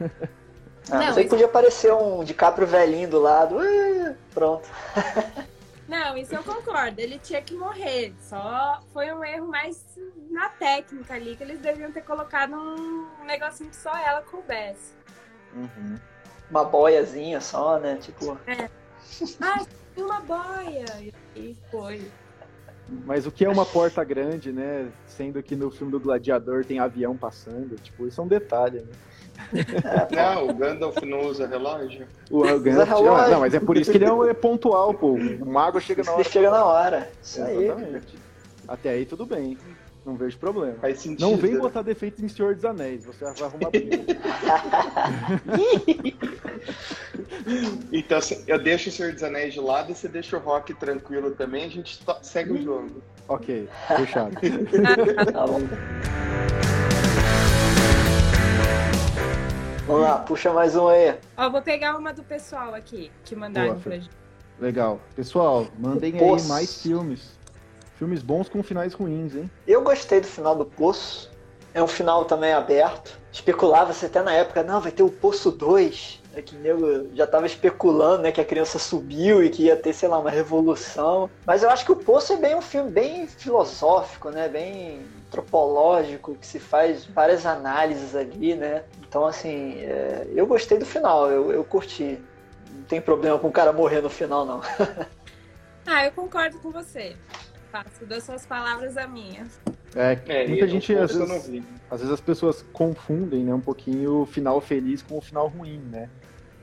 Ah, 0.90 0.98
Não, 0.98 1.06
mas 1.06 1.16
aí 1.16 1.24
isso- 1.24 1.30
podia 1.30 1.46
aparecer 1.46 1.92
um 1.92 2.22
DiCaprio 2.22 2.66
velhinho 2.66 3.08
do 3.08 3.18
lado. 3.20 3.56
Uh, 3.56 4.14
pronto. 4.32 4.68
Não, 5.88 6.16
isso 6.16 6.34
eu 6.34 6.42
concordo. 6.42 7.00
Ele 7.00 7.18
tinha 7.18 7.40
que 7.40 7.54
morrer. 7.54 8.12
Só 8.20 8.82
foi 8.92 9.12
um 9.12 9.24
erro 9.24 9.46
mais 9.46 9.84
na 10.30 10.48
técnica 10.48 11.14
ali, 11.14 11.36
que 11.36 11.44
eles 11.44 11.60
deviam 11.60 11.92
ter 11.92 12.02
colocado 12.02 12.54
um 12.54 13.24
negocinho 13.24 13.70
que 13.70 13.76
só 13.76 13.96
ela 13.96 14.20
coubesse. 14.22 14.92
Uhum. 15.54 15.96
Uma 16.50 16.64
boiazinha 16.64 17.40
só, 17.40 17.78
né? 17.78 17.96
Tipo. 18.00 18.36
Ah, 19.40 19.64
tem 19.94 20.04
uma 20.04 20.20
boia. 20.20 20.84
E 21.36 21.56
foi. 21.70 22.10
Mas 23.04 23.26
o 23.26 23.32
que 23.32 23.44
é 23.44 23.48
uma 23.48 23.66
porta 23.66 24.02
grande, 24.04 24.52
né? 24.52 24.88
Sendo 25.06 25.42
que 25.42 25.56
no 25.56 25.70
filme 25.70 25.90
do 25.92 25.98
Gladiador 26.00 26.64
tem 26.64 26.78
avião 26.78 27.16
passando, 27.16 27.76
tipo, 27.76 28.06
isso 28.06 28.20
é 28.20 28.24
um 28.24 28.28
detalhe, 28.28 28.80
né? 28.80 28.92
Não, 30.10 30.48
o 30.48 30.54
Gandalf 30.54 30.96
não 31.02 31.20
usa 31.26 31.46
relógio. 31.46 32.06
O 32.30 32.42
Gandalf, 32.58 32.88
relógio. 32.88 33.30
não, 33.30 33.40
mas 33.40 33.54
é 33.54 33.60
por 33.60 33.76
isso 33.76 33.90
que 33.90 33.98
ele 33.98 34.04
é, 34.04 34.30
é 34.30 34.34
pontual, 34.34 34.94
pô. 34.94 35.12
O 35.12 35.46
mago 35.46 35.80
chega 35.80 36.02
na 36.02 36.12
Ele 36.12 36.20
hora. 36.20 36.30
chega 36.30 36.50
na 36.50 36.64
hora. 36.64 37.10
Isso 37.22 37.42
aí. 37.42 37.64
Exatamente. 37.64 38.18
Até 38.68 38.90
aí 38.90 39.06
tudo 39.06 39.26
bem. 39.26 39.56
Não 40.04 40.14
vejo 40.14 40.38
problema. 40.38 40.74
Faz 40.80 41.00
sentido. 41.00 41.28
Não 41.28 41.36
vem 41.36 41.54
né? 41.54 41.60
botar 41.60 41.82
defeitos 41.82 42.22
em 42.22 42.28
Senhor 42.28 42.54
dos 42.54 42.64
Anéis, 42.64 43.04
você 43.04 43.24
vai 43.24 43.34
arrumar 43.42 43.70
briga. 43.70 43.96
Então 47.92 48.18
assim, 48.18 48.42
eu 48.46 48.58
deixo 48.58 48.88
o 48.88 48.92
Senhor 48.92 49.12
dos 49.12 49.22
Anéis 49.22 49.54
de 49.54 49.60
lado 49.60 49.92
e 49.92 49.94
você 49.94 50.08
deixa 50.08 50.36
o 50.36 50.40
rock 50.40 50.74
tranquilo 50.74 51.30
também, 51.32 51.64
a 51.64 51.68
gente 51.68 52.00
segue 52.22 52.52
o 52.52 52.62
jogo. 52.62 53.02
ok, 53.28 53.68
fechado. 53.96 54.36
Tá 55.32 55.46
bom. 55.46 55.60
Vamos 59.86 60.02
lá, 60.02 60.18
puxa 60.18 60.52
mais 60.52 60.74
um 60.74 60.88
aí. 60.88 61.16
Ó, 61.36 61.48
vou 61.48 61.62
pegar 61.62 61.96
uma 61.96 62.12
do 62.12 62.24
pessoal 62.24 62.74
aqui, 62.74 63.08
que 63.24 63.36
mandaram 63.36 63.74
Boa, 63.74 63.80
pra 63.80 63.92
gente. 63.92 64.10
Legal. 64.58 64.98
Pessoal, 65.14 65.68
mandem 65.78 66.12
aí 66.12 66.48
mais 66.48 66.82
filmes. 66.82 67.38
Filmes 67.94 68.20
bons 68.20 68.48
com 68.48 68.64
finais 68.64 68.94
ruins, 68.94 69.36
hein? 69.36 69.48
Eu 69.64 69.82
gostei 69.82 70.20
do 70.20 70.26
final 70.26 70.56
do 70.56 70.64
Poço. 70.64 71.30
É 71.72 71.80
um 71.80 71.86
final 71.86 72.24
também 72.24 72.52
aberto. 72.52 73.16
Especulava-se 73.30 74.04
até 74.06 74.20
na 74.22 74.32
época, 74.32 74.64
não, 74.64 74.80
vai 74.80 74.90
ter 74.90 75.04
o 75.04 75.08
Poço 75.08 75.52
2. 75.52 76.20
É 76.36 76.42
que 76.42 76.54
o 76.54 76.58
nego 76.58 77.08
já 77.14 77.26
tava 77.26 77.46
especulando, 77.46 78.22
né, 78.22 78.30
que 78.30 78.42
a 78.42 78.44
criança 78.44 78.78
subiu 78.78 79.42
e 79.42 79.48
que 79.48 79.64
ia 79.64 79.76
ter, 79.76 79.94
sei 79.94 80.06
lá, 80.06 80.18
uma 80.18 80.28
revolução. 80.28 81.30
Mas 81.46 81.62
eu 81.62 81.70
acho 81.70 81.82
que 81.86 81.92
o 81.92 81.96
Poço 81.96 82.34
é 82.34 82.36
bem 82.36 82.54
um 82.54 82.60
filme 82.60 82.90
bem 82.90 83.26
filosófico, 83.26 84.28
né, 84.28 84.46
bem 84.46 85.00
antropológico, 85.28 86.34
que 86.34 86.46
se 86.46 86.58
faz 86.58 87.06
várias 87.06 87.46
análises 87.46 88.14
ali, 88.14 88.54
né. 88.54 88.84
Então, 89.08 89.24
assim, 89.24 89.78
é, 89.78 90.26
eu 90.34 90.46
gostei 90.46 90.76
do 90.76 90.84
final, 90.84 91.30
eu, 91.30 91.50
eu 91.50 91.64
curti. 91.64 92.20
Não 92.70 92.82
tem 92.82 93.00
problema 93.00 93.38
com 93.38 93.48
o 93.48 93.52
cara 93.52 93.72
morrer 93.72 94.02
no 94.02 94.10
final, 94.10 94.44
não. 94.44 94.60
Ah, 95.88 96.04
eu 96.04 96.10
concordo 96.10 96.58
com 96.58 96.72
você. 96.72 97.14
Faço 97.70 98.04
das 98.06 98.24
suas 98.24 98.44
palavras 98.44 98.96
a 98.96 99.06
minha. 99.06 99.46
É, 99.94 100.18
É, 100.26 100.48
muita 100.48 100.66
gente, 100.66 100.94
às 100.96 101.14
vezes, 101.14 101.62
às 101.90 102.00
vezes 102.00 102.12
as 102.12 102.20
pessoas 102.20 102.64
confundem, 102.72 103.44
né, 103.44 103.54
um 103.54 103.60
pouquinho 103.60 104.22
o 104.22 104.26
final 104.26 104.60
feliz 104.60 105.00
com 105.00 105.16
o 105.16 105.20
final 105.20 105.46
ruim, 105.46 105.78
né? 105.78 106.10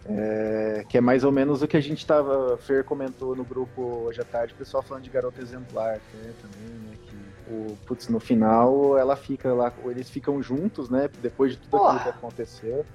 É, 0.06 0.84
que 0.89 0.98
é 0.98 1.02
mais 1.02 1.24
ou 1.24 1.32
menos 1.32 1.62
o 1.62 1.68
que 1.68 1.78
a 1.78 1.82
gente 1.82 2.06
tava, 2.06 2.58
Fer 2.58 2.84
comentou 2.84 3.36
no 3.36 3.44
grupo 3.46 3.82
hoje 4.06 4.20
à 4.20 4.26
tarde, 4.26 4.54
o 4.54 4.58
pessoal 4.58 4.84
falando 4.84 5.04
de 5.04 5.10
garota 5.10 5.42
exemplar 5.42 5.96
até 5.96 6.18
também, 6.42 6.70
né? 6.89 6.98
Que 7.06 7.54
o, 7.54 7.78
putz, 7.86 8.10
no 8.10 8.20
final 8.20 8.98
ela 8.98 9.16
fica 9.16 9.54
lá, 9.54 9.72
eles 9.86 10.10
ficam 10.10 10.42
juntos, 10.44 10.89
né? 10.89 11.10
Depois 11.22 11.54
de 11.54 11.58
tudo 11.60 11.78
aquilo 11.78 11.92
Porra. 11.92 12.04
que 12.04 12.10
aconteceu. 12.10 12.86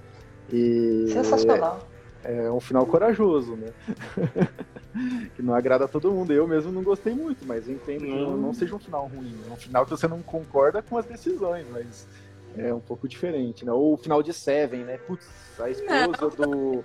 E 0.52 1.06
Sensacional. 1.12 1.80
é 2.24 2.50
um 2.50 2.60
final 2.60 2.84
corajoso, 2.84 3.56
né? 3.56 3.68
que 5.34 5.42
não 5.42 5.54
agrada 5.54 5.84
a 5.86 5.88
todo 5.88 6.10
mundo. 6.10 6.32
Eu 6.32 6.46
mesmo 6.46 6.70
não 6.72 6.82
gostei 6.82 7.14
muito, 7.14 7.46
mas 7.46 7.66
eu 7.68 7.74
entendo 7.74 8.00
que 8.00 8.06
não, 8.10 8.34
Hum. 8.34 8.36
não 8.36 8.52
seja 8.54 8.74
um 8.74 8.78
final 8.78 9.06
ruim. 9.06 9.34
É 9.48 9.52
um 9.52 9.56
final 9.56 9.84
que 9.84 9.90
você 9.90 10.06
não 10.08 10.20
concorda 10.22 10.82
com 10.82 10.96
as 10.98 11.06
decisões, 11.06 11.64
mas 11.70 12.06
é 12.58 12.74
um 12.74 12.80
pouco 12.80 13.08
diferente, 13.08 13.64
né? 13.64 13.72
Ou 13.72 13.94
o 13.94 13.96
final 13.96 14.22
de 14.22 14.32
Seven, 14.32 14.84
né? 14.84 14.98
Putz, 14.98 15.28
a 15.58 15.70
esposa 15.70 16.30
do 16.36 16.84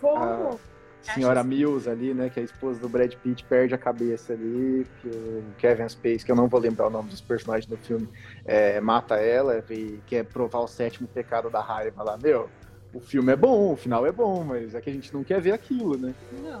como? 0.00 0.60
Senhora 1.02 1.42
Mills 1.42 1.88
ali, 1.88 2.12
né? 2.12 2.28
Que 2.28 2.40
é 2.40 2.42
a 2.42 2.44
esposa 2.44 2.78
do 2.78 2.88
Brad 2.88 3.14
Pitt 3.14 3.44
perde 3.44 3.74
a 3.74 3.78
cabeça 3.78 4.32
ali, 4.32 4.86
que 5.00 5.08
o 5.08 5.44
Kevin 5.58 5.88
Space, 5.88 6.24
que 6.24 6.30
eu 6.30 6.36
não 6.36 6.48
vou 6.48 6.60
lembrar 6.60 6.88
o 6.88 6.90
nome 6.90 7.08
dos 7.08 7.20
personagens 7.20 7.66
do 7.66 7.76
filme, 7.76 8.08
é, 8.44 8.80
mata 8.80 9.16
ela 9.16 9.64
e 9.70 10.00
quer 10.06 10.24
provar 10.24 10.60
o 10.60 10.68
sétimo 10.68 11.08
pecado 11.08 11.48
da 11.48 11.60
raiva 11.60 12.02
lá. 12.02 12.18
Meu, 12.18 12.48
o 12.92 13.00
filme 13.00 13.32
é 13.32 13.36
bom, 13.36 13.72
o 13.72 13.76
final 13.76 14.04
é 14.04 14.12
bom, 14.12 14.44
mas 14.44 14.74
é 14.74 14.80
que 14.80 14.90
a 14.90 14.92
gente 14.92 15.12
não 15.14 15.24
quer 15.24 15.40
ver 15.40 15.52
aquilo, 15.52 15.96
né? 15.96 16.14
Não. 16.42 16.58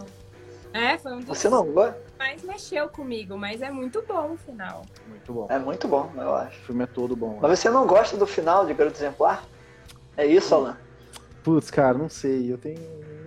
É, 0.72 0.96
foi 0.96 1.12
um 1.12 1.18
dos 1.18 1.26
Você 1.26 1.48
não 1.48 1.64
mais 2.20 2.42
mexeu 2.42 2.86
comigo, 2.90 3.38
mas 3.38 3.62
é 3.62 3.70
muito 3.70 4.02
bom 4.06 4.32
o 4.34 4.36
final. 4.36 4.82
Muito 5.08 5.32
bom. 5.32 5.46
É 5.48 5.58
muito 5.58 5.88
bom, 5.88 6.12
eu 6.18 6.34
acho. 6.36 6.58
O 6.60 6.64
filme 6.66 6.84
é 6.84 6.86
todo 6.86 7.16
bom. 7.16 7.38
Mas 7.40 7.58
você 7.58 7.70
não 7.70 7.86
gosta 7.86 8.14
do 8.18 8.26
final 8.26 8.66
de 8.66 8.74
Garoto 8.74 8.98
Exemplar? 8.98 9.42
É 10.18 10.26
isso, 10.26 10.54
Alan? 10.54 10.76
Putz, 11.42 11.70
cara, 11.70 11.96
não 11.96 12.10
sei. 12.10 12.52
Eu 12.52 12.58
tenho. 12.58 12.78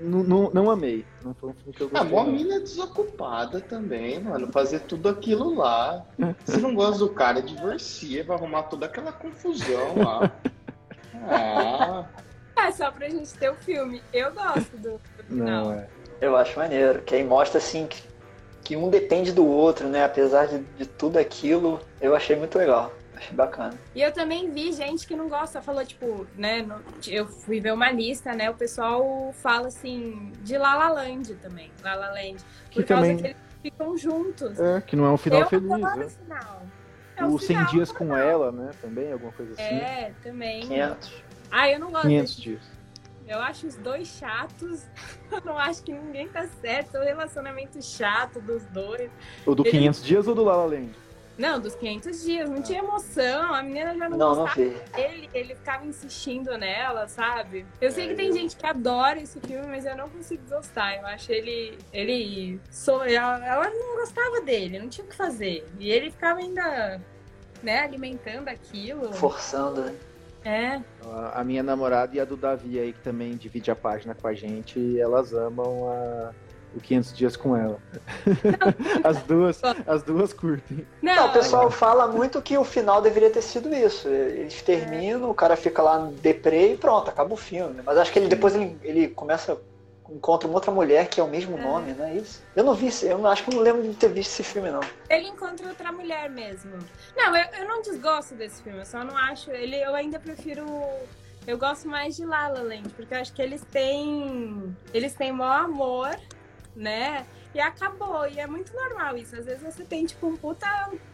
Não, 0.04 0.24
não, 0.24 0.52
não 0.54 0.70
amei. 0.70 1.04
Não 1.24 1.34
foi 1.34 1.50
um 1.50 1.54
filme 1.54 1.74
que 1.74 1.82
eu 1.82 1.88
Ah, 1.88 2.04
gostei. 2.04 2.12
mó 2.12 2.24
não. 2.24 2.32
mina 2.34 2.60
desocupada 2.60 3.60
também, 3.62 4.20
mano. 4.22 4.52
Fazer 4.52 4.82
tudo 4.82 5.10
aquilo 5.10 5.56
lá. 5.56 6.06
Se 6.46 6.60
não 6.62 6.76
gosta 6.76 7.00
do 7.00 7.10
cara, 7.10 7.42
divorcia, 7.42 8.24
vai 8.24 8.38
arrumar 8.38 8.64
toda 8.64 8.86
aquela 8.86 9.12
confusão 9.12 9.96
lá. 9.98 10.32
Ah, 11.28 12.06
É 12.56 12.72
só 12.72 12.92
pra 12.92 13.10
gente 13.10 13.34
ter 13.34 13.50
o 13.50 13.56
filme. 13.56 14.04
Eu 14.14 14.32
gosto 14.34 14.78
do, 14.78 14.92
do 15.18 15.24
final. 15.28 15.66
Não, 15.66 15.74
é. 15.74 15.88
Eu 16.22 16.36
acho 16.38 16.60
maneiro. 16.60 17.02
Que 17.02 17.16
aí 17.16 17.24
mostra 17.24 17.58
assim 17.58 17.88
que, 17.88 18.04
que 18.64 18.76
um 18.78 18.90
depende 18.90 19.32
do 19.32 19.46
outro, 19.46 19.88
né? 19.88 20.04
Apesar 20.06 20.48
de, 20.48 20.60
de 20.78 20.86
tudo 20.86 21.18
aquilo, 21.20 21.80
eu 22.00 22.16
achei 22.16 22.36
muito 22.36 22.58
legal. 22.58 22.94
Achei 23.16 23.34
bacana. 23.36 23.74
E 23.94 24.02
eu 24.02 24.12
também 24.12 24.50
vi 24.50 24.72
gente 24.72 25.06
que 25.06 25.16
não 25.16 25.30
gosta, 25.30 25.62
falou, 25.62 25.86
tipo, 25.86 26.26
né? 26.36 26.62
no- 26.62 26.82
eu 27.08 27.28
fui 27.28 27.60
ver 27.60 27.72
uma 27.74 27.92
lista, 27.92 28.34
né? 28.34 28.50
O 28.50 28.54
pessoal 28.56 29.34
fala 29.42 29.68
assim, 29.68 30.32
de 30.42 30.58
La 30.58 30.76
La 30.76 30.90
Land 30.90 31.36
também. 31.36 31.72
La 31.84 31.94
La 31.96 32.10
Land. 32.10 32.38
Por 32.66 32.72
Que 32.72 32.84
causa 32.84 33.02
também- 33.04 33.18
que 33.18 33.28
eles 33.28 33.38
ficam 33.62 33.98
juntos. 33.98 34.60
É, 34.60 34.82
que 34.82 34.96
não 34.96 35.06
é 35.06 35.10
um 35.12 35.18
final 35.18 35.42
eu 35.42 35.48
feliz, 35.48 35.72
adoro 35.72 35.98
né? 36.00 36.06
o 36.06 36.10
final. 36.10 36.62
É 37.16 37.24
O 37.26 37.28
o 37.36 37.40
100 37.40 37.48
final, 37.48 37.66
dias 37.72 37.92
com 37.92 38.18
ela, 38.18 38.52
né? 38.52 38.72
Também, 38.82 39.12
alguma 39.14 39.32
coisa 39.32 39.54
assim. 39.54 39.62
É, 39.62 40.12
também. 40.24 40.62
500. 40.62 41.24
Ah, 41.52 41.70
eu 41.70 41.80
não 41.80 41.92
gosto 41.92 42.08
500 42.08 42.32
desse. 42.36 42.42
dias. 42.42 42.62
Eu 43.28 43.40
acho 43.40 43.68
os 43.68 43.76
dois 43.76 44.08
chatos. 44.08 44.84
Eu 45.32 45.42
não 45.46 45.58
acho 45.58 45.82
que 45.84 45.94
ninguém 45.94 46.28
tá 46.28 46.46
certo. 46.62 46.98
O 46.98 47.04
relacionamento 47.04 47.82
chato 47.82 48.40
dos 48.42 48.64
dois. 48.66 49.10
O 49.46 49.56
do 49.56 49.64
Ele- 49.64 49.72
500 49.72 50.04
dias 50.04 50.28
ou 50.28 50.36
do 50.36 50.44
La 50.44 50.56
La 50.58 50.66
Land? 50.66 50.92
Não, 51.36 51.60
dos 51.60 51.74
500 51.74 52.22
dias. 52.24 52.48
Não 52.48 52.62
tinha 52.62 52.78
emoção. 52.80 53.54
A 53.56 53.64
menina 53.64 53.98
já 53.98 54.08
não, 54.08 54.18
Não, 54.18 54.36
não 54.36 54.46
gostava 54.46 54.70
vi. 54.70 54.76
dele. 54.96 55.30
Ele 55.34 55.56
ficava 55.56 55.84
insistindo 55.84 56.56
nela, 56.60 57.08
sabe? 57.08 57.66
Eu 57.82 57.90
sei 57.92 58.10
que 58.10 58.14
tem 58.16 58.32
gente 58.32 58.56
que 58.56 58.66
adora 58.68 59.20
esse 59.20 59.40
filme, 59.40 59.66
mas 59.66 59.84
eu 59.84 59.98
não 59.98 60.08
consigo 60.10 60.44
gostar. 60.48 60.96
Eu 60.96 61.08
acho 61.08 61.32
ele. 61.32 61.76
Ele. 61.92 62.60
So, 62.70 63.02
ela, 63.02 63.44
ela 63.44 63.68
não 63.68 63.96
gostava 63.96 64.42
dele, 64.42 64.78
não 64.78 64.88
tinha 64.90 65.04
o 65.06 65.10
que 65.10 65.16
fazer. 65.16 65.68
E 65.80 65.92
ele 65.92 66.12
ficava 66.12 66.40
ainda. 66.40 67.02
Né, 67.64 67.80
alimentando 67.80 68.50
aquilo. 68.50 69.12
Forçando, 69.14 69.86
né? 69.86 69.96
É. 70.46 70.82
A 71.06 71.34
a 71.36 71.44
minha 71.44 71.64
namorada 71.64 72.16
e 72.16 72.20
a 72.20 72.26
do 72.26 72.38
Davi 72.38 72.80
aí, 72.80 72.94
que 72.94 73.00
também 73.00 73.36
divide 73.36 73.72
a 73.72 73.76
página 73.76 74.16
com 74.16 74.28
a 74.28 74.34
gente, 74.34 75.00
elas 75.00 75.34
amam 75.34 75.90
a... 75.90 76.32
o 76.76 76.80
500 76.80 77.18
dias 77.18 77.36
com 77.36 77.56
ela. 77.56 77.80
as 79.04 79.22
duas, 79.24 79.62
as 79.86 80.04
duas 80.04 80.34
curtem. 80.34 80.86
Não, 81.02 81.16
Não, 81.16 81.30
o 81.30 81.34
pessoal 81.34 81.70
fala 81.70 82.08
muito 82.08 82.42
que 82.42 82.58
o 82.58 82.64
final 82.64 83.02
deveria 83.02 83.30
ter 83.30 83.42
sido 83.42 83.74
isso. 83.74 84.08
Eles 84.08 84.62
terminam, 84.62 85.30
o 85.30 85.34
cara 85.34 85.56
fica 85.56 85.82
lá 85.82 86.00
no 86.00 86.12
deprê 86.14 86.74
e 86.74 86.78
pronto, 86.78 87.10
acaba 87.10 87.34
o 87.34 87.38
filme. 87.38 87.82
Mas 87.86 87.98
acho 87.98 88.12
que 88.12 88.20
ele 88.20 88.28
depois 88.28 88.56
ele, 88.56 88.78
ele 88.84 89.08
começa 89.10 89.58
encontra 90.10 90.48
uma 90.48 90.56
outra 90.56 90.72
mulher 90.72 91.08
que 91.08 91.20
é 91.20 91.24
o 91.24 91.28
mesmo 91.28 91.58
nome, 91.58 91.94
não 91.94 92.06
é 92.06 92.16
isso? 92.16 92.44
Eu 92.56 92.64
não 92.64 92.74
vi, 92.74 92.90
eu 93.04 93.18
não, 93.18 93.30
acho 93.30 93.44
que 93.44 93.52
eu 93.52 93.56
não 93.56 93.62
lembro 93.62 93.82
de 93.84 93.94
ter 93.96 94.10
visto 94.10 94.32
esse 94.32 94.44
filme 94.44 94.70
não. 94.70 94.82
Ele 95.10 95.28
encontra 95.28 95.68
outra 95.68 95.92
mulher 95.92 96.30
mesmo. 96.30 96.78
Não, 97.16 97.36
eu, 97.36 97.46
eu 97.60 97.68
não 97.68 97.82
desgosto 97.82 98.36
desse 98.36 98.62
filme, 98.62 98.80
eu 98.80 98.86
só 98.86 99.04
não 99.04 99.18
acho. 99.18 99.52
Ele, 99.52 99.76
eu 99.76 99.96
ainda 99.96 100.20
prefiro. 100.20 100.66
Eu 101.46 101.58
gosto 101.58 101.88
mais 101.88 102.16
de 102.16 102.26
La 102.26 102.48
La 102.48 102.62
Land, 102.62 102.90
porque 102.90 103.14
eu 103.14 103.20
acho 103.20 103.34
que 103.34 103.42
eles 103.42 103.64
têm. 103.72 104.76
Eles 104.94 105.14
têm 105.14 105.32
maior 105.32 105.66
amor, 105.66 106.16
né? 106.76 107.26
E 107.54 107.60
acabou. 107.60 108.28
E 108.28 108.40
é 108.40 108.48
muito 108.48 108.74
normal 108.74 109.18
isso. 109.18 109.36
Às 109.36 109.46
vezes 109.46 109.62
você 109.62 109.84
tem, 109.84 110.06
tipo, 110.06 110.28
um 110.28 110.36
puta 110.38 110.68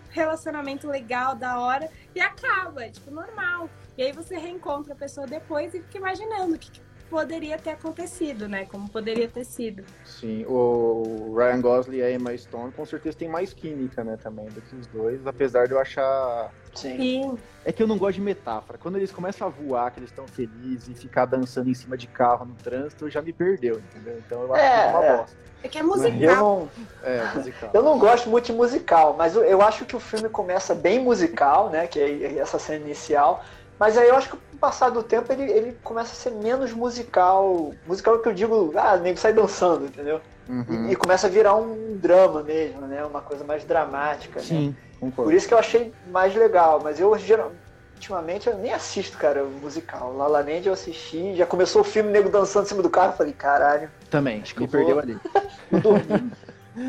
relacionamento 0.10 0.88
legal, 0.88 1.36
da 1.36 1.60
hora, 1.60 1.90
e 2.16 2.20
acaba, 2.20 2.84
é, 2.84 2.90
tipo, 2.90 3.12
normal. 3.12 3.70
E 3.98 4.04
aí 4.04 4.12
você 4.12 4.38
reencontra 4.38 4.94
a 4.94 4.96
pessoa 4.96 5.28
depois 5.28 5.74
e 5.74 5.82
fica 5.82 5.98
imaginando 5.98 6.56
o 6.56 6.58
que, 6.58 6.72
que 6.72 6.82
poderia 7.10 7.58
ter 7.58 7.72
acontecido, 7.72 8.48
né? 8.48 8.66
Como 8.66 8.88
poderia 8.90 9.28
ter 9.28 9.44
sido. 9.44 9.84
Sim, 10.06 10.46
o 10.48 11.34
Ryan 11.36 11.62
Gosling 11.62 11.98
e 11.98 12.04
a 12.04 12.12
Emma 12.12 12.38
Stone 12.38 12.72
com 12.72 12.86
certeza 12.86 13.18
tem 13.18 13.28
mais 13.28 13.54
química, 13.54 14.04
né, 14.04 14.18
também, 14.22 14.46
do 14.48 14.62
que 14.62 14.76
os 14.76 14.88
dois, 14.88 15.26
apesar 15.26 15.68
de 15.68 15.74
eu 15.74 15.80
achar... 15.80 16.52
Sim. 16.76 16.98
Sim. 16.98 17.38
É 17.66 17.72
que 17.72 17.82
eu 17.84 17.88
não 17.88 17.98
gosto 17.98 18.16
de 18.16 18.22
metáfora. 18.22 18.78
Quando 18.78 18.98
eles 18.98 19.12
começam 19.12 19.48
a 19.48 19.50
voar, 19.50 19.92
que 19.92 20.00
eles 20.00 20.10
estão 20.12 20.28
felizes 20.28 20.88
e 20.88 20.94
ficar 20.94 21.26
dançando 21.26 21.70
em 21.70 21.74
cima 21.74 21.98
de 21.98 22.08
carro 22.08 22.46
no 22.46 22.54
trânsito, 22.56 23.10
já 23.10 23.22
me 23.22 23.34
perdeu, 23.34 23.80
entendeu? 23.80 24.18
Então 24.26 24.44
eu 24.44 24.54
acho 24.54 24.64
É, 24.64 24.70
que 24.70 24.78
é 24.78 24.90
uma 24.98 25.06
é. 25.06 25.18
bosta. 25.18 25.38
É 25.62 25.68
que 25.68 25.78
é 25.78 25.82
Eu 25.82 25.88
musical. 25.88 26.36
não, 26.38 26.70
É, 27.04 27.36
musical. 27.36 27.70
eu 27.74 27.84
não 27.84 28.00
gosto 28.00 28.30
muito 28.30 28.46
de 28.46 28.54
musical, 28.54 29.16
mas 29.18 29.36
eu, 29.36 29.44
eu 29.44 29.62
acho 29.62 29.84
que 29.86 29.94
o 29.96 30.00
filme 30.00 30.30
começa 30.30 30.74
bem 30.74 31.00
musical, 31.00 31.70
né? 31.70 31.86
Que 31.86 32.00
é 32.00 32.38
essa 32.38 32.58
cena 32.58 32.86
inicial. 32.86 33.44
Mas 33.80 33.98
aí 33.98 34.10
eu 34.10 34.16
acho 34.16 34.30
que 34.30 34.38
com 34.38 34.56
o 34.56 34.60
passar 34.60 34.90
do 34.90 35.02
tempo 35.02 35.32
ele, 35.32 35.44
ele 35.50 35.74
começa 35.84 36.12
a 36.12 36.16
ser 36.16 36.32
menos 36.32 36.74
musical. 36.74 37.72
Musical 37.86 38.20
que 38.20 38.28
eu 38.30 38.34
digo, 38.34 38.74
ah, 38.76 38.96
o 38.96 39.00
nego 39.00 39.18
sai 39.18 39.32
dançando, 39.34 39.86
entendeu? 39.86 40.22
Uhum. 40.48 40.88
E, 40.90 40.92
e 40.92 40.96
começa 40.96 41.28
a 41.28 41.30
virar 41.30 41.56
um 41.56 41.98
drama 41.98 42.44
mesmo, 42.44 42.82
né? 42.82 43.06
Uma 43.06 43.22
coisa 43.22 43.44
mais 43.46 43.64
dramática. 43.64 44.40
né? 44.40 44.46
Sim, 44.46 44.76
concordo. 45.00 45.24
Por 45.30 45.34
isso 45.34 45.48
que 45.48 45.54
eu 45.54 45.58
achei 45.60 45.94
mais 46.06 46.36
legal. 46.36 46.82
Mas 46.84 47.00
eu, 47.00 47.18
geral, 47.18 47.54
ultimamente, 47.94 48.50
eu 48.50 48.58
nem 48.58 48.74
assisto, 48.74 49.18
cara, 49.18 49.44
musical. 49.46 50.14
La 50.16 50.28
La 50.28 50.40
Land 50.40 50.68
eu 50.68 50.74
assisti, 50.74 51.36
já 51.36 51.46
começou 51.46 51.82
o 51.82 51.86
filme, 51.86 52.10
nego 52.12 52.30
dançando 52.30 52.66
em 52.66 52.68
cima 52.70 52.82
do 52.84 52.90
carro. 52.90 53.14
Eu 53.14 53.18
falei, 53.18 53.34
caralho, 53.34 53.90
Também, 54.10 54.42
Acho 54.42 54.54
que 54.54 54.60
me 54.62 54.68
vou- 54.68 54.76
perdeu 54.76 55.00
ali. 55.00 55.16
dormi. 55.82 56.32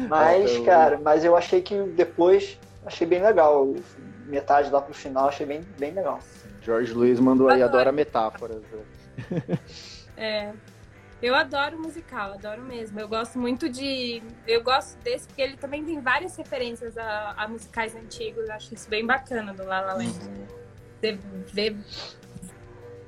Mas, 0.09 0.51
eu- 0.57 0.64
cara, 0.64 0.99
mas 1.03 1.24
eu 1.24 1.36
achei 1.36 1.62
que 1.62 1.80
depois, 1.84 2.59
achei 2.84 3.07
bem 3.07 3.22
legal. 3.22 3.66
Metade 4.26 4.70
lá 4.70 4.80
pro 4.80 4.95
final, 4.95 5.28
achei 5.28 5.47
bem, 5.47 5.61
bem 5.78 5.93
legal. 5.93 6.18
George 6.70 6.92
Luiz 6.92 7.18
mandou 7.18 7.48
aí, 7.48 7.62
Adoro. 7.62 7.78
adora 7.80 7.92
metáforas. 7.92 8.62
né? 8.62 9.58
É. 10.16 10.52
Eu 11.22 11.34
adoro 11.34 11.78
musical, 11.78 12.32
adoro 12.34 12.62
mesmo. 12.62 12.98
Eu 13.00 13.08
gosto 13.08 13.38
muito 13.38 13.68
de. 13.68 14.22
Eu 14.46 14.62
gosto 14.62 14.96
desse 15.02 15.26
porque 15.26 15.42
ele 15.42 15.56
também 15.56 15.84
tem 15.84 16.00
várias 16.00 16.36
referências 16.36 16.96
a, 16.96 17.34
a 17.36 17.48
musicais 17.48 17.94
antigos. 17.96 18.46
Eu 18.48 18.54
acho 18.54 18.72
isso 18.74 18.88
bem 18.88 19.04
bacana 19.04 19.52
do 19.52 19.64
La 19.64 19.80
La 19.80 19.94
Land. 19.94 20.12
Você 21.00 21.18
vê 21.52 21.74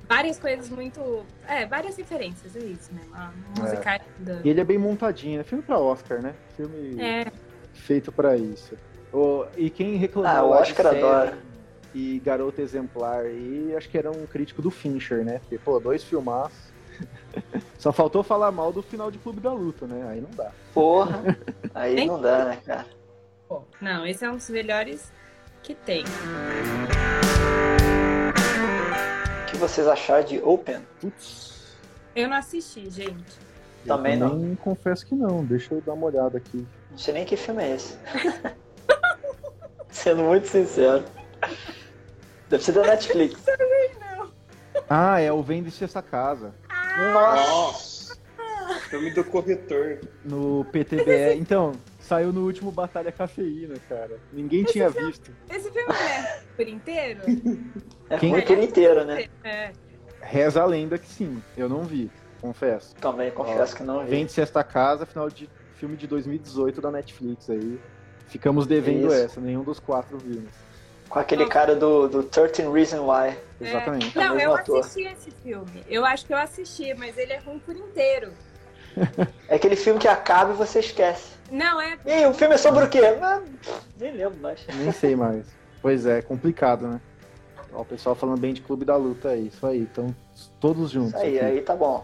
várias 0.08 0.38
coisas 0.38 0.68
muito. 0.68 1.24
É, 1.46 1.64
várias 1.66 1.96
referências, 1.96 2.54
é 2.56 2.60
isso, 2.60 2.92
né? 2.94 3.00
A 3.14 3.30
musicais 3.60 4.02
da- 4.18 4.40
E 4.44 4.48
ele 4.50 4.60
é 4.60 4.64
bem 4.64 4.78
montadinho, 4.78 5.40
é 5.40 5.44
filme 5.44 5.62
pra 5.62 5.78
Oscar, 5.78 6.20
né? 6.20 6.34
Filme 6.56 7.00
É, 7.02 7.30
feito 7.72 8.10
pra 8.12 8.36
isso. 8.36 8.76
O- 9.12 9.46
e 9.56 9.70
quem 9.70 9.96
reclamou 9.96 10.52
Ah, 10.52 10.58
o 10.58 10.60
Oscar 10.62 10.86
adora. 10.88 11.38
E 11.94 12.18
Garota 12.20 12.62
Exemplar, 12.62 13.26
e 13.26 13.74
acho 13.76 13.88
que 13.88 13.98
era 13.98 14.10
um 14.10 14.26
crítico 14.26 14.62
do 14.62 14.70
Fincher, 14.70 15.24
né? 15.24 15.38
Porque, 15.40 15.58
pô, 15.58 15.78
dois 15.78 16.02
filmaços. 16.02 16.72
Só 17.78 17.92
faltou 17.92 18.22
falar 18.22 18.50
mal 18.50 18.72
do 18.72 18.82
final 18.82 19.10
de 19.10 19.18
Clube 19.18 19.40
da 19.40 19.52
Luta, 19.52 19.86
né? 19.86 20.06
Aí 20.08 20.20
não 20.20 20.30
dá. 20.30 20.50
Porra, 20.72 21.22
aí 21.74 21.94
Nem- 21.94 22.06
não 22.06 22.20
dá, 22.20 22.44
né, 22.46 22.58
cara? 22.64 22.86
não, 23.80 24.06
esse 24.06 24.24
é 24.24 24.30
um 24.30 24.36
dos 24.36 24.48
melhores 24.48 25.12
que 25.62 25.74
tem. 25.74 26.04
O 29.42 29.50
que 29.50 29.56
vocês 29.58 29.86
acharam 29.86 30.24
de 30.24 30.38
Open? 30.42 30.80
Putz. 31.00 31.76
Eu 32.16 32.28
não 32.28 32.36
assisti, 32.36 32.88
gente. 32.90 33.14
eu 33.84 33.96
Também 33.96 34.16
não. 34.16 34.30
também 34.30 34.54
confesso 34.56 35.04
que 35.06 35.14
não. 35.14 35.44
Deixa 35.44 35.74
eu 35.74 35.80
dar 35.82 35.92
uma 35.92 36.06
olhada 36.06 36.38
aqui. 36.38 36.66
Não 36.90 36.96
sei 36.98 37.12
nem 37.14 37.24
que 37.26 37.36
filme 37.36 37.62
é 37.62 37.74
esse. 37.74 37.96
Sendo 39.90 40.22
muito 40.22 40.48
sincero. 40.48 41.04
Deve 42.52 42.64
ser 42.64 42.72
da 42.72 42.82
Netflix. 42.82 43.40
Ah, 44.88 45.20
é 45.20 45.32
o 45.32 45.42
Vende-se 45.42 45.84
Essa 45.84 46.02
Casa. 46.02 46.52
Nossa! 46.98 48.14
Nossa! 48.36 48.80
Filme 48.90 49.10
do 49.12 49.24
corretor. 49.24 50.00
No 50.22 50.66
PTBE. 50.66 51.34
Então, 51.38 51.72
saiu 51.98 52.30
no 52.30 52.44
último 52.44 52.70
Batalha 52.70 53.10
Cafeína, 53.10 53.76
cara. 53.88 54.18
Ninguém 54.30 54.64
tinha 54.64 54.90
visto. 54.90 55.30
Esse 55.48 55.70
filme 55.70 55.94
é 55.94 56.42
por 56.56 56.68
inteiro? 56.68 57.20
É 58.10 58.18
Quem- 58.18 58.32
ruim 58.32 58.42
por 58.42 58.58
inteiro, 58.58 59.04
né? 59.06 59.28
É. 59.44 59.72
Reza 60.20 60.60
a 60.62 60.66
lenda 60.66 60.98
que 60.98 61.08
sim. 61.08 61.42
Eu 61.56 61.70
não 61.70 61.84
vi, 61.84 62.10
confesso. 62.42 62.94
Também 62.96 63.30
confesso 63.30 63.74
que 63.74 63.82
não 63.82 64.04
vi. 64.04 64.10
Vende-se 64.10 64.42
Esta 64.42 64.62
Casa, 64.62 65.06
final 65.06 65.30
de 65.30 65.48
filme 65.76 65.96
de 65.96 66.06
2018 66.06 66.82
da 66.82 66.90
Netflix 66.90 67.48
aí. 67.48 67.80
Ficamos 68.26 68.66
devendo 68.66 69.06
Isso. 69.06 69.14
essa, 69.16 69.40
nenhum 69.40 69.62
dos 69.62 69.80
quatro 69.80 70.18
vimos. 70.18 70.52
Com 71.12 71.18
aquele 71.18 71.46
cara 71.46 71.76
do, 71.76 72.08
do 72.08 72.22
13 72.22 72.62
Reason 72.72 73.06
Why. 73.06 73.36
Exatamente. 73.60 74.16
Não, 74.16 74.38
eu 74.38 74.54
ator. 74.54 74.80
assisti 74.80 75.06
esse 75.06 75.30
filme. 75.30 75.84
Eu 75.86 76.06
acho 76.06 76.24
que 76.24 76.32
eu 76.32 76.38
assisti, 76.38 76.94
mas 76.94 77.18
ele 77.18 77.34
é 77.34 77.38
ruim 77.38 77.58
por 77.58 77.76
inteiro. 77.76 78.32
É 79.46 79.56
aquele 79.56 79.76
filme 79.76 80.00
que 80.00 80.08
acaba 80.08 80.52
e 80.52 80.56
você 80.56 80.78
esquece. 80.78 81.32
Não, 81.50 81.78
é. 81.78 81.98
E 82.06 82.10
aí, 82.10 82.26
o 82.26 82.32
filme 82.32 82.54
é 82.54 82.58
sobre 82.58 82.84
o 82.84 82.88
quê? 82.88 83.00
Ah, 83.20 83.42
nem 84.00 84.12
lembro 84.12 84.38
mais. 84.40 84.66
Nem 84.74 84.90
sei 84.90 85.14
mais. 85.14 85.44
Pois 85.82 86.06
é, 86.06 86.22
complicado, 86.22 86.88
né? 86.88 87.00
Ó, 87.74 87.82
o 87.82 87.84
pessoal 87.84 88.14
falando 88.14 88.40
bem 88.40 88.54
de 88.54 88.62
Clube 88.62 88.86
da 88.86 88.96
Luta 88.96 89.30
aí, 89.30 89.48
isso 89.48 89.66
aí. 89.66 89.80
Então, 89.80 90.14
todos 90.58 90.90
juntos. 90.90 91.14
Isso 91.14 91.22
aí, 91.22 91.38
aqui. 91.38 91.44
aí 91.44 91.60
tá 91.60 91.76
bom. 91.76 92.02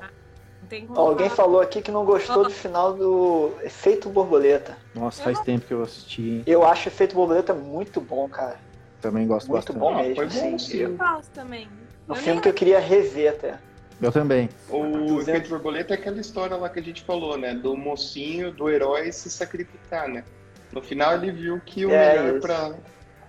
Não 0.61 0.69
tem 0.69 0.87
como 0.87 1.01
Ó, 1.01 1.09
Alguém 1.09 1.31
falou 1.31 1.63
aqui 1.63 1.81
que 1.81 1.91
não 1.91 2.05
gostou 2.05 2.45
do 2.45 2.51
final 2.51 2.93
do 2.93 3.53
Efeito 3.63 4.11
Borboleta. 4.11 4.77
Nossa, 4.95 5.23
faz 5.23 5.41
tempo 5.41 5.67
que 5.67 5.73
eu 5.73 5.83
assisti, 5.83 6.23
hein? 6.23 6.43
Eu 6.47 6.67
acho 6.67 6.89
Efeito 6.89 7.15
Borboleta 7.15 7.55
muito 7.55 8.03
bom, 8.03 8.29
cara. 8.29 8.68
Também 9.01 9.27
gosto 9.27 9.49
Muito 9.49 9.73
bastante. 9.73 9.79
bom 9.79 9.95
Ah, 9.95 10.03
mesmo. 10.03 10.15
foi 10.17 10.27
bom, 10.27 10.59
sim. 10.59 10.59
sim. 10.59 10.79
Eu 10.79 10.97
gosto 10.97 11.31
também. 11.31 11.69
Um 12.09 12.15
filme 12.15 12.33
nem- 12.33 12.41
que 12.41 12.49
eu 12.49 12.55
queria 12.55 12.81
rever 12.81 13.31
até. 13.33 13.59
Eu 14.01 14.13
também. 14.13 14.49
O 14.69 15.21
Efeito 15.21 15.49
Borboleta 15.49 15.95
é 15.95 15.97
aquela 15.97 16.21
história 16.21 16.57
lá 16.57 16.69
que 16.69 16.79
a 16.79 16.83
gente 16.83 17.03
falou, 17.03 17.37
né? 17.37 17.55
Do 17.55 17.77
mocinho, 17.77 18.53
do 18.53 18.69
herói 18.71 19.11
se 19.13 19.29
sacrificar, 19.31 20.09
né? 20.09 20.25
No 20.73 20.83
final 20.83 21.15
ele 21.15 21.33
viu 21.33 21.61
que 21.65 21.85
o 21.85 21.91
É, 21.91 22.17
melhor 22.23 22.41
pra, 22.41 22.75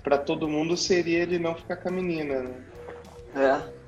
pra 0.04 0.18
todo 0.18 0.48
mundo 0.48 0.78
seria 0.78 1.20
ele 1.24 1.40
não 1.40 1.56
ficar 1.56 1.78
com 1.78 1.90
a 1.90 1.92
menina, 1.92 2.42
né? 2.42 2.54
É. 3.36 3.80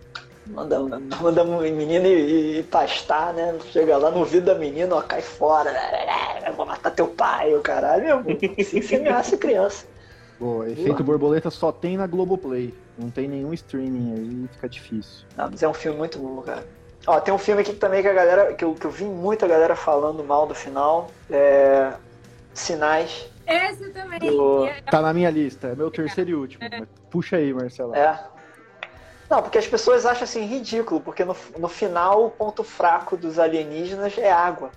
Manda, 0.47 0.79
manda 1.21 1.43
menino 1.43 2.07
ir, 2.07 2.57
ir 2.59 2.63
pastar, 2.63 3.33
né? 3.33 3.55
Chega 3.71 3.97
lá 3.97 4.09
no 4.09 4.19
ouvido 4.19 4.45
da 4.47 4.55
menina, 4.55 4.95
ó, 4.95 5.01
cai 5.01 5.21
fora. 5.21 5.71
Eu 6.45 6.53
vou 6.53 6.65
matar 6.65 6.91
teu 6.91 7.07
pai, 7.07 7.53
o 7.53 7.61
caralho. 7.61 8.03
Meu, 8.03 8.19
assim 8.59 8.79
que 8.79 8.81
você 8.81 8.95
ameaça 8.95 9.37
criança. 9.37 9.85
Pô, 10.41 10.63
Efeito 10.63 11.03
Borboleta 11.03 11.51
só 11.51 11.71
tem 11.71 11.95
na 11.97 12.07
Globoplay. 12.07 12.73
Não 12.97 13.11
tem 13.11 13.27
nenhum 13.27 13.53
streaming 13.53 14.13
aí, 14.15 14.47
fica 14.53 14.67
difícil. 14.67 15.27
Não, 15.37 15.51
mas 15.51 15.61
é 15.61 15.67
um 15.69 15.73
filme 15.73 15.99
muito 15.99 16.17
bom, 16.17 16.41
cara. 16.41 16.65
Ó, 17.05 17.19
tem 17.19 17.31
um 17.31 17.37
filme 17.37 17.61
aqui 17.61 17.73
também 17.73 18.01
que 18.01 18.07
a 18.07 18.13
galera. 18.13 18.53
que 18.55 18.63
eu, 18.65 18.73
que 18.73 18.83
eu 18.85 18.89
vi 18.89 19.03
muita 19.03 19.47
galera 19.47 19.75
falando 19.75 20.23
mal 20.23 20.47
do 20.47 20.55
final. 20.55 21.11
É. 21.29 21.93
Sinais. 22.55 23.29
Esse 23.45 23.89
também. 23.91 24.19
Do- 24.19 24.65
é- 24.65 24.81
Tá 24.81 24.99
na 24.99 25.13
minha 25.13 25.29
lista, 25.29 25.67
é 25.67 25.75
meu 25.75 25.91
terceiro 25.91 26.31
e 26.31 26.33
último. 26.33 26.67
mas 26.71 26.87
Puxa 27.11 27.35
aí, 27.37 27.53
Marcelo. 27.53 27.93
É. 27.95 28.19
Não, 29.29 29.43
porque 29.43 29.59
as 29.59 29.67
pessoas 29.67 30.07
acham 30.07 30.23
assim 30.23 30.43
ridículo, 30.45 30.99
porque 30.99 31.23
no, 31.23 31.35
no 31.59 31.67
final 31.69 32.25
o 32.25 32.31
ponto 32.31 32.63
fraco 32.63 33.15
dos 33.15 33.37
alienígenas 33.37 34.17
é 34.17 34.31
água. 34.31 34.71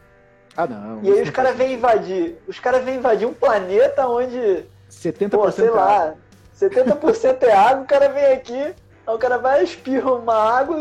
Ah, 0.55 0.67
não. 0.67 1.03
E 1.03 1.11
aí 1.11 1.23
os 1.23 1.31
caras 1.31 1.57
vêm 1.57 1.73
invadir. 1.73 2.37
Os 2.47 2.61
caras 2.61 2.85
vêm 2.85 2.97
invadir 2.97 3.27
um 3.27 3.35
planeta 3.35 4.07
onde, 4.07 4.65
sentido. 5.05 5.31
pô, 5.31 5.51
70% 5.51 5.53
sei 5.53 5.65
é 5.67 5.69
água. 5.69 5.85
lá, 5.85 6.17
70% 6.53 7.43
é 7.45 7.53
água, 7.53 7.83
o 7.85 7.87
cara 7.87 8.09
vem 8.09 8.27
aqui, 8.33 8.55
aí 9.07 9.15
o 9.15 9.19
cara 9.19 9.39
vai 9.39 9.63
espirra 9.65 10.13
uma 10.15 10.35
água. 10.35 10.77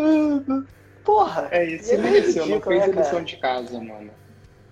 Porra! 1.03 1.49
É, 1.51 1.65
esse 1.65 1.93
é 1.93 1.97
mereceu, 1.97 2.45
não 2.45 2.55
ridículo, 2.55 2.75
fez 2.77 2.87
né, 2.87 2.93
a 2.93 2.95
lição 3.03 3.23
de 3.23 3.37
casa, 3.37 3.79
mano. 3.79 4.13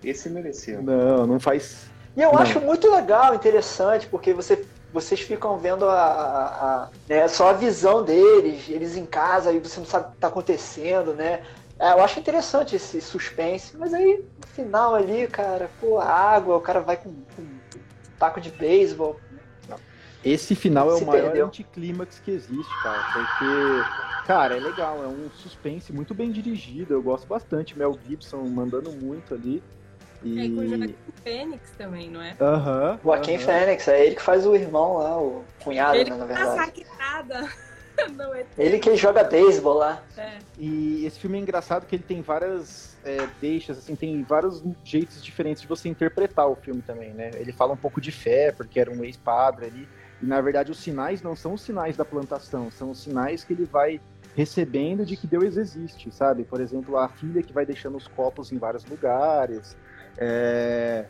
Esse 0.04 0.30
mereceu. 0.30 0.82
Não, 0.82 1.28
não 1.28 1.40
faz. 1.40 1.92
E 2.16 2.22
eu 2.22 2.32
Não. 2.32 2.40
acho 2.40 2.60
muito 2.62 2.90
legal, 2.90 3.36
interessante, 3.36 4.08
porque 4.08 4.34
você, 4.34 4.68
vocês 4.92 5.22
ficam 5.22 5.58
vendo 5.58 5.88
a, 5.88 5.94
a- 5.94 6.84
a- 6.84 6.90
né, 7.08 7.28
só 7.28 7.50
a 7.50 7.54
visão 7.54 8.04
deles, 8.04 8.68
eles 8.70 8.96
em 8.98 9.06
casa, 9.06 9.52
e 9.52 9.60
você 9.60 9.80
não 9.80 9.86
sabe 9.88 10.08
o 10.08 10.12
que 10.12 10.18
tá 10.20 10.28
acontecendo, 10.28 11.14
né? 11.14 11.44
É, 11.80 11.94
eu 11.94 12.04
acho 12.04 12.20
interessante 12.20 12.76
esse 12.76 13.02
suspense, 13.02 13.76
mas 13.78 13.94
aí 13.94 14.24
no 14.38 14.46
final 14.48 14.94
ali, 14.96 15.28
cara, 15.28 15.74
pô, 15.80 16.00
água, 16.00 16.56
o 16.58 16.62
cara 16.62 16.80
vai 16.82 16.96
com, 16.98 17.26
com 17.36 17.42
um 17.42 17.62
taco 18.20 18.40
de 18.40 18.52
beisebol. 18.52 19.20
Esse 20.24 20.54
final 20.56 20.92
é 20.94 20.98
Se 20.98 21.04
o 21.04 21.08
maior 21.08 21.24
perdeu. 21.24 21.48
anticlímax 21.48 22.20
que 22.20 22.32
existe, 22.32 22.78
cara. 22.84 23.04
Porque, 23.12 23.84
cara, 24.26 24.56
é 24.56 24.60
legal, 24.60 25.04
é 25.04 25.08
um 25.08 25.30
suspense 25.32 25.92
muito 25.92 26.14
bem 26.14 26.32
dirigido. 26.32 26.94
Eu 26.94 27.02
gosto 27.02 27.28
bastante. 27.28 27.78
Mel 27.78 27.98
Gibson 28.08 28.44
mandando 28.44 28.92
muito 28.92 29.34
ali. 29.34 29.64
É 30.24 30.48
com 30.50 30.60
o 30.60 30.64
E. 30.64 30.68
Joaquim 30.70 30.96
Fênix 31.24 31.72
também, 31.72 32.10
não 32.12 32.22
é? 32.22 32.36
Aham. 32.40 33.00
Joaquim 33.04 33.36
aham. 33.36 33.46
Fênix, 33.46 33.88
é 33.88 34.06
ele 34.06 34.16
que 34.16 34.22
faz 34.22 34.46
o 34.46 34.56
irmão 34.56 34.98
lá, 34.98 35.20
o 35.20 35.44
cunhado, 35.64 35.98
Ele 35.98 36.12
né, 36.12 36.16
na 36.18 36.26
tá 36.28 36.34
verdade. 36.36 36.66
saqueada. 36.66 37.50
Não 38.16 38.34
é 38.34 38.46
Ele 38.58 38.80
que 38.80 38.96
joga 38.96 39.24
beisebol 39.24 39.76
lá. 39.76 40.02
É. 40.18 40.40
E 40.58 41.06
esse 41.06 41.20
filme 41.20 41.38
é 41.38 41.42
engraçado 41.42 41.86
que 41.86 41.96
ele 41.96 42.04
tem 42.04 42.22
várias 42.22 42.98
é, 43.04 43.28
deixas, 43.40 43.78
assim, 43.78 43.96
tem 43.96 44.24
vários 44.24 44.64
jeitos 44.84 45.24
diferentes 45.24 45.62
de 45.62 45.68
você 45.68 45.88
interpretar 45.90 46.48
o 46.48 46.56
filme 46.56 46.82
também, 46.82 47.12
né? 47.14 47.32
Ele 47.36 47.52
fala 47.52 47.74
um 47.74 47.78
pouco 47.78 48.00
de 48.02 48.12
fé, 48.12 48.52
porque 48.52 48.80
era 48.80 48.90
um 48.90 49.04
ex-padre 49.04 49.66
ali. 49.66 49.88
E 50.22 50.26
na 50.26 50.40
verdade 50.40 50.72
os 50.72 50.78
sinais 50.78 51.22
não 51.22 51.36
são 51.36 51.54
os 51.54 51.62
sinais 51.62 51.98
da 51.98 52.06
plantação, 52.06 52.70
são 52.70 52.92
os 52.92 53.00
sinais 53.00 53.44
que 53.44 53.54
ele 53.54 53.66
vai 53.66 54.00
recebendo 54.36 55.06
de 55.06 55.18
que 55.18 55.28
Deus 55.28 55.58
existe, 55.58 56.12
sabe? 56.12 56.44
Por 56.44 56.62
exemplo, 56.62 56.98
a 56.98 57.10
filha 57.10 57.42
que 57.42 57.52
vai 57.52 57.66
deixando 57.66 57.98
os 57.98 58.08
copos 58.08 58.52
em 58.52 58.58
vários 58.58 58.86
lugares, 58.86 59.76
é... 60.18 61.06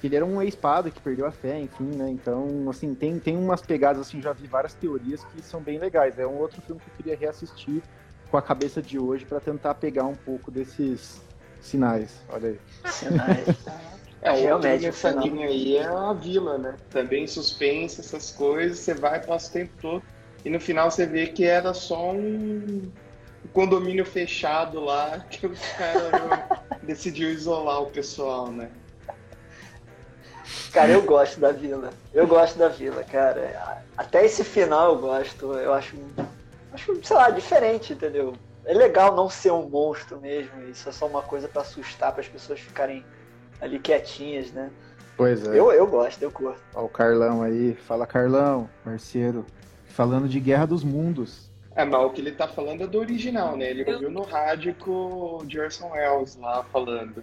que 0.00 0.06
ele 0.06 0.16
era 0.16 0.26
um 0.26 0.42
ex-padre 0.42 0.90
que 0.90 1.00
perdeu 1.00 1.26
a 1.26 1.30
fé, 1.30 1.58
enfim, 1.58 1.96
né? 1.96 2.10
Então, 2.10 2.68
assim, 2.68 2.94
tem, 2.94 3.18
tem 3.18 3.36
umas 3.36 3.62
pegadas, 3.62 4.02
assim, 4.02 4.20
já 4.20 4.32
vi 4.32 4.46
várias 4.46 4.74
teorias 4.74 5.24
que 5.24 5.40
são 5.42 5.60
bem 5.60 5.78
legais. 5.78 6.18
É 6.18 6.26
um 6.26 6.36
outro 6.36 6.60
filme 6.60 6.80
que 6.80 6.90
eu 6.90 6.94
queria 6.96 7.16
reassistir 7.16 7.82
com 8.30 8.36
a 8.36 8.42
cabeça 8.42 8.82
de 8.82 8.98
hoje 8.98 9.24
para 9.24 9.40
tentar 9.40 9.74
pegar 9.76 10.04
um 10.04 10.14
pouco 10.14 10.50
desses 10.50 11.22
sinais. 11.60 12.20
Olha 12.28 12.50
aí. 12.50 12.60
Sinais. 12.90 13.46
É, 14.22 14.30
o 14.30 14.34
outro 14.34 14.46
Realmente, 14.46 14.76
engraçadinho 14.80 15.48
aí 15.48 15.76
é 15.76 15.84
a 15.84 16.12
vila, 16.12 16.58
né? 16.58 16.74
Também 16.90 17.26
suspense, 17.26 18.00
essas 18.00 18.30
coisas, 18.30 18.78
você 18.78 18.94
vai, 18.94 19.20
passa 19.22 19.50
o 19.50 19.52
tempo 19.52 19.72
todo, 19.80 20.02
e 20.44 20.50
no 20.50 20.58
final 20.58 20.90
você 20.90 21.06
vê 21.06 21.26
que 21.26 21.44
era 21.44 21.74
só 21.74 22.12
um 22.12 22.90
condomínio 23.52 24.04
fechado 24.04 24.80
lá, 24.80 25.20
que 25.30 25.46
os 25.46 25.60
caras 25.72 26.44
decidiu 26.82 27.30
isolar 27.30 27.82
o 27.82 27.86
pessoal, 27.86 28.50
né? 28.50 28.70
Cara, 30.72 30.92
eu 30.92 31.02
gosto 31.02 31.40
da 31.40 31.52
vila. 31.52 31.90
Eu 32.12 32.26
gosto 32.26 32.58
da 32.58 32.68
vila, 32.68 33.02
cara. 33.02 33.82
Até 33.96 34.24
esse 34.24 34.44
final 34.44 34.92
eu 34.92 34.98
gosto. 34.98 35.54
Eu 35.54 35.72
acho, 35.72 35.96
acho 36.72 37.00
sei 37.02 37.16
lá, 37.16 37.30
diferente, 37.30 37.92
entendeu? 37.92 38.34
É 38.64 38.74
legal 38.74 39.14
não 39.14 39.28
ser 39.28 39.52
um 39.52 39.68
monstro 39.68 40.20
mesmo. 40.20 40.62
Isso 40.68 40.88
é 40.88 40.92
só 40.92 41.06
uma 41.06 41.22
coisa 41.22 41.48
pra 41.48 41.62
assustar, 41.62 42.12
para 42.12 42.20
as 42.20 42.28
pessoas 42.28 42.60
ficarem 42.60 43.04
ali 43.60 43.78
quietinhas, 43.78 44.52
né? 44.52 44.70
Pois 45.16 45.46
é. 45.46 45.58
Eu, 45.58 45.72
eu 45.72 45.86
gosto, 45.86 46.22
eu 46.22 46.30
curto. 46.30 46.60
Ó, 46.74 46.84
o 46.84 46.88
Carlão 46.88 47.42
aí. 47.42 47.74
Fala, 47.86 48.06
Carlão, 48.06 48.68
parceiro. 48.84 49.44
Falando 49.88 50.28
de 50.28 50.38
Guerra 50.38 50.66
dos 50.66 50.84
Mundos. 50.84 51.50
É, 51.74 51.84
mas 51.84 52.04
o 52.04 52.10
que 52.10 52.20
ele 52.20 52.32
tá 52.32 52.46
falando 52.48 52.82
é 52.82 52.86
do 52.86 52.98
original, 52.98 53.56
né? 53.56 53.70
Ele 53.70 53.82
Eu- 53.86 53.94
ouviu 53.94 54.10
no 54.10 54.22
rádio 54.22 54.74
com 54.78 54.90
o 54.90 55.42
Gerson 55.48 55.90
Wells 55.90 56.38
lá 56.38 56.62
falando. 56.72 57.22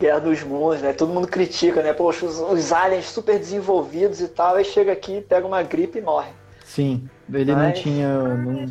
Guerra 0.00 0.20
dos 0.20 0.42
Mundos, 0.42 0.82
né? 0.82 0.92
Todo 0.92 1.12
mundo 1.12 1.26
critica, 1.28 1.82
né? 1.82 1.92
Poxa, 1.92 2.26
os, 2.26 2.38
os 2.40 2.72
aliens 2.72 3.06
super 3.06 3.38
desenvolvidos 3.38 4.20
e 4.20 4.28
tal, 4.28 4.56
aí 4.56 4.64
chega 4.64 4.92
aqui, 4.92 5.20
pega 5.20 5.46
uma 5.46 5.62
gripe 5.62 5.98
e 5.98 6.02
morre. 6.02 6.30
Sim, 6.64 7.08
ele 7.32 7.52
não 7.52 7.60
Mas- 7.62 7.78
tinha. 7.78 8.08
Não, 8.18 8.66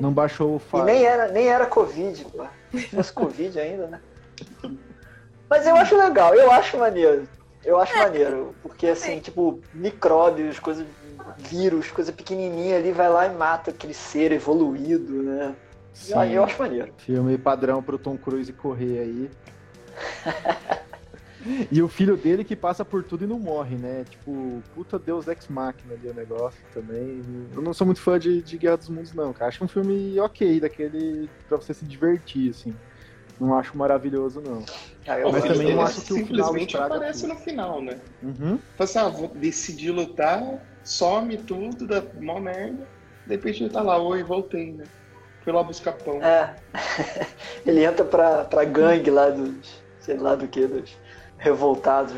não 0.00 0.12
baixou 0.12 0.54
o 0.54 0.56
E 0.56 0.60
fato. 0.60 0.84
nem 0.84 1.04
era, 1.04 1.28
nem 1.28 1.48
era 1.48 1.64
Covid, 1.66 2.24
pô. 2.26 2.44
Se 2.72 2.88
fosse 2.88 3.12
Covid 3.12 3.58
ainda, 3.58 3.86
né? 3.86 4.00
Mas 5.48 5.66
eu 5.66 5.76
acho 5.76 5.96
legal, 5.96 6.34
eu 6.34 6.50
acho 6.50 6.76
maneiro. 6.78 7.26
Eu 7.64 7.78
acho 7.78 7.96
maneiro. 7.96 8.54
Porque 8.62 8.86
assim, 8.86 9.18
tipo, 9.20 9.60
micróbios, 9.74 10.58
coisas, 10.58 10.86
vírus, 11.38 11.90
coisa 11.90 12.12
pequenininha 12.12 12.76
ali, 12.76 12.92
vai 12.92 13.08
lá 13.08 13.26
e 13.26 13.34
mata 13.34 13.70
aquele 13.70 13.94
ser 13.94 14.32
evoluído, 14.32 15.22
né? 15.22 15.54
Sim. 15.92 16.14
Eu, 16.14 16.22
eu 16.22 16.44
acho 16.44 16.58
maneiro. 16.58 16.92
Filme 16.98 17.36
padrão 17.36 17.82
pro 17.82 17.98
Tom 17.98 18.16
Cruise 18.16 18.52
correr 18.52 19.00
aí. 19.00 19.30
e 21.72 21.82
o 21.82 21.88
filho 21.88 22.16
dele 22.16 22.44
que 22.44 22.54
passa 22.54 22.84
por 22.84 23.02
tudo 23.02 23.24
e 23.24 23.26
não 23.26 23.38
morre, 23.38 23.76
né? 23.76 24.04
Tipo, 24.08 24.62
puta 24.74 24.98
Deus 24.98 25.26
Ex 25.26 25.48
Machina 25.48 25.94
ali 25.94 26.08
o 26.08 26.14
negócio 26.14 26.60
também. 26.72 27.22
Eu 27.54 27.62
não 27.62 27.74
sou 27.74 27.86
muito 27.86 28.00
fã 28.00 28.18
de, 28.18 28.42
de 28.42 28.56
Guerra 28.56 28.76
dos 28.76 28.88
Mundos, 28.88 29.12
não, 29.12 29.32
cara. 29.32 29.48
Acho 29.48 29.64
um 29.64 29.68
filme 29.68 30.18
ok, 30.20 30.60
daquele 30.60 31.28
pra 31.48 31.56
você 31.56 31.74
se 31.74 31.84
divertir, 31.84 32.50
assim. 32.50 32.74
Não 33.40 33.56
acho 33.56 33.76
maravilhoso, 33.76 34.40
não. 34.40 34.64
Ah, 35.06 35.18
eu 35.18 35.30
Mas 35.30 35.42
também 35.42 35.58
dele 35.58 35.74
não 35.74 35.82
acho 35.82 36.00
que 36.00 36.12
o 36.12 36.16
final 36.16 36.26
simplesmente 36.26 36.76
aparece 36.76 37.20
tudo. 37.22 37.34
no 37.34 37.40
final, 37.40 37.80
né? 37.80 37.98
Uhum. 38.22 38.58
Fala 38.76 38.90
assim, 38.90 38.98
ah, 38.98 39.08
vou 39.08 39.28
decidir 39.28 39.90
lutar, 39.90 40.42
some 40.82 41.36
tudo, 41.36 41.86
dá 41.86 42.02
mó 42.20 42.40
merda. 42.40 42.86
De 43.26 43.34
repente 43.34 43.62
ele 43.62 43.70
tá 43.70 43.80
lá, 43.82 44.00
oi, 44.00 44.22
voltei, 44.22 44.72
né? 44.72 44.84
Fui 45.42 45.52
lá 45.52 45.62
buscar 45.62 45.92
pão. 45.92 46.22
É. 46.22 46.56
Ele 47.64 47.84
entra 47.84 48.04
pra, 48.04 48.44
pra 48.44 48.64
gangue 48.64 49.10
lá 49.10 49.30
dos. 49.30 49.82
sei 50.00 50.16
lá 50.16 50.34
do 50.34 50.46
que, 50.46 50.66
dos 50.66 50.96
revoltados, 51.38 52.12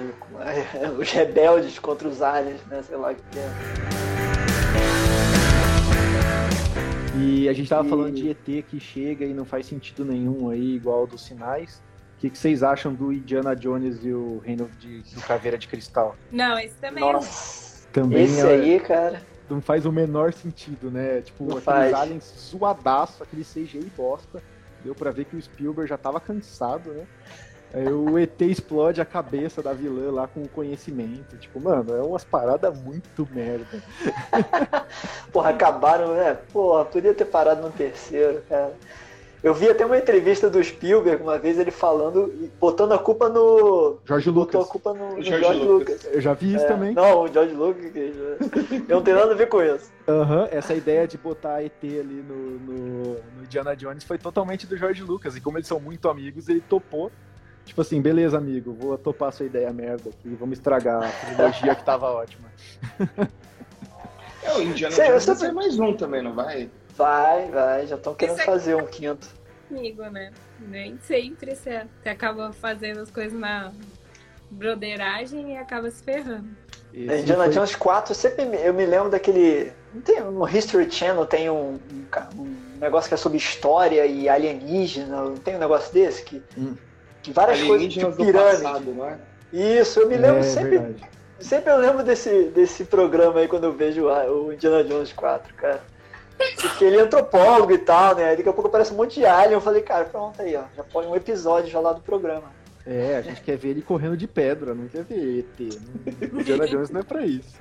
os 0.98 1.10
rebeldes 1.12 1.78
contra 1.78 2.08
os 2.08 2.22
aliens, 2.22 2.60
né? 2.66 2.82
Sei 2.82 2.96
lá 2.96 3.12
o 3.12 3.14
que 3.14 3.38
é. 3.38 4.09
E 7.20 7.48
a 7.48 7.52
gente 7.52 7.68
tava 7.68 7.86
E- 7.86 7.90
falando 7.90 8.14
de 8.14 8.30
ET 8.30 8.62
que 8.68 8.80
chega 8.80 9.24
e 9.24 9.34
não 9.34 9.44
faz 9.44 9.66
sentido 9.66 10.04
nenhum 10.04 10.48
aí, 10.48 10.74
igual 10.74 11.06
dos 11.06 11.22
sinais. 11.24 11.82
O 12.16 12.20
que, 12.20 12.30
que 12.30 12.38
vocês 12.38 12.62
acham 12.62 12.92
do 12.94 13.12
Indiana 13.12 13.54
Jones 13.56 14.04
e 14.04 14.12
o 14.12 14.38
Reino 14.44 14.68
de, 14.78 15.00
do 15.14 15.20
Caveira 15.22 15.56
de 15.56 15.66
Cristal? 15.68 16.16
Não, 16.30 16.58
esse 16.58 16.74
também 16.76 17.02
é 17.08 17.12
Nossa, 17.12 17.88
Também 17.92 18.24
esse 18.24 18.40
é- 18.40 18.50
aí, 18.54 18.80
cara. 18.80 19.22
não 19.48 19.60
faz 19.60 19.86
o 19.86 19.92
menor 19.92 20.32
sentido, 20.32 20.90
né? 20.90 21.22
Tipo, 21.22 21.44
Não 21.44 21.50
aqueles 21.58 21.64
faz. 21.64 21.94
aliens 21.94 22.24
zoadaço, 22.50 23.22
aquele 23.22 23.42
CGI 23.44 23.90
bosta. 23.96 24.42
Deu 24.84 24.94
pra 24.94 25.10
ver 25.10 25.24
que 25.26 25.36
o 25.36 25.42
Spielberg 25.42 25.88
já 25.88 25.96
tava 25.98 26.20
cansado, 26.20 26.92
né? 26.92 27.06
Aí 27.72 27.86
o 27.92 28.18
ET 28.18 28.40
explode 28.40 29.00
a 29.00 29.04
cabeça 29.04 29.62
da 29.62 29.72
vilã 29.72 30.10
lá 30.10 30.26
com 30.26 30.42
o 30.42 30.48
conhecimento. 30.48 31.36
Tipo, 31.36 31.60
mano, 31.60 31.94
é 31.94 32.02
umas 32.02 32.24
paradas 32.24 32.76
muito 32.80 33.28
merda. 33.32 33.66
Porra, 35.32 35.50
acabaram, 35.50 36.14
né? 36.14 36.36
Porra, 36.52 36.84
podia 36.84 37.14
ter 37.14 37.24
parado 37.26 37.62
no 37.62 37.70
terceiro, 37.70 38.42
cara. 38.48 38.72
Eu 39.42 39.54
vi 39.54 39.70
até 39.70 39.86
uma 39.86 39.96
entrevista 39.96 40.50
do 40.50 40.62
Spielberg 40.62 41.22
uma 41.22 41.38
vez 41.38 41.58
ele 41.58 41.70
falando 41.70 42.30
e 42.42 42.50
botando 42.60 42.92
a 42.92 42.98
culpa 42.98 43.26
no. 43.30 43.96
Jorge 44.04 44.30
Botou 44.30 44.60
a 44.60 44.64
Lucas. 44.64 44.70
culpa 44.72 44.92
no, 44.92 45.16
no 45.16 45.22
George 45.22 45.44
George, 45.44 45.60
Lucas. 45.64 45.94
Lucas. 46.02 46.14
Eu 46.14 46.20
já 46.20 46.34
vi 46.34 46.54
isso 46.54 46.64
É, 46.64 46.68
também. 46.68 46.92
Não, 46.92 47.22
o 47.22 47.28
George 47.28 47.54
Lucas. 47.54 47.90
que- 47.90 48.84
Eu 48.86 48.96
não 48.96 49.02
tenho 49.02 49.16
nada 49.16 49.32
a 49.32 49.34
ver 49.34 49.48
com 49.48 49.62
isso. 49.62 49.90
Aham, 50.06 50.46
essa 50.50 50.74
ideia 50.74 51.08
de 51.08 51.16
botar 51.16 51.62
ET 51.64 51.72
ali 51.82 52.22
no, 52.28 52.34
no, 52.58 53.02
no 53.14 53.42
Indiana 53.44 53.74
Jones 53.74 54.04
foi 54.04 54.18
totalmente 54.18 54.66
do 54.66 54.76
George 54.76 55.02
Lucas. 55.02 55.34
E 55.34 55.40
como 55.40 55.56
eles 55.56 55.66
são 55.68 55.80
muito 55.80 56.10
amigos, 56.10 56.46
ele 56.48 56.60
topou. 56.60 57.10
Tipo 57.64 57.80
assim, 57.82 58.00
beleza, 58.02 58.36
amigo, 58.36 58.72
vou 58.72 58.98
topar 58.98 59.32
sua 59.32 59.46
ideia 59.46 59.72
merda 59.72 60.10
aqui, 60.10 60.28
vamos 60.34 60.58
estragar 60.58 61.02
a 61.04 61.26
trilogia 61.26 61.74
que 61.74 61.84
tava 61.84 62.10
ótima. 62.10 62.48
É, 64.42 64.54
o 64.54 64.62
Indiana 64.62 64.94
Sei, 64.94 65.06
Jones 65.06 65.26
vai 65.26 65.36
ser 65.36 65.52
mais 65.52 65.78
um 65.78 65.94
também, 65.94 66.22
não 66.22 66.32
vai? 66.34 66.70
Vai, 66.96 67.50
vai, 67.50 67.86
já 67.86 67.96
estão 67.96 68.14
querendo 68.14 68.38
fazer 68.38 68.74
um 68.74 68.86
quinto. 68.86 69.28
comigo, 69.68 70.02
né? 70.04 70.32
Nem 70.58 70.98
sempre 71.02 71.54
você, 71.54 71.86
você 72.02 72.08
acaba 72.08 72.50
fazendo 72.50 73.00
as 73.00 73.10
coisas 73.10 73.38
na 73.38 73.70
broderagem 74.50 75.52
e 75.52 75.56
acaba 75.58 75.90
se 75.90 76.02
ferrando. 76.02 76.48
Esse 76.92 77.12
É, 77.12 77.20
Indiana 77.20 77.44
foi- 77.44 77.52
Jones 77.52 77.76
4, 77.76 78.12
eu 78.12 78.16
sempre 78.16 78.46
me, 78.46 78.56
eu 78.56 78.72
me 78.72 78.86
lembro 78.86 79.10
daquele. 79.10 79.72
Não 79.94 80.00
tem 80.00 80.20
no 80.22 80.48
History 80.48 80.90
Channel 80.90 81.26
tem 81.26 81.50
um, 81.50 81.74
um 81.74 82.06
um 82.38 82.78
negócio 82.80 83.08
que 83.08 83.14
é 83.14 83.18
sobre 83.18 83.36
história 83.36 84.06
e 84.06 84.26
alienígena, 84.28 85.22
não 85.22 85.34
tem 85.36 85.56
um 85.56 85.60
negócio 85.60 85.92
desse 85.92 86.24
que, 86.24 86.42
Hum. 86.56 86.74
Várias 87.28 87.62
coisas 87.62 87.92
de 87.92 88.00
do 88.00 88.12
pirâmide. 88.12 88.62
passado, 88.62 88.94
não 88.94 89.06
é? 89.06 89.18
Isso, 89.52 90.00
eu 90.00 90.08
me 90.08 90.16
lembro 90.16 90.38
É, 90.38 90.42
sempre, 90.44 90.70
verdade. 90.78 91.02
sempre 91.40 91.70
eu 91.72 91.76
lembro 91.78 92.02
desse, 92.04 92.44
desse 92.54 92.84
programa 92.84 93.40
aí 93.40 93.48
quando 93.48 93.64
eu 93.64 93.72
vejo 93.72 94.06
o 94.06 94.52
Indiana 94.52 94.84
Jones 94.84 95.12
4, 95.12 95.52
cara. 95.54 95.80
Porque 96.62 96.84
ele 96.84 96.96
é 96.96 97.00
antropólogo 97.00 97.72
e 97.72 97.78
tal, 97.78 98.14
né? 98.14 98.24
Aí 98.30 98.36
Daqui 98.36 98.48
a 98.48 98.52
pouco 98.52 98.68
aparece 98.68 98.92
um 98.94 98.96
monte 98.96 99.16
de 99.20 99.26
alien. 99.26 99.52
Eu 99.54 99.60
falei, 99.60 99.82
cara, 99.82 100.04
pronto 100.06 100.40
aí, 100.40 100.56
ó. 100.56 100.62
Já 100.74 100.82
põe 100.84 101.06
um 101.06 101.14
episódio 101.14 101.68
já 101.70 101.78
lá 101.80 101.92
do 101.92 102.00
programa. 102.00 102.58
É, 102.86 103.16
a 103.18 103.20
gente 103.20 103.42
quer 103.42 103.58
ver 103.58 103.68
ele 103.70 103.82
correndo 103.82 104.16
de 104.16 104.26
pedra, 104.26 104.74
não 104.74 104.88
quer 104.88 105.02
ver 105.04 105.40
ET. 105.40 105.78
Não- 106.32 106.40
Indiana 106.40 106.66
Jones 106.66 106.88
não 106.90 107.00
é 107.00 107.04
pra 107.04 107.26
isso. 107.26 107.54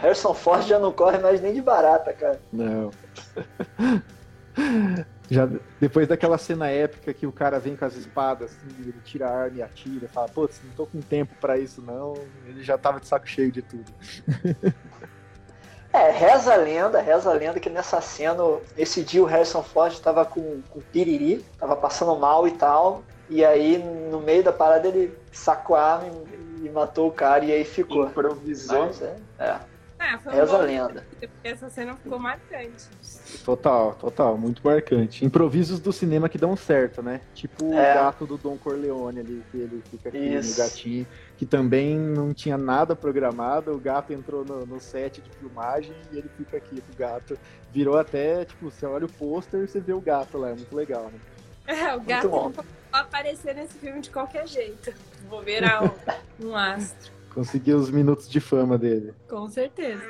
Harrison 0.00 0.32
Ford 0.32 0.62
já 0.66 0.78
não 0.78 0.90
corre 0.90 1.18
mais 1.18 1.40
nem 1.42 1.52
de 1.52 1.60
barata, 1.60 2.12
cara. 2.14 2.40
Não. 2.50 2.90
Já 5.30 5.48
depois 5.80 6.06
daquela 6.06 6.36
cena 6.36 6.68
épica 6.68 7.12
que 7.14 7.26
o 7.26 7.32
cara 7.32 7.58
vem 7.58 7.74
com 7.76 7.84
as 7.84 7.96
espadas, 7.96 8.50
assim, 8.52 8.76
ele 8.80 8.94
tira 9.04 9.26
a 9.28 9.44
arma 9.44 9.56
e 9.56 9.62
atira, 9.62 10.08
fala, 10.08 10.28
putz, 10.28 10.60
não 10.62 10.70
tô 10.72 10.86
com 10.86 11.00
tempo 11.00 11.34
pra 11.40 11.56
isso 11.58 11.80
não. 11.80 12.14
Ele 12.46 12.62
já 12.62 12.76
tava 12.76 13.00
de 13.00 13.06
saco 13.06 13.26
cheio 13.26 13.50
de 13.50 13.62
tudo. 13.62 13.90
É, 15.92 16.10
reza 16.10 16.52
a 16.52 16.56
lenda, 16.56 17.00
reza 17.00 17.30
a 17.30 17.32
lenda 17.32 17.60
que 17.60 17.70
nessa 17.70 18.00
cena, 18.00 18.42
esse 18.76 19.02
dia 19.04 19.22
o 19.22 19.26
Harrison 19.26 19.62
Ford 19.62 19.96
tava 20.00 20.24
com, 20.24 20.60
com 20.68 20.80
piriri, 20.80 21.44
tava 21.58 21.76
passando 21.76 22.16
mal 22.16 22.48
e 22.48 22.50
tal. 22.50 23.04
E 23.30 23.44
aí, 23.44 23.78
no 23.78 24.20
meio 24.20 24.42
da 24.42 24.52
parada, 24.52 24.88
ele 24.88 25.16
sacou 25.32 25.76
a 25.76 25.94
arma 25.94 26.08
e, 26.08 26.66
e 26.66 26.68
matou 26.70 27.08
o 27.08 27.12
cara 27.12 27.44
e 27.44 27.52
aí 27.52 27.64
ficou. 27.64 28.06
Improvisou. 28.06 28.86
Mas, 28.86 29.00
é, 29.00 29.16
é, 29.38 29.56
Ah, 30.00 30.18
foi 30.18 30.32
um 30.32 30.36
reza 30.36 30.56
a 30.56 30.60
lenda. 30.60 31.06
porque 31.08 31.30
essa 31.44 31.70
cena 31.70 31.94
ficou 31.94 32.18
marcante. 32.18 32.88
Total, 33.38 33.94
total, 33.94 34.36
muito 34.38 34.60
marcante. 34.64 35.24
Improvisos 35.24 35.80
do 35.80 35.92
cinema 35.92 36.28
que 36.28 36.38
dão 36.38 36.56
certo, 36.56 37.02
né? 37.02 37.20
Tipo 37.34 37.66
o 37.66 37.74
É. 37.78 37.94
gato 37.94 38.26
do 38.26 38.36
Don 38.36 38.56
Corleone 38.56 39.20
ali, 39.20 39.42
que 39.50 39.56
ele 39.58 39.82
fica 39.90 40.08
aqui 40.08 40.18
Isso. 40.18 40.50
no 40.50 40.64
gatinho, 40.64 41.06
que 41.36 41.46
também 41.46 41.98
não 41.98 42.32
tinha 42.32 42.56
nada 42.56 42.94
programado, 42.94 43.72
o 43.72 43.78
gato 43.78 44.12
entrou 44.12 44.44
no, 44.44 44.64
no 44.66 44.80
set 44.80 45.20
de 45.20 45.30
filmagem 45.38 45.92
e 46.12 46.18
ele 46.18 46.30
fica 46.36 46.56
aqui 46.56 46.80
com 46.80 46.92
o 46.92 46.96
gato. 46.96 47.38
Virou 47.72 47.98
até, 47.98 48.44
tipo, 48.44 48.70
você 48.70 48.86
olha 48.86 49.06
o 49.06 49.12
pôster 49.12 49.60
e 49.62 49.66
você 49.66 49.80
vê 49.80 49.92
o 49.92 50.00
gato 50.00 50.38
lá, 50.38 50.50
é 50.50 50.54
muito 50.54 50.74
legal, 50.74 51.04
né? 51.04 51.18
É, 51.66 51.96
o 51.96 52.00
gato 52.02 52.28
não 52.28 52.52
pode 52.52 52.68
aparecer 52.92 53.54
nesse 53.54 53.78
filme 53.78 54.02
de 54.02 54.10
qualquer 54.10 54.46
jeito. 54.46 54.92
Vou 55.30 55.42
virar 55.42 55.82
um, 55.82 55.90
um 56.48 56.54
astro. 56.54 57.10
Conseguiu 57.34 57.78
os 57.78 57.90
minutos 57.90 58.28
de 58.28 58.38
fama 58.38 58.76
dele. 58.76 59.14
Com 59.28 59.48
certeza. 59.48 60.02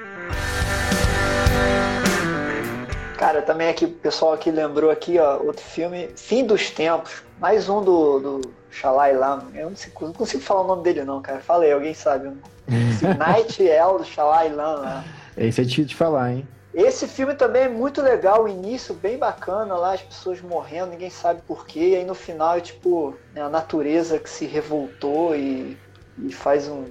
Cara, 3.24 3.40
também 3.40 3.70
aqui, 3.70 3.86
o 3.86 3.90
pessoal 3.90 4.34
aqui 4.34 4.50
lembrou 4.50 4.90
aqui, 4.90 5.18
ó, 5.18 5.38
outro 5.38 5.64
filme, 5.64 6.10
Fim 6.14 6.44
dos 6.44 6.68
Tempos. 6.68 7.22
Mais 7.40 7.70
um 7.70 7.82
do, 7.82 8.20
do 8.20 8.52
Shalai 8.70 9.14
Lam. 9.14 9.44
Eu 9.54 9.70
não, 9.70 9.76
sei, 9.76 9.90
não 9.98 10.12
consigo 10.12 10.42
falar 10.42 10.60
o 10.60 10.66
nome 10.66 10.82
dele 10.82 11.04
não, 11.04 11.22
cara. 11.22 11.40
Fala 11.40 11.64
aí, 11.64 11.72
alguém 11.72 11.94
sabe. 11.94 12.30
Night 13.18 13.66
El 13.66 13.96
do 13.96 14.04
Shalai 14.04 14.50
Lam. 14.50 14.82
Né? 14.82 15.04
Esse 15.38 15.62
é 15.62 15.64
difícil 15.64 15.86
de 15.86 15.96
falar, 15.96 16.32
hein? 16.32 16.48
Esse 16.74 17.08
filme 17.08 17.34
também 17.34 17.62
é 17.62 17.68
muito 17.70 18.02
legal, 18.02 18.44
o 18.44 18.48
início 18.48 18.94
bem 18.94 19.16
bacana 19.16 19.74
lá, 19.74 19.94
as 19.94 20.02
pessoas 20.02 20.42
morrendo, 20.42 20.90
ninguém 20.90 21.08
sabe 21.08 21.40
porquê, 21.46 21.80
e 21.80 21.96
aí 21.96 22.04
no 22.04 22.14
final 22.14 22.58
é 22.58 22.60
tipo 22.60 23.16
né, 23.32 23.40
a 23.40 23.48
natureza 23.48 24.18
que 24.18 24.28
se 24.28 24.44
revoltou 24.44 25.34
e, 25.34 25.78
e 26.18 26.30
faz 26.30 26.68
um. 26.68 26.84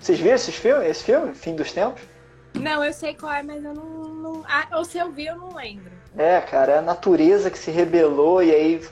Vocês 0.00 0.18
viram 0.18 0.34
esse 0.34 0.50
filme? 0.50 0.88
Esse 0.88 1.04
filme? 1.04 1.34
Fim 1.34 1.54
dos 1.54 1.72
Tempos? 1.72 2.00
Não, 2.54 2.84
eu 2.84 2.92
sei 2.92 3.14
qual 3.14 3.32
é, 3.32 3.42
mas 3.42 3.64
eu 3.64 3.74
não. 3.74 3.84
não... 3.84 4.44
Ah, 4.46 4.68
ou 4.78 4.84
se 4.84 4.98
eu 4.98 5.10
vi, 5.10 5.26
eu 5.26 5.36
não 5.36 5.54
lembro. 5.54 5.90
É, 6.16 6.40
cara, 6.40 6.72
é 6.72 6.78
a 6.78 6.82
natureza 6.82 7.50
que 7.50 7.58
se 7.58 7.70
rebelou 7.70 8.42
e 8.42 8.50
aí 8.50 8.86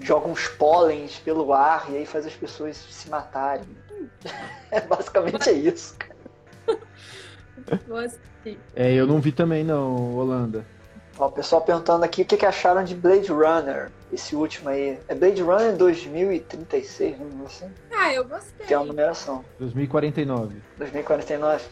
joga 0.00 0.28
uns 0.28 0.46
pólens 0.48 1.18
pelo 1.18 1.52
ar 1.52 1.86
e 1.90 1.96
aí 1.96 2.06
faz 2.06 2.26
as 2.26 2.34
pessoas 2.34 2.76
se 2.76 3.08
matarem. 3.08 3.66
É, 4.68 4.80
basicamente 4.80 5.48
é 5.48 5.52
isso, 5.52 5.96
cara. 5.96 6.16
É, 8.74 8.92
eu 8.92 9.06
não 9.06 9.20
vi 9.20 9.32
também 9.32 9.64
não, 9.64 10.16
Holanda. 10.16 10.64
Ó, 11.18 11.26
o 11.26 11.32
pessoal 11.32 11.62
perguntando 11.62 12.04
aqui 12.04 12.22
o 12.22 12.24
que, 12.24 12.36
que 12.36 12.46
acharam 12.46 12.84
de 12.84 12.94
Blade 12.94 13.32
Runner, 13.32 13.90
esse 14.12 14.36
último 14.36 14.68
aí. 14.68 14.98
É 15.08 15.14
Blade 15.14 15.42
Runner 15.42 15.74
2036, 15.76 17.18
não 17.18 17.48
sei. 17.48 17.68
Ah, 17.90 18.12
eu 18.12 18.24
gostei. 18.24 18.66
Que 18.66 18.74
é 18.74 18.76
a 18.76 18.84
numeração. 18.84 19.44
2049. 19.58 20.56
2049. 20.78 21.64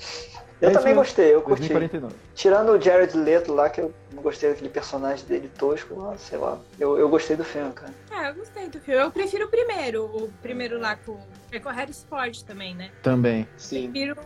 Eu 0.60 0.70
é 0.70 0.72
também 0.72 0.94
gostei, 0.94 1.34
eu 1.34 1.42
curti. 1.42 1.68
2049. 1.68 2.14
Tirando 2.34 2.72
o 2.72 2.80
Jared 2.80 3.16
Leto 3.16 3.52
lá, 3.52 3.68
que 3.68 3.80
eu 3.80 3.92
não 4.12 4.22
gostei 4.22 4.50
daquele 4.50 4.68
personagem 4.68 5.26
dele 5.26 5.50
tosco, 5.58 5.98
lá, 5.98 6.16
sei 6.16 6.38
lá. 6.38 6.58
Eu, 6.78 6.98
eu 6.98 7.08
gostei 7.08 7.36
do 7.36 7.44
filme, 7.44 7.72
cara. 7.72 7.92
Ah, 8.10 8.28
eu 8.28 8.34
gostei 8.34 8.68
do 8.68 8.80
filme. 8.80 9.00
Eu 9.00 9.10
prefiro 9.10 9.46
o 9.46 9.48
primeiro, 9.48 10.04
o 10.04 10.30
primeiro 10.40 10.78
lá 10.78 10.96
com. 10.96 11.18
É 11.50 11.58
com 11.58 11.68
o 11.68 11.72
Harris 11.72 12.04
Ford 12.08 12.42
também, 12.42 12.74
né? 12.74 12.90
Também. 13.02 13.46
Sim. 13.56 13.90
Prefiro 13.90 14.16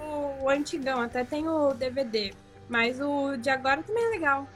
o 0.41 0.49
antigão, 0.49 1.01
até 1.01 1.25
tem 1.25 1.49
o 1.49 1.75
DVD. 1.75 2.33
Mas 2.69 3.01
o 3.01 3.37
de 3.37 3.51
agora 3.51 3.83
também 3.83 4.05
é 4.05 4.11
legal. 4.11 4.47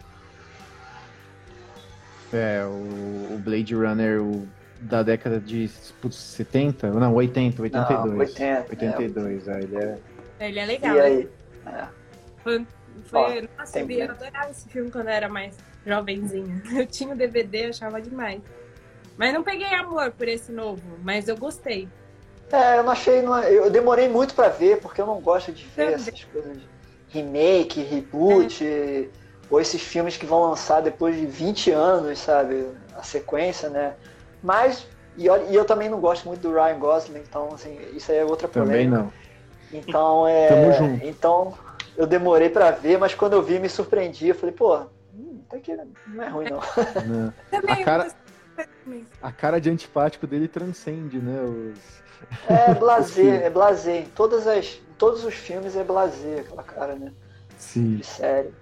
É, 2.32 2.64
o, 2.64 3.34
o 3.34 3.40
Blade 3.44 3.74
Runner 3.74 4.22
o, 4.22 4.46
da 4.80 5.02
década 5.02 5.38
de 5.38 5.70
putz, 6.00 6.16
70, 6.16 6.90
não, 6.90 7.14
80, 7.14 7.62
82. 7.62 8.12
Não, 8.12 8.18
80, 8.18 8.66
82, 8.70 9.48
é, 9.48 9.60
ele 9.60 9.76
é. 9.76 9.98
Ele 10.40 10.58
é 10.58 10.66
legal. 10.66 10.96
E 10.96 11.00
aí? 11.00 11.28
É. 11.66 11.86
Foi, 12.42 12.66
foi 13.04 13.20
Ó, 13.20 13.58
nossa, 13.58 13.80
eu 13.80 14.10
adorava 14.10 14.50
esse 14.50 14.68
filme 14.68 14.90
quando 14.90 15.08
eu 15.08 15.12
era 15.12 15.28
mais 15.28 15.56
jovenzinha. 15.86 16.62
Eu 16.74 16.86
tinha 16.86 17.12
o 17.12 17.16
DVD, 17.16 17.66
achava 17.66 18.00
demais. 18.00 18.40
Mas 19.16 19.32
não 19.34 19.42
peguei 19.42 19.66
amor 19.74 20.10
por 20.12 20.26
esse 20.26 20.50
novo, 20.50 20.82
mas 21.02 21.28
eu 21.28 21.36
gostei. 21.36 21.88
É, 22.50 22.78
eu 22.78 22.82
não 22.82 22.92
achei. 22.92 23.22
Não, 23.22 23.38
eu 23.42 23.70
demorei 23.70 24.08
muito 24.08 24.34
para 24.34 24.48
ver, 24.48 24.80
porque 24.80 25.00
eu 25.00 25.06
não 25.06 25.20
gosto 25.20 25.52
de 25.52 25.64
ver 25.64 25.92
essas 25.92 26.24
coisas 26.24 26.58
de 26.58 26.66
remake, 27.08 27.82
reboot, 27.82 28.64
é. 28.66 29.08
ou 29.50 29.60
esses 29.60 29.82
filmes 29.82 30.16
que 30.16 30.26
vão 30.26 30.42
lançar 30.42 30.80
depois 30.80 31.14
de 31.16 31.26
20 31.26 31.70
anos, 31.70 32.18
sabe? 32.18 32.66
A 32.96 33.02
sequência, 33.02 33.68
né? 33.68 33.94
Mas. 34.42 34.86
E 35.16 35.26
eu, 35.26 35.50
e 35.50 35.54
eu 35.54 35.66
também 35.66 35.90
não 35.90 36.00
gosto 36.00 36.26
muito 36.26 36.40
do 36.40 36.54
Ryan 36.54 36.78
Gosling, 36.78 37.20
então, 37.20 37.50
assim, 37.52 37.78
isso 37.94 38.10
aí 38.10 38.16
é 38.16 38.24
outra 38.24 38.48
polêmica. 38.48 38.72
Também 38.72 38.88
não. 38.88 39.12
Então, 39.72 40.26
é. 40.26 40.48
Tamo 40.48 40.72
junto. 40.72 41.06
Então, 41.06 41.54
eu 41.96 42.06
demorei 42.06 42.48
para 42.48 42.70
ver, 42.70 42.98
mas 42.98 43.14
quando 43.14 43.34
eu 43.34 43.42
vi, 43.42 43.58
me 43.58 43.68
surpreendi. 43.68 44.28
Eu 44.28 44.34
falei, 44.34 44.54
pô, 44.54 44.76
hum, 45.14 45.40
até 45.48 45.58
que 45.58 45.76
não 46.06 46.22
é 46.22 46.28
ruim, 46.28 46.46
não. 46.50 46.60
não. 47.06 47.32
A, 47.68 47.84
cara, 47.84 48.08
a 49.22 49.32
cara 49.32 49.60
de 49.60 49.70
antipático 49.70 50.26
dele 50.26 50.48
transcende, 50.48 51.18
né? 51.18 51.40
Os... 51.42 52.02
É 52.48 52.74
blazer, 52.78 53.42
é 53.42 53.50
blazer. 53.50 54.02
Em, 54.02 54.04
todas 54.06 54.46
as, 54.46 54.66
em 54.66 54.94
todos 54.98 55.24
os 55.24 55.34
filmes 55.34 55.76
é 55.76 55.84
blazer, 55.84 56.40
aquela 56.40 56.62
cara, 56.62 56.94
né? 56.94 57.12
Sim. 57.56 57.96
De 57.96 58.04
série. 58.04 58.52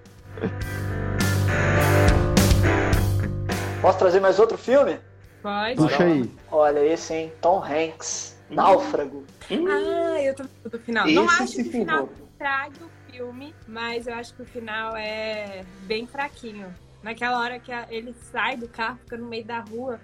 Posso 3.81 3.99
trazer 3.99 4.21
mais 4.21 4.39
outro 4.39 4.59
filme? 4.59 4.99
Pode. 5.43 5.77
Puxa 5.77 6.05
aí. 6.05 6.31
Olha, 6.51 6.85
esse, 6.85 7.15
hein? 7.15 7.33
Tom 7.41 7.63
Hanks. 7.65 8.37
Náufrago. 8.51 9.25
Ah, 9.51 10.23
eu 10.23 10.35
tô 10.35 10.45
do 10.69 10.79
final. 10.79 11.07
Esse 11.07 11.15
não 11.15 11.29
acho 11.29 11.53
que 11.55 11.63
o 11.63 11.71
final 11.71 12.09
traga 12.39 12.75
o 12.85 13.13
filme, 13.13 13.55
mas 13.67 14.07
eu 14.07 14.15
acho 14.15 14.35
que 14.35 14.43
o 14.43 14.47
final 14.47 14.97
é 14.97 15.65
bem 15.83 16.07
fraquinho. 16.07 16.75
Naquela 17.03 17.39
hora 17.39 17.59
que 17.59 17.73
ele 17.89 18.15
sai 18.31 18.57
do 18.57 18.69
carro, 18.69 18.99
fica 18.99 19.17
no 19.17 19.27
meio 19.27 19.45
da 19.45 19.61
rua. 19.61 20.01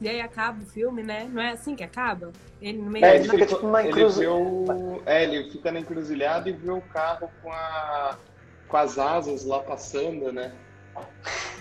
E 0.00 0.08
aí 0.08 0.20
acaba 0.20 0.62
o 0.62 0.66
filme, 0.66 1.02
né? 1.02 1.28
Não 1.32 1.40
é 1.40 1.52
assim 1.52 1.74
que 1.74 1.84
acaba? 1.84 2.32
Ele 2.60 2.78
no 2.78 2.90
meio 2.90 3.04
é, 3.04 3.16
ele 3.16 3.28
fica 3.28 3.46
tipo 3.46 3.66
uma 3.66 3.84
encruzilhada. 3.84 5.00
É, 5.06 5.24
ele 5.24 5.50
fica 5.50 5.72
na 5.72 5.80
encruzilhada 5.80 6.48
e 6.48 6.52
vê 6.52 6.70
o 6.70 6.80
carro 6.80 7.30
com, 7.42 7.52
a... 7.52 8.16
com 8.68 8.76
as 8.76 8.98
asas 8.98 9.44
lá 9.44 9.60
passando, 9.60 10.32
né? 10.32 10.52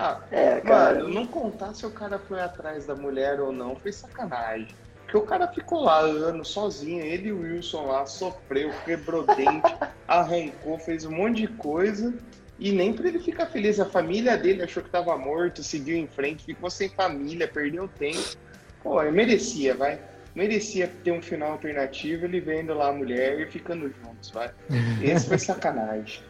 Ah, 0.00 0.20
é, 0.30 0.60
cara. 0.60 1.00
Mano, 1.00 1.08
não 1.12 1.26
contar 1.26 1.74
se 1.74 1.84
o 1.84 1.90
cara 1.90 2.20
foi 2.20 2.40
atrás 2.40 2.86
da 2.86 2.94
mulher 2.94 3.40
ou 3.40 3.50
não 3.50 3.74
foi 3.74 3.92
sacanagem. 3.92 4.68
Porque 5.08 5.16
o 5.16 5.22
cara 5.22 5.48
ficou 5.48 5.80
lá 5.80 6.00
anos 6.00 6.48
sozinho, 6.48 7.02
ele 7.02 7.28
e 7.28 7.32
o 7.32 7.40
Wilson 7.40 7.86
lá, 7.86 8.04
sofreu, 8.04 8.70
quebrou 8.84 9.24
dente, 9.24 9.74
arrancou, 10.06 10.78
fez 10.78 11.06
um 11.06 11.10
monte 11.10 11.46
de 11.46 11.48
coisa. 11.48 12.14
E 12.58 12.72
nem 12.72 12.92
pra 12.92 13.08
ele 13.08 13.18
ficar 13.18 13.46
feliz. 13.46 13.80
A 13.80 13.86
família 13.86 14.36
dele 14.36 14.62
achou 14.62 14.82
que 14.82 14.90
tava 14.90 15.16
morto, 15.16 15.62
seguiu 15.62 15.96
em 15.96 16.06
frente, 16.06 16.44
ficou 16.44 16.68
sem 16.68 16.90
família, 16.90 17.48
perdeu 17.48 17.88
tempo. 17.88 18.36
Pô, 18.82 19.02
eu 19.02 19.10
merecia, 19.10 19.74
vai. 19.74 19.98
Merecia 20.34 20.92
ter 21.02 21.12
um 21.12 21.22
final 21.22 21.52
alternativo, 21.52 22.26
ele 22.26 22.38
vendo 22.38 22.74
lá 22.74 22.88
a 22.88 22.92
mulher 22.92 23.40
e 23.40 23.50
ficando 23.50 23.90
juntos, 23.90 24.30
vai. 24.30 24.50
Esse 25.00 25.26
foi 25.26 25.38
sacanagem. 25.38 26.22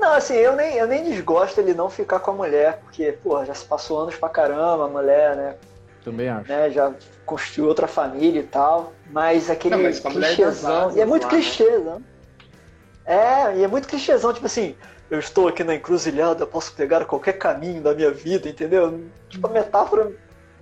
Não, 0.00 0.14
assim, 0.14 0.34
eu 0.34 0.56
nem, 0.56 0.74
eu 0.74 0.88
nem 0.88 1.04
desgosto 1.04 1.60
ele 1.60 1.74
não 1.74 1.88
ficar 1.88 2.18
com 2.18 2.32
a 2.32 2.34
mulher, 2.34 2.80
porque, 2.80 3.12
pô, 3.12 3.44
já 3.44 3.54
se 3.54 3.64
passou 3.64 4.00
anos 4.00 4.16
pra 4.16 4.28
caramba 4.28 4.86
a 4.86 4.88
mulher, 4.88 5.36
né? 5.36 5.54
Também 6.04 6.28
acho. 6.28 6.48
Né, 6.48 6.70
já 6.70 6.92
construiu 7.24 7.68
outra 7.68 7.88
família 7.88 8.40
e 8.40 8.44
tal. 8.44 8.92
Mas 9.10 9.48
aquele 9.48 9.76
não, 9.76 9.82
mas 9.82 9.98
clichêzão. 9.98 10.94
E 10.94 11.00
é 11.00 11.06
muito 11.06 11.24
lá, 11.24 11.30
clichêzão. 11.30 11.98
Né? 11.98 12.04
É, 13.06 13.56
e 13.58 13.64
é 13.64 13.68
muito 13.68 13.88
clichêzão, 13.88 14.32
tipo 14.32 14.46
assim, 14.46 14.74
eu 15.10 15.18
estou 15.18 15.48
aqui 15.48 15.62
na 15.62 15.74
encruzilhada, 15.74 16.46
posso 16.46 16.72
pegar 16.74 17.04
qualquer 17.04 17.34
caminho 17.34 17.82
da 17.82 17.94
minha 17.94 18.10
vida, 18.10 18.48
entendeu? 18.48 19.04
Tipo, 19.28 19.46
a 19.46 19.50
metáfora 19.50 20.12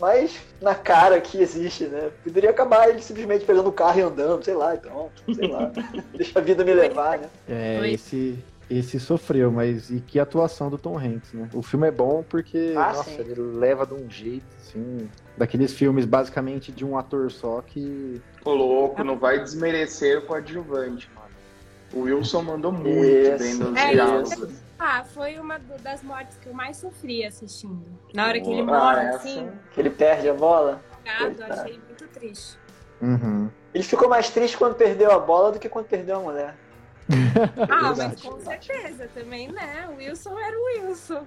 mais 0.01 0.36
na 0.61 0.74
cara 0.74 1.20
que 1.20 1.40
existe, 1.40 1.84
né? 1.84 2.11
Poderia 2.24 2.51
acabar 2.51 2.88
ele 2.88 3.01
simplesmente 3.01 3.45
pegando 3.45 3.68
o 3.68 3.72
carro 3.72 4.01
e 4.01 4.03
andando, 4.03 4.45
sei 4.45 4.55
lá, 4.55 4.74
então, 4.74 5.11
sei 5.32 5.47
lá. 5.47 5.70
Deixa 6.16 6.38
a 6.38 6.43
vida 6.43 6.64
me 6.64 6.74
levar, 6.74 7.18
né? 7.18 7.28
É, 7.49 7.88
esse, 7.88 8.36
esse 8.79 8.99
sofreu, 8.99 9.51
mas 9.51 9.91
e 9.91 10.01
que 10.01 10.18
atuação 10.18 10.70
do 10.70 10.79
Tom 10.79 10.99
Hanks, 10.99 11.33
né? 11.33 11.49
O 11.53 11.62
filme 11.62 11.89
é 11.89 11.91
bom 11.91 12.25
porque, 12.27 12.75
ah, 12.77 12.93
nossa, 12.93 13.11
sim. 13.11 13.20
ele 13.20 13.35
leva 13.35 13.87
de 13.87 13.95
um 13.95 14.09
jeito, 14.09 14.47
assim, 14.61 15.09
daqueles 15.37 15.73
filmes 15.73 16.05
basicamente 16.05 16.73
de 16.73 16.85
um 16.85 16.97
ator 16.97 17.31
só 17.31 17.61
que. 17.61 18.20
Ô 18.45 18.53
louco, 18.53 19.05
não 19.05 19.18
vai 19.18 19.43
desmerecer 19.43 20.18
o 20.18 20.23
coadjuvante, 20.23 21.11
mano. 21.14 21.23
O 21.93 22.01
Wilson 22.07 22.43
mandou 22.43 22.73
muito 22.73 22.89
Isso. 22.89 23.39
bem 23.39 23.55
nos 23.55 23.77
é, 23.79 23.91
diálogos. 23.91 24.62
Ah, 24.79 25.05
foi 25.05 25.39
uma 25.39 25.61
das 25.83 26.03
mortes 26.03 26.39
que 26.39 26.49
eu 26.49 26.55
mais 26.55 26.79
sofri 26.79 27.25
assistindo. 27.25 27.85
Na 28.14 28.27
hora 28.27 28.41
que 28.41 28.51
ele 28.51 28.62
morre, 28.62 29.07
ah, 29.07 29.16
assim. 29.16 29.49
Que 29.73 29.81
ele 29.81 29.91
perde 29.91 30.29
a 30.29 30.35
bola? 30.35 30.83
Eu 31.05 31.47
achei 31.53 31.79
muito 31.79 32.09
triste. 32.09 32.59
Uhum. 33.01 33.51
Ele 33.75 33.85
ficou 33.85 34.09
mais 34.09 34.31
triste 34.31 34.57
quando 34.57 34.75
perdeu 34.75 35.11
a 35.11 35.18
bola 35.18 35.53
do 35.53 35.59
que 35.59 35.68
quando 35.68 35.87
perdeu 35.87 36.16
a 36.16 36.20
mulher. 36.20 36.57
ah, 37.68 37.92
mas 37.96 38.22
com 38.22 38.38
certeza 38.40 39.08
também, 39.14 39.48
né? 39.48 39.88
O 39.90 39.96
Wilson 39.96 40.38
era 40.38 40.56
o 40.56 40.64
Wilson. 40.64 41.26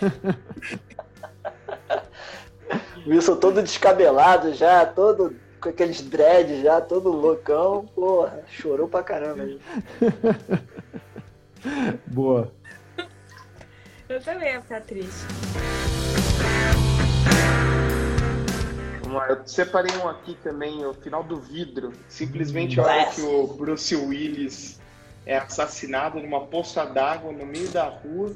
Wilson 3.06 3.36
todo 3.36 3.62
descabelado 3.62 4.54
já, 4.54 4.86
todo 4.86 5.36
com 5.60 5.68
aqueles 5.68 6.00
dreads 6.02 6.62
já, 6.62 6.80
todo 6.80 7.10
loucão, 7.10 7.86
porra, 7.94 8.42
chorou 8.48 8.88
pra 8.88 9.02
caramba. 9.02 9.48
Boa. 12.06 12.50
Eu 14.08 14.20
também 14.20 14.52
ia 14.52 14.60
ficar 14.60 14.80
triste. 14.80 15.24
Vamos 19.02 19.16
lá, 19.16 19.28
eu 19.28 19.46
separei 19.46 19.96
um 19.98 20.08
aqui 20.08 20.36
também, 20.42 20.84
o 20.84 20.92
final 20.92 21.22
do 21.22 21.36
vidro. 21.36 21.92
Simplesmente 22.08 22.80
a 22.80 22.82
hora 22.82 23.06
que 23.06 23.22
o 23.22 23.46
Bruce 23.46 23.94
Willis 23.94 24.81
é 25.24 25.36
assassinado 25.36 26.20
numa 26.20 26.46
poça 26.46 26.84
d'água 26.84 27.32
no 27.32 27.46
meio 27.46 27.68
da 27.68 27.84
rua 27.84 28.34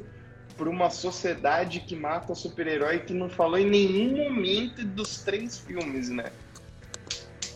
por 0.57 0.69
uma 0.69 0.89
sociedade 0.89 1.81
que 1.81 1.95
mata 1.95 2.35
super-herói 2.35 3.01
que 3.01 3.13
não 3.13 3.29
falou 3.29 3.59
em 3.59 3.69
nenhum 3.69 4.17
momento 4.25 4.85
dos 4.85 5.23
três 5.23 5.59
filmes, 5.59 6.09
né? 6.09 6.31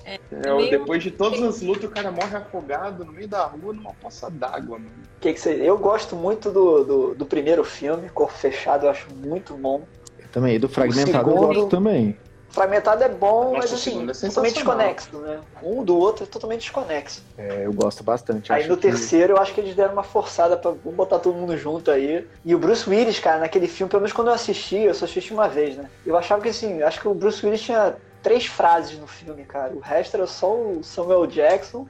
É, 0.04 0.18
meio- 0.54 0.70
Depois 0.70 1.02
de 1.02 1.10
todas 1.10 1.40
as 1.42 1.62
lutas, 1.62 1.84
o 1.84 1.92
cara 1.92 2.10
morre 2.10 2.36
afogado 2.36 3.04
no 3.04 3.12
meio 3.12 3.28
da 3.28 3.44
rua 3.44 3.72
numa 3.72 3.92
poça 3.94 4.30
d'água, 4.30 4.78
mano. 4.78 4.90
Que 5.20 5.32
que 5.32 5.40
você... 5.40 5.54
Eu 5.62 5.78
gosto 5.78 6.16
muito 6.16 6.50
do, 6.50 6.84
do, 6.84 7.14
do 7.14 7.26
primeiro 7.26 7.62
filme, 7.64 8.08
Corpo 8.10 8.34
Fechado, 8.34 8.86
eu 8.86 8.90
acho 8.90 9.08
muito 9.14 9.54
bom. 9.54 9.86
Eu 10.18 10.28
também, 10.32 10.58
do 10.58 10.68
fragmentado 10.68 11.30
eu 11.30 11.34
segundo- 11.36 11.46
gosto 11.54 11.68
também. 11.68 12.18
Fragmentado 12.51 13.05
é 13.05 13.09
bom, 13.09 13.53
Nossa, 13.55 13.59
mas 13.59 13.72
assim, 13.72 14.09
é 14.11 14.12
totalmente 14.28 14.55
desconexo, 14.55 15.18
né? 15.20 15.40
Um 15.62 15.84
do 15.84 15.96
outro 15.96 16.24
é 16.24 16.26
totalmente 16.26 16.62
desconexo. 16.62 17.22
É, 17.38 17.64
eu 17.64 17.72
gosto 17.72 18.03
bastante. 18.03 18.53
Aí 18.53 18.61
acho 18.61 18.68
no 18.70 18.76
que- 18.76 18.82
terceiro 18.82 19.34
eu 19.34 19.38
acho 19.38 19.55
que 19.55 19.61
eles 19.61 19.74
deram 19.74 19.92
uma 19.92 20.03
forçada 20.03 20.57
pra 20.57 20.72
botar 20.72 21.20
todo 21.20 21.36
mundo 21.36 21.57
junto 21.57 21.90
aí. 21.90 22.28
E 22.44 22.55
o 22.55 22.59
Bruce 22.59 22.88
Willis, 22.90 23.20
cara, 23.20 23.38
naquele 23.38 23.68
filme, 23.68 23.88
pelo 23.88 24.01
menos 24.03 24.12
quando 24.12 24.28
eu 24.28 24.34
assisti, 24.34 24.76
eu 24.78 24.94
só 24.94 25.05
assisti 25.05 25.32
uma 25.32 25.48
vez, 25.48 25.76
né? 25.76 25.88
Eu 26.05 26.16
achava 26.16 26.42
que 26.42 26.48
assim, 26.48 26.82
acho 26.82 27.01
que 27.01 27.07
o 27.09 27.14
Bruce 27.14 27.44
Willis 27.44 27.62
tinha 27.62 27.94
três 28.20 28.46
frases 28.46 28.98
no 28.98 29.07
filme, 29.07 29.44
cara. 29.44 29.72
O 29.72 29.78
resto 29.78 30.16
era 30.16 30.26
só 30.26 30.53
o 30.53 30.82
Samuel 30.82 31.26
Jackson, 31.26 31.86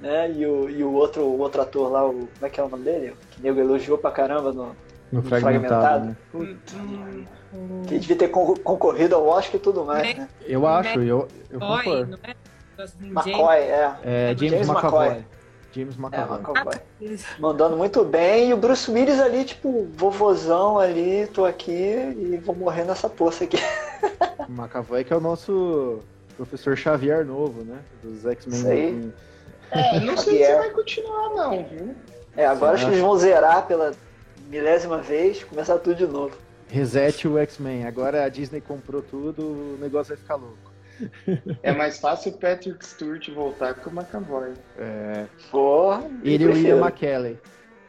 né? 0.00 0.30
E 0.32 0.44
o, 0.44 0.68
e 0.68 0.82
o 0.82 0.92
outro, 0.92 1.22
o 1.22 1.38
outro 1.38 1.62
ator 1.62 1.90
lá, 1.90 2.04
o. 2.04 2.12
Como 2.12 2.28
é 2.42 2.50
que 2.50 2.58
é 2.60 2.64
o 2.64 2.68
nome 2.68 2.84
dele? 2.84 3.14
Que 3.30 3.40
nego 3.42 3.60
elogiou 3.60 3.96
pra 3.96 4.10
caramba 4.10 4.52
no. 4.52 4.76
No 5.12 5.22
fragmentado. 5.22 6.16
fragmentado. 6.30 6.78
né? 6.78 7.26
Que 7.88 7.98
devia 7.98 8.16
ter 8.16 8.28
con- 8.28 8.54
concorrido 8.56 9.14
ao 9.16 9.26
Oscar 9.26 9.56
e 9.56 9.58
tudo 9.58 9.84
mais, 9.84 10.16
né? 10.16 10.28
Eu 10.46 10.66
acho, 10.66 11.00
eu, 11.00 11.26
eu 11.50 11.58
concordo. 11.60 12.18
é? 12.22 12.34
McCoy, 13.02 13.56
é. 13.58 13.94
É, 14.04 14.34
James, 14.36 14.50
James 14.52 14.68
McAvoy. 14.68 15.06
McAvoy. 15.08 15.24
James 15.72 15.94
É, 15.96 16.00
McAvoy. 16.00 16.74
James- 17.00 17.24
Mandando 17.38 17.76
muito 17.76 18.04
bem. 18.04 18.48
E 18.50 18.54
o 18.54 18.56
Bruce 18.56 18.90
Willis 18.90 19.20
ali, 19.20 19.44
tipo, 19.44 19.88
vovozão 19.96 20.78
ali, 20.78 21.26
tô 21.32 21.44
aqui 21.44 21.72
e 21.72 22.40
vou 22.44 22.54
morrer 22.54 22.84
nessa 22.84 23.08
poça 23.08 23.44
aqui. 23.44 23.58
McAvoy 24.48 25.04
que 25.04 25.12
é 25.12 25.16
o 25.16 25.20
nosso 25.20 25.98
professor 26.36 26.76
Xavier 26.76 27.24
novo, 27.24 27.62
né? 27.64 27.78
Dos 28.02 28.24
X-Men. 28.24 28.58
Isso 28.58 28.68
aí. 28.68 29.12
É, 29.72 30.00
não 30.00 30.16
sei 30.16 30.44
se 30.44 30.54
vai 30.56 30.70
continuar, 30.70 31.28
não, 31.30 31.64
viu? 31.64 31.94
É, 32.36 32.46
agora 32.46 32.74
acho 32.74 32.84
que 32.86 32.90
eles 32.92 33.00
vão 33.02 33.16
zerar 33.16 33.66
pela 33.66 33.92
milésima 34.50 34.98
vez, 34.98 35.44
começar 35.44 35.78
tudo 35.78 35.94
de 35.96 36.06
novo. 36.06 36.36
Reset 36.68 37.26
o 37.28 37.38
X-Men. 37.38 37.86
Agora 37.86 38.24
a 38.24 38.28
Disney 38.28 38.60
comprou 38.60 39.00
tudo, 39.00 39.42
o 39.42 39.78
negócio 39.80 40.14
vai 40.14 40.20
ficar 40.22 40.34
louco. 40.34 40.70
É 41.62 41.72
mais 41.72 41.98
fácil 41.98 42.32
o 42.32 42.36
Patrick 42.36 42.84
Stewart 42.84 43.26
voltar 43.30 43.72
que 43.74 43.88
o 43.88 43.92
McAvoy. 43.92 44.52
É, 44.76 45.24
Porra, 45.50 46.04
ele 46.22 46.44
e 46.44 46.46
o. 46.46 46.52
William 46.52 46.76
McKellen. 46.84 47.38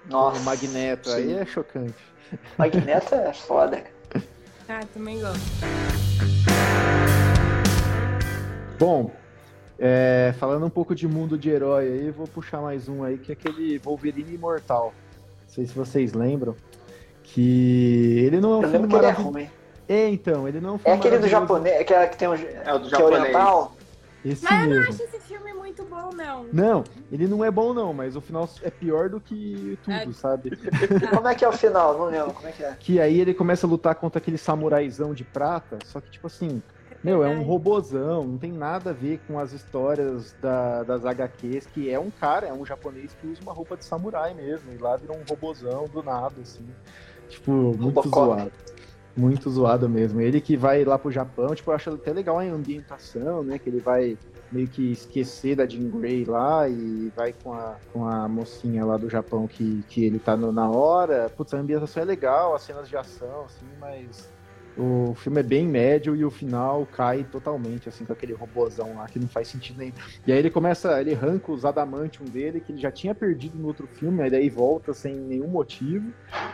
Nossa, 0.09 0.39
O 0.39 0.43
Magneto. 0.43 1.09
Aí 1.11 1.25
sim. 1.25 1.35
é 1.39 1.45
chocante. 1.45 1.93
Magneto 2.57 3.13
é 3.15 3.33
foda. 3.33 3.81
cara. 4.09 4.25
Ah, 4.69 4.85
também 4.93 5.19
gosto. 5.19 5.41
Bom, 8.79 9.11
é, 9.77 10.33
falando 10.39 10.65
um 10.65 10.69
pouco 10.69 10.95
de 10.95 11.05
mundo 11.07 11.37
de 11.37 11.49
herói 11.49 11.85
aí, 11.91 12.11
vou 12.11 12.27
puxar 12.27 12.61
mais 12.61 12.87
um 12.87 13.03
aí, 13.03 13.17
que 13.17 13.31
é 13.31 13.33
aquele 13.33 13.77
Wolverine 13.79 14.35
Imortal. 14.35 14.93
Não 15.51 15.55
sei 15.55 15.65
se 15.65 15.73
vocês 15.73 16.13
lembram. 16.13 16.55
Que 17.23 18.19
ele 18.25 18.39
não 18.39 18.53
é 18.53 18.55
um 18.57 18.61
Eu 18.63 18.69
filme 18.69 18.77
lembro 18.87 18.89
que 18.89 18.95
ele 18.95 19.05
é 19.05 19.07
maravilhoso. 19.09 19.33
ruim. 19.37 19.49
É, 19.87 20.07
então, 20.09 20.47
ele 20.47 20.61
não 20.61 20.69
é 20.69 20.73
um 20.73 20.79
É 20.85 20.93
aquele 20.93 21.17
do 21.17 21.27
japonês, 21.27 21.75
é 21.75 21.83
que, 21.83 21.93
é 21.93 22.07
que 22.07 22.17
tem 22.17 22.27
um, 22.29 22.33
É 22.33 22.73
o 22.73 22.79
do 22.79 22.87
que 22.87 22.95
é 22.95 22.97
japonês. 22.97 23.19
oriental. 23.21 23.75
Esse 24.23 24.43
Mas 24.43 24.53
eu 24.53 24.59
não 24.69 24.75
mesmo. 24.77 24.93
acho 24.93 25.03
esse 25.03 25.19
filme 25.19 25.53
muito 25.53 25.83
bom, 25.83 26.09
não. 26.13 26.45
Não, 26.53 26.83
ele 27.11 27.27
não 27.27 27.43
é 27.43 27.49
bom 27.51 27.73
não, 27.73 27.91
mas 27.93 28.15
o 28.15 28.21
final 28.21 28.47
é 28.61 28.69
pior 28.69 29.09
do 29.09 29.19
que 29.19 29.77
tudo, 29.83 29.93
É. 29.95 30.13
sabe? 30.13 30.51
Como 31.13 31.27
é 31.27 31.35
que 31.35 31.43
é 31.43 31.47
o 31.49 31.51
final? 31.51 31.97
Não 31.97 32.05
lembro, 32.05 32.33
como 32.33 32.47
é 32.47 32.51
que 32.51 32.63
é? 32.63 32.75
Que 32.79 32.99
aí 32.99 33.19
ele 33.19 33.33
começa 33.33 33.65
a 33.65 33.69
lutar 33.69 33.95
contra 33.95 34.19
aquele 34.19 34.37
samuraizão 34.37 35.13
de 35.13 35.23
prata, 35.23 35.79
só 35.85 35.99
que 35.99 36.09
tipo 36.11 36.27
assim, 36.27 36.61
meu, 37.03 37.23
é 37.23 37.29
um 37.29 37.41
robozão, 37.43 38.23
não 38.25 38.37
tem 38.37 38.51
nada 38.51 38.91
a 38.91 38.93
ver 38.93 39.19
com 39.27 39.39
as 39.39 39.51
histórias 39.53 40.35
da- 40.41 40.83
das 40.83 41.05
HQs, 41.05 41.65
que 41.67 41.89
é 41.89 41.99
um 41.99 42.11
cara, 42.11 42.47
é 42.47 42.53
um 42.53 42.65
japonês 42.65 43.11
que 43.19 43.27
usa 43.27 43.41
uma 43.41 43.53
roupa 43.53 43.75
de 43.75 43.83
samurai 43.85 44.33
mesmo, 44.33 44.71
e 44.71 44.77
lá 44.77 44.95
vira 44.97 45.13
um 45.13 45.23
robozão 45.27 45.85
do 45.87 46.03
nada, 46.03 46.35
assim. 46.41 46.65
Tipo, 47.27 47.51
muito 47.51 47.81
Robocop. 48.01 48.09
zoado. 48.09 48.51
Muito 49.15 49.49
zoado 49.49 49.89
mesmo. 49.89 50.21
Ele 50.21 50.39
que 50.39 50.55
vai 50.55 50.85
lá 50.85 50.97
pro 50.97 51.11
Japão, 51.11 51.53
tipo, 51.53 51.69
eu 51.71 51.75
acho 51.75 51.89
até 51.89 52.13
legal 52.13 52.39
a 52.39 52.43
ambientação, 52.43 53.43
né? 53.43 53.59
Que 53.59 53.69
ele 53.69 53.79
vai 53.81 54.17
meio 54.49 54.67
que 54.67 54.91
esquecer 54.91 55.55
da 55.55 55.65
Jean 55.65 55.89
Grey 55.89 56.23
lá 56.23 56.67
e 56.69 57.11
vai 57.15 57.33
com 57.33 57.51
a, 57.53 57.75
com 57.91 58.05
a 58.05 58.27
mocinha 58.29 58.85
lá 58.85 58.95
do 58.97 59.09
Japão 59.09 59.47
que, 59.47 59.83
que 59.89 60.05
ele 60.05 60.17
tá 60.19 60.37
no- 60.37 60.51
na 60.53 60.69
hora. 60.69 61.29
Putz, 61.35 61.53
a 61.53 61.57
ambientação 61.57 62.03
é 62.03 62.05
legal, 62.05 62.53
as 62.55 62.61
cenas 62.61 62.87
de 62.87 62.95
ação, 62.95 63.45
assim, 63.45 63.65
mas 63.79 64.29
o 64.77 65.13
filme 65.15 65.39
é 65.39 65.43
bem 65.43 65.67
médio 65.67 66.15
e 66.15 66.23
o 66.23 66.31
final 66.31 66.85
cai 66.85 67.23
totalmente, 67.23 67.89
assim, 67.89 68.05
com 68.05 68.13
aquele 68.13 68.33
robozão 68.33 68.95
lá 68.95 69.05
que 69.07 69.19
não 69.19 69.27
faz 69.27 69.47
sentido 69.47 69.79
nenhum. 69.79 69.93
E 70.25 70.31
aí 70.31 70.39
ele 70.39 70.49
começa, 70.49 70.99
ele 71.01 71.13
arranca 71.13 71.51
os 71.51 71.65
adamantium 71.65 72.25
dele, 72.25 72.61
que 72.61 72.71
ele 72.71 72.81
já 72.81 72.91
tinha 72.91 73.13
perdido 73.13 73.57
no 73.57 73.67
outro 73.67 73.87
filme, 73.87 74.21
aí 74.21 74.29
daí 74.29 74.49
volta 74.49 74.93
sem 74.93 75.15
nenhum 75.15 75.47
motivo. 75.47 76.11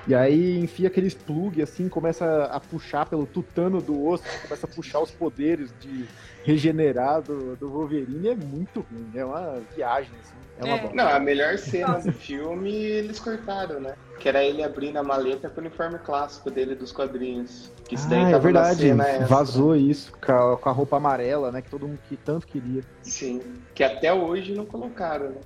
E 0.08 0.16
aí 0.16 0.60
enfia 0.60 0.88
aqueles 0.88 1.14
plug, 1.14 1.62
assim, 1.62 1.88
começa 1.88 2.46
a 2.46 2.60
puxar 2.60 3.06
pelo 3.06 3.26
tutano 3.26 3.82
do 3.82 4.06
osso, 4.06 4.24
começa 4.42 4.66
a 4.66 4.70
puxar 4.70 5.00
os 5.00 5.12
poderes 5.12 5.74
de 5.80 6.06
regenerar 6.48 7.22
do, 7.22 7.58
do 7.58 7.70
Wolverine. 7.70 8.30
É 8.30 8.36
muito 8.36 8.80
ruim, 8.90 9.12
é 9.14 9.26
uma 9.26 9.62
viagem, 9.76 10.12
assim. 10.22 10.36
É 10.60 10.64
uma 10.64 10.78
É. 10.78 10.94
Não, 10.94 11.08
a 11.10 11.20
melhor 11.20 11.58
cena 11.58 12.00
do 12.00 12.14
filme 12.14 12.74
eles 12.74 13.20
cortaram, 13.20 13.82
né? 13.82 13.96
Que 14.18 14.30
era 14.30 14.42
ele 14.42 14.64
abrindo 14.64 14.96
a 14.96 15.04
maleta 15.04 15.50
com 15.50 15.58
o 15.58 15.60
uniforme 15.60 16.00
clássico 16.00 16.50
dele 16.50 16.74
dos 16.74 16.94
quadrinhos. 16.94 17.70
Que 17.84 17.96
isso 17.96 18.10
daí 18.10 18.24
Ah, 18.24 18.30
é 18.30 18.40
verdade, 18.40 18.94
vazou 19.28 19.76
isso 19.76 20.14
com 20.26 20.32
a, 20.32 20.58
com 20.58 20.70
a 20.70 20.72
roupa 20.72 20.96
amarela, 20.96 21.52
né? 21.52 21.62
Que 21.62 21.70
todo 21.70 21.86
mundo 21.86 22.00
que 22.08 22.16
tanto 22.16 22.48
queria. 22.48 22.82
Sim. 23.02 23.42
Que 23.76 23.84
até 23.84 24.14
hoje 24.14 24.54
não 24.54 24.66
colocaram, 24.66 25.30
né? 25.30 25.42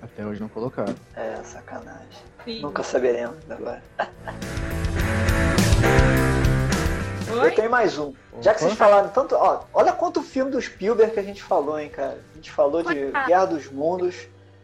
Até 0.00 0.24
hoje 0.24 0.40
não 0.40 0.48
colocaram. 0.48 0.94
É, 1.14 1.36
sacanagem. 1.44 2.06
Sim. 2.44 2.62
Nunca 2.62 2.82
saberemos 2.82 3.38
agora. 3.50 3.82
Oi? 7.40 7.48
Eu 7.50 7.54
tenho 7.54 7.70
mais 7.70 7.98
um. 7.98 8.12
Já 8.40 8.54
que 8.54 8.60
vocês 8.60 8.74
falaram 8.74 9.08
tanto. 9.10 9.34
Ó, 9.34 9.62
olha 9.72 9.92
quanto 9.92 10.22
filme 10.22 10.50
do 10.50 10.60
Spielberg 10.60 11.12
que 11.12 11.20
a 11.20 11.22
gente 11.22 11.42
falou, 11.42 11.78
hein, 11.78 11.88
cara. 11.88 12.18
A 12.32 12.34
gente 12.36 12.50
falou 12.50 12.82
de. 12.82 13.10
Guerra 13.26 13.44
dos 13.46 13.70
Mundos, 13.70 14.14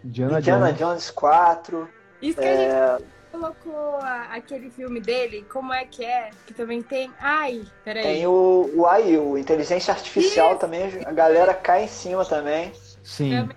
Indiana, 0.04 0.38
Indiana 0.38 0.66
Jones. 0.72 0.78
Jones 0.78 1.10
4. 1.10 1.88
Isso 2.20 2.38
que 2.40 2.44
a 2.46 2.56
gente 2.56 2.70
É, 2.70 2.98
colocou 3.32 3.96
a- 4.00 4.28
aquele 4.34 4.70
filme 4.70 5.00
dele, 5.00 5.44
como 5.52 5.72
é 5.72 5.84
que 5.84 6.04
é? 6.04 6.30
Que 6.46 6.54
também 6.54 6.82
tem. 6.82 7.10
Ai, 7.20 7.62
peraí. 7.84 8.02
tem 8.02 8.26
o, 8.26 8.70
o 8.74 8.86
AI, 8.86 9.16
o 9.18 9.36
Inteligência 9.38 9.92
Artificial 9.92 10.50
Isso. 10.50 10.60
também. 10.60 11.02
A 11.04 11.12
galera 11.12 11.52
cai 11.54 11.84
em 11.84 11.88
cima 11.88 12.24
também. 12.24 12.72
Sim. 13.02 13.30
Também. 13.36 13.56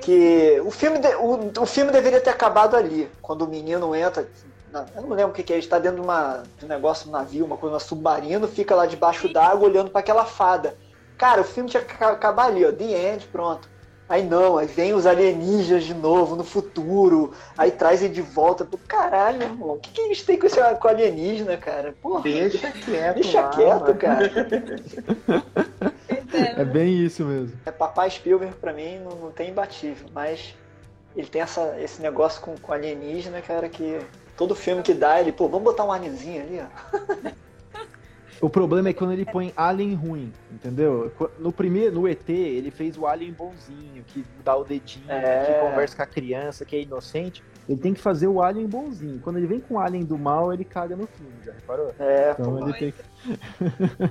Que 0.00 0.60
o 0.64 0.70
filme, 0.70 0.98
de- 0.98 1.14
o, 1.16 1.52
o 1.62 1.66
filme 1.66 1.92
deveria 1.92 2.20
ter 2.20 2.30
acabado 2.30 2.74
ali. 2.76 3.08
Quando 3.20 3.42
o 3.42 3.46
menino 3.48 3.94
entra. 3.94 4.26
Eu 4.94 5.02
não 5.02 5.10
lembro 5.10 5.30
o 5.30 5.34
que, 5.34 5.42
que 5.42 5.52
é. 5.52 5.56
Ele 5.56 5.64
está 5.64 5.78
dentro 5.78 5.96
de, 6.00 6.02
uma, 6.06 6.42
de 6.58 6.64
um 6.64 6.68
negócio, 6.68 7.08
um 7.08 7.12
navio, 7.12 7.44
uma 7.44 7.56
coisa, 7.56 7.76
um 7.76 7.80
submarino, 7.80 8.46
fica 8.48 8.74
lá 8.74 8.86
debaixo 8.86 9.32
d'água 9.32 9.68
olhando 9.68 9.90
para 9.90 10.00
aquela 10.00 10.24
fada. 10.24 10.74
Cara, 11.16 11.40
o 11.40 11.44
filme 11.44 11.68
tinha 11.70 11.82
que 11.82 11.96
ca- 11.96 12.10
acabar 12.12 12.46
ali, 12.46 12.64
ó. 12.64 12.72
The 12.72 12.84
End, 13.14 13.26
pronto. 13.26 13.68
Aí 14.08 14.22
não, 14.24 14.56
aí 14.56 14.66
vem 14.66 14.94
os 14.94 15.04
alienígenas 15.06 15.84
de 15.84 15.92
novo 15.92 16.34
no 16.34 16.42
futuro, 16.42 17.34
aí 17.58 17.70
traz 17.70 18.02
ele 18.02 18.14
de 18.14 18.22
volta. 18.22 18.64
Pô, 18.64 18.78
caralho, 18.88 19.42
irmão, 19.42 19.74
o 19.74 19.78
que, 19.78 19.90
que 19.90 20.00
eles 20.00 20.22
têm 20.22 20.38
com 20.38 20.46
esse 20.46 20.58
com 20.76 20.88
alienígena, 20.88 21.58
cara? 21.58 21.94
Porra, 22.00 22.22
Deixa 22.22 22.70
quieto. 22.72 23.14
deixa 23.16 23.42
lá, 23.42 23.48
quieto, 23.50 23.80
mano. 23.82 23.94
cara. 23.98 24.30
É 26.56 26.64
bem 26.64 27.04
isso 27.04 27.24
mesmo. 27.24 27.58
É, 27.66 27.70
Papai 27.70 28.10
Spielberg, 28.10 28.54
pra 28.56 28.72
mim, 28.72 28.98
não, 28.98 29.10
não 29.16 29.30
tem 29.30 29.50
imbatível, 29.50 30.08
mas 30.14 30.54
ele 31.14 31.26
tem 31.28 31.42
essa, 31.42 31.76
esse 31.78 32.00
negócio 32.00 32.40
com, 32.40 32.56
com 32.56 32.72
alienígena, 32.72 33.42
cara, 33.42 33.68
que 33.68 33.98
todo 34.38 34.54
filme 34.54 34.82
que 34.82 34.94
dá, 34.94 35.20
ele, 35.20 35.32
pô, 35.32 35.48
vamos 35.48 35.64
botar 35.64 35.84
um 35.84 35.92
alieninho 35.92 36.42
ali, 36.42 36.60
ó. 36.62 37.28
O 38.40 38.48
problema 38.48 38.88
é 38.88 38.92
quando 38.92 39.12
ele 39.12 39.24
põe 39.24 39.52
alien 39.56 39.94
ruim, 39.94 40.32
entendeu? 40.52 41.10
No 41.40 41.50
primeiro, 41.50 41.96
no 41.96 42.06
ET, 42.06 42.28
ele 42.28 42.70
fez 42.70 42.96
o 42.96 43.04
alien 43.04 43.32
bonzinho, 43.32 44.04
que 44.06 44.24
dá 44.44 44.54
o 44.54 44.62
dedinho, 44.62 45.10
É. 45.10 45.44
que 45.44 45.54
conversa 45.68 45.96
com 45.96 46.02
a 46.04 46.06
criança, 46.06 46.64
que 46.64 46.76
é 46.76 46.82
inocente. 46.82 47.42
Ele 47.68 47.80
tem 47.80 47.92
que 47.92 48.00
fazer 48.00 48.28
o 48.28 48.40
alien 48.40 48.68
bonzinho. 48.68 49.18
Quando 49.24 49.38
ele 49.38 49.48
vem 49.48 49.58
com 49.58 49.74
o 49.74 49.78
alien 49.80 50.04
do 50.04 50.16
mal, 50.16 50.52
ele 50.54 50.62
caga 50.64 50.94
no 50.94 51.08
filme, 51.08 51.32
já 51.44 51.50
reparou? 51.52 51.92
É, 51.98 52.30
Então 52.38 52.56
pô, 52.56 52.68
ele 52.68 52.78
tem 52.78 52.92
que... 52.92 54.08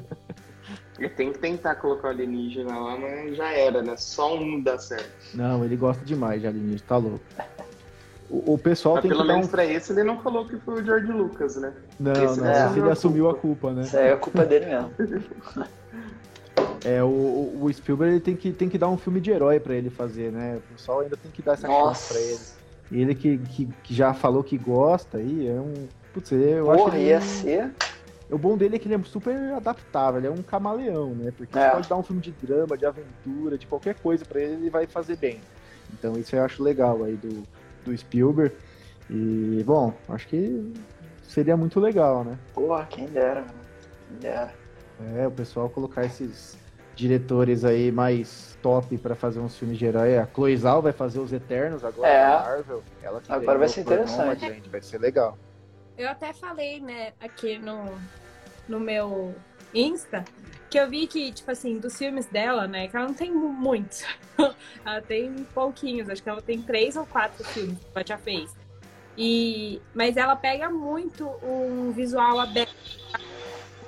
Ele 1.00 1.10
tem 1.10 1.32
que 1.32 1.40
tentar 1.40 1.76
colocar 1.76 2.10
o 2.10 2.12
alienígena 2.12 2.78
lá, 2.78 2.98
mas 2.98 3.38
já 3.38 3.50
era, 3.54 3.82
né? 3.82 3.96
Só 3.96 4.36
um 4.38 4.60
dá 4.62 4.78
certo. 4.78 5.10
Não, 5.34 5.64
ele 5.64 5.78
gosta 5.78 6.04
demais 6.04 6.42
de 6.42 6.48
alienígena, 6.48 6.84
tá 6.86 6.98
louco. 6.98 7.22
O, 8.30 8.54
o 8.54 8.58
pessoal 8.58 8.96
Mas 8.96 9.04
tem 9.04 9.10
pelo 9.10 9.22
que 9.22 9.28
dar 9.28 9.34
menos 9.34 9.48
um... 9.48 9.52
pra 9.52 9.66
esse 9.66 9.92
ele 9.94 10.04
não 10.04 10.20
falou 10.20 10.46
que 10.46 10.58
foi 10.58 10.82
o 10.82 10.86
George 10.86 11.12
Lucas, 11.12 11.56
né? 11.56 11.74
Não, 12.00 12.12
esse 12.12 12.40
não, 12.42 12.48
é 12.48 12.66
esse 12.68 12.80
ele 12.80 12.90
a 12.90 12.92
assumiu 12.92 13.30
a 13.30 13.36
culpa. 13.36 13.72
né? 13.72 13.84
isso 13.84 13.98
aí 13.98 14.08
é 14.10 14.16
culpa 14.18 14.46
dele 14.46 14.66
mesmo. 14.66 14.92
É, 16.86 17.04
o, 17.04 17.08
o- 17.08 17.70
Spielberg 17.74 18.14
ele 18.14 18.22
tem, 18.22 18.36
que, 18.36 18.52
tem 18.52 18.70
que 18.70 18.78
dar 18.78 18.88
um 18.88 18.98
filme 18.98 19.20
de 19.20 19.30
herói 19.32 19.60
pra 19.60 19.74
ele 19.76 19.90
fazer, 19.90 20.32
né? 20.32 20.58
O 20.58 20.74
pessoal 20.74 21.02
ainda 21.02 21.18
tem 21.18 21.30
que 21.32 21.42
dar 21.42 21.54
essa 21.54 21.68
Nossa. 21.68 22.14
chance 22.14 22.14
pra 22.14 22.22
ele. 22.96 23.02
Ele 23.04 23.16
que, 23.16 23.38
que, 23.40 23.66
que 23.84 23.94
já 23.94 24.14
falou 24.14 24.44
que 24.44 24.58
gosta 24.58 25.18
aí, 25.18 25.48
é 25.48 25.54
um. 25.60 25.74
Putz, 26.14 26.32
eu 26.32 26.66
Porra, 26.66 26.86
acho 26.88 26.96
ele 26.96 27.06
ia 27.08 27.18
um- 27.18 27.22
ser. 27.22 27.72
O 28.30 28.38
bom 28.38 28.58
dele 28.58 28.76
é 28.76 28.80
que 28.80 28.88
ele 28.88 28.96
é 28.96 29.04
super 29.04 29.36
adaptável, 29.54 30.20
ele 30.20 30.28
é 30.28 30.32
um 30.32 30.42
camaleão, 30.42 31.10
né? 31.16 31.32
Porque 31.36 31.58
É. 31.58 31.66
você 31.66 31.72
pode 31.76 31.90
dar 31.90 31.96
um 31.98 32.04
filme 32.04 32.22
de 32.22 32.32
drama, 32.32 32.78
de 32.78 32.86
aventura, 32.86 33.58
de 33.58 33.66
qualquer 33.68 33.96
coisa 33.96 34.24
pra 34.26 34.40
ele, 34.42 34.54
ele 34.54 34.70
vai 34.70 34.86
fazer 34.86 35.16
bem. 35.18 35.40
Então 35.94 36.14
isso 36.18 36.36
eu 36.36 36.44
acho 36.44 36.62
legal 36.64 37.04
aí 37.04 37.16
do, 37.16 37.44
do 37.88 37.98
Spielberg. 37.98 38.56
E, 39.10 39.64
bom, 39.66 39.94
acho 40.10 40.28
que 40.28 40.74
seria 41.24 41.56
muito 41.56 41.80
legal, 41.80 42.24
né? 42.24 42.38
Porra, 42.54 42.86
quem 42.90 43.06
dera, 43.08 43.42
mano. 43.42 43.54
Quem 44.10 44.18
dera. 44.20 44.54
É, 45.16 45.28
o 45.28 45.32
pessoal 45.32 45.70
colocar 45.70 46.04
esses 46.06 46.58
diretores 46.96 47.64
aí 47.64 47.92
mais 47.92 48.58
top 48.62 48.98
pra 48.98 49.16
fazer 49.16 49.40
uns 49.40 49.56
filmes 49.56 49.78
de 49.78 49.86
herói. 49.86 50.18
A 50.18 50.26
Chloe 50.28 50.58
Zhao 50.58 50.82
vai 50.82 50.92
fazer 50.92 51.20
os 51.20 51.32
Eternos 51.32 51.84
agora 51.86 52.08
É. 52.10 52.28
na 52.28 52.40
Marvel. 52.40 52.84
Ela 53.04 53.22
que 53.22 53.32
Agora 53.32 53.60
vai 53.60 53.70
ser 53.70 53.82
interessante. 53.82 54.42
Nomadland, 54.42 54.70
vai 54.70 54.82
ser 54.82 54.98
legal. 55.00 55.38
Eu 55.98 56.10
até 56.10 56.34
falei, 56.34 56.80
né, 56.80 57.14
aqui 57.20 57.58
no, 57.58 57.86
no 58.68 58.80
meu 58.80 59.34
Insta, 59.74 60.26
que 60.70 60.78
eu 60.80 60.90
vi 60.90 61.08
que, 61.08 61.32
tipo 61.32 61.50
assim, 61.52 61.78
dos 61.80 61.98
filmes 61.98 62.26
dela, 62.26 62.68
né, 62.68 62.88
que 62.88 62.96
ela 62.98 63.08
não 63.08 63.14
tem 63.14 63.32
mu- 63.32 63.50
muitos. 63.50 64.04
ela 64.86 65.02
tem 65.02 65.34
pouquinhos, 65.54 66.10
acho 66.10 66.22
que 66.22 66.30
ela 66.30 66.42
tem 66.42 66.62
três 66.62 66.96
ou 66.96 67.06
quatro 67.06 67.44
filmes 67.46 67.78
que 67.80 67.86
ela 67.96 68.06
já 68.06 68.18
fez. 68.18 68.54
E, 69.18 69.82
mas 69.96 70.16
ela 70.18 70.36
pega 70.36 70.70
muito 70.70 71.28
um 71.44 71.92
visual 71.92 72.40
aberto, 72.40 72.76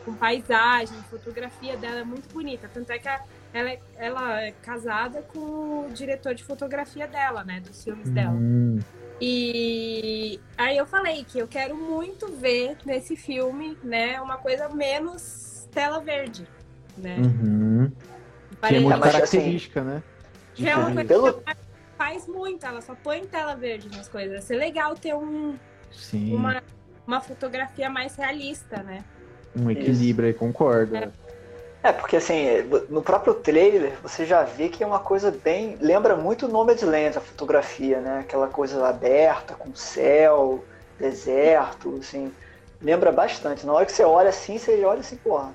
com 0.05 0.15
paisagem, 0.15 0.97
fotografia 1.09 1.77
dela 1.77 1.99
é 1.99 2.03
muito 2.03 2.32
bonita. 2.34 2.69
Tanto 2.73 2.89
é 2.91 2.97
que 2.97 3.07
a- 3.07 3.23
ela, 3.53 3.69
é- 3.71 3.80
ela 3.97 4.41
é 4.41 4.51
casada 4.51 5.21
com 5.21 5.86
o 5.86 5.89
diretor 5.93 6.34
de 6.34 6.43
fotografia 6.43 7.07
dela, 7.07 7.43
né, 7.43 7.59
dos 7.59 7.84
filmes 7.84 8.09
dela. 8.09 8.36
Hum, 8.36 8.80
E 9.21 10.39
aí 10.57 10.77
eu 10.77 10.86
falei 10.86 11.25
que 11.25 11.38
eu 11.39 11.47
quero 11.47 11.75
muito 11.75 12.27
ver 12.38 12.77
nesse 12.86 13.15
filme, 13.17 13.77
né, 13.84 14.19
uma 14.21 14.38
coisa 14.38 14.69
menos 14.69 15.67
tela 15.73 15.99
verde, 15.99 16.47
né? 17.00 17.18
uhum. 17.20 17.91
Que 18.68 18.76
é 18.76 18.80
muito 18.80 19.00
mas, 19.00 19.16
assim, 19.16 19.38
característica, 19.38 19.82
né? 19.84 20.04
que 20.54 20.68
é 20.68 20.76
uma 20.76 20.91
coisa 20.91 21.08
Pelo- 21.08 21.34
que 21.34 21.43
ela 21.45 21.58
faz 21.97 22.28
muito, 22.28 22.66
ela 22.66 22.82
só 22.82 22.95
põe 22.95 23.26
tela 23.26 23.56
verde 23.56 23.89
nas 23.95 24.08
coisas. 24.08 24.43
Ser 24.43 24.58
legal 24.58 24.95
ter 24.95 25.14
um, 25.16 25.56
Sim, 25.91 26.36
uma, 26.36 26.62
uma 27.08 27.22
fotografia 27.22 27.89
mais 27.89 28.16
realista, 28.16 28.84
né? 28.84 29.04
um 29.56 29.70
equilíbrio 29.72 30.28
aí, 30.28 30.34
concordo. 30.34 30.95
É. 30.95 31.10
É, 31.82 31.93
porque 31.93 32.18
assim, 32.18 32.45
no 32.89 33.02
próprio 33.02 33.34
trailer 33.36 33.93
você 34.04 34.26
já 34.26 34.43
vê 34.43 34.68
que 34.68 34.84
é 34.84 34.88
uma 34.88 35.00
coisa 35.00 35.32
bem. 35.32 35.78
Lembra 35.80 36.14
muito 36.16 36.45
Nomadland, 36.47 37.18
a 37.18 37.22
fotografia, 37.22 38.02
né? 38.02 38.20
Aquela 38.20 38.47
coisa 38.50 38.86
aberta, 38.86 39.54
com 39.56 39.74
céu, 39.74 40.64
deserto, 41.00 41.97
assim. 42.00 42.34
Lembra 42.82 43.12
bastante. 43.14 43.66
Na 43.66 43.72
hora 43.74 43.86
que 43.86 43.93
você 43.93 44.04
olha 44.04 44.30
assim, 44.30 44.58
você 44.58 44.84
olha 44.84 45.00
assim, 45.00 45.16
porra, 45.16 45.54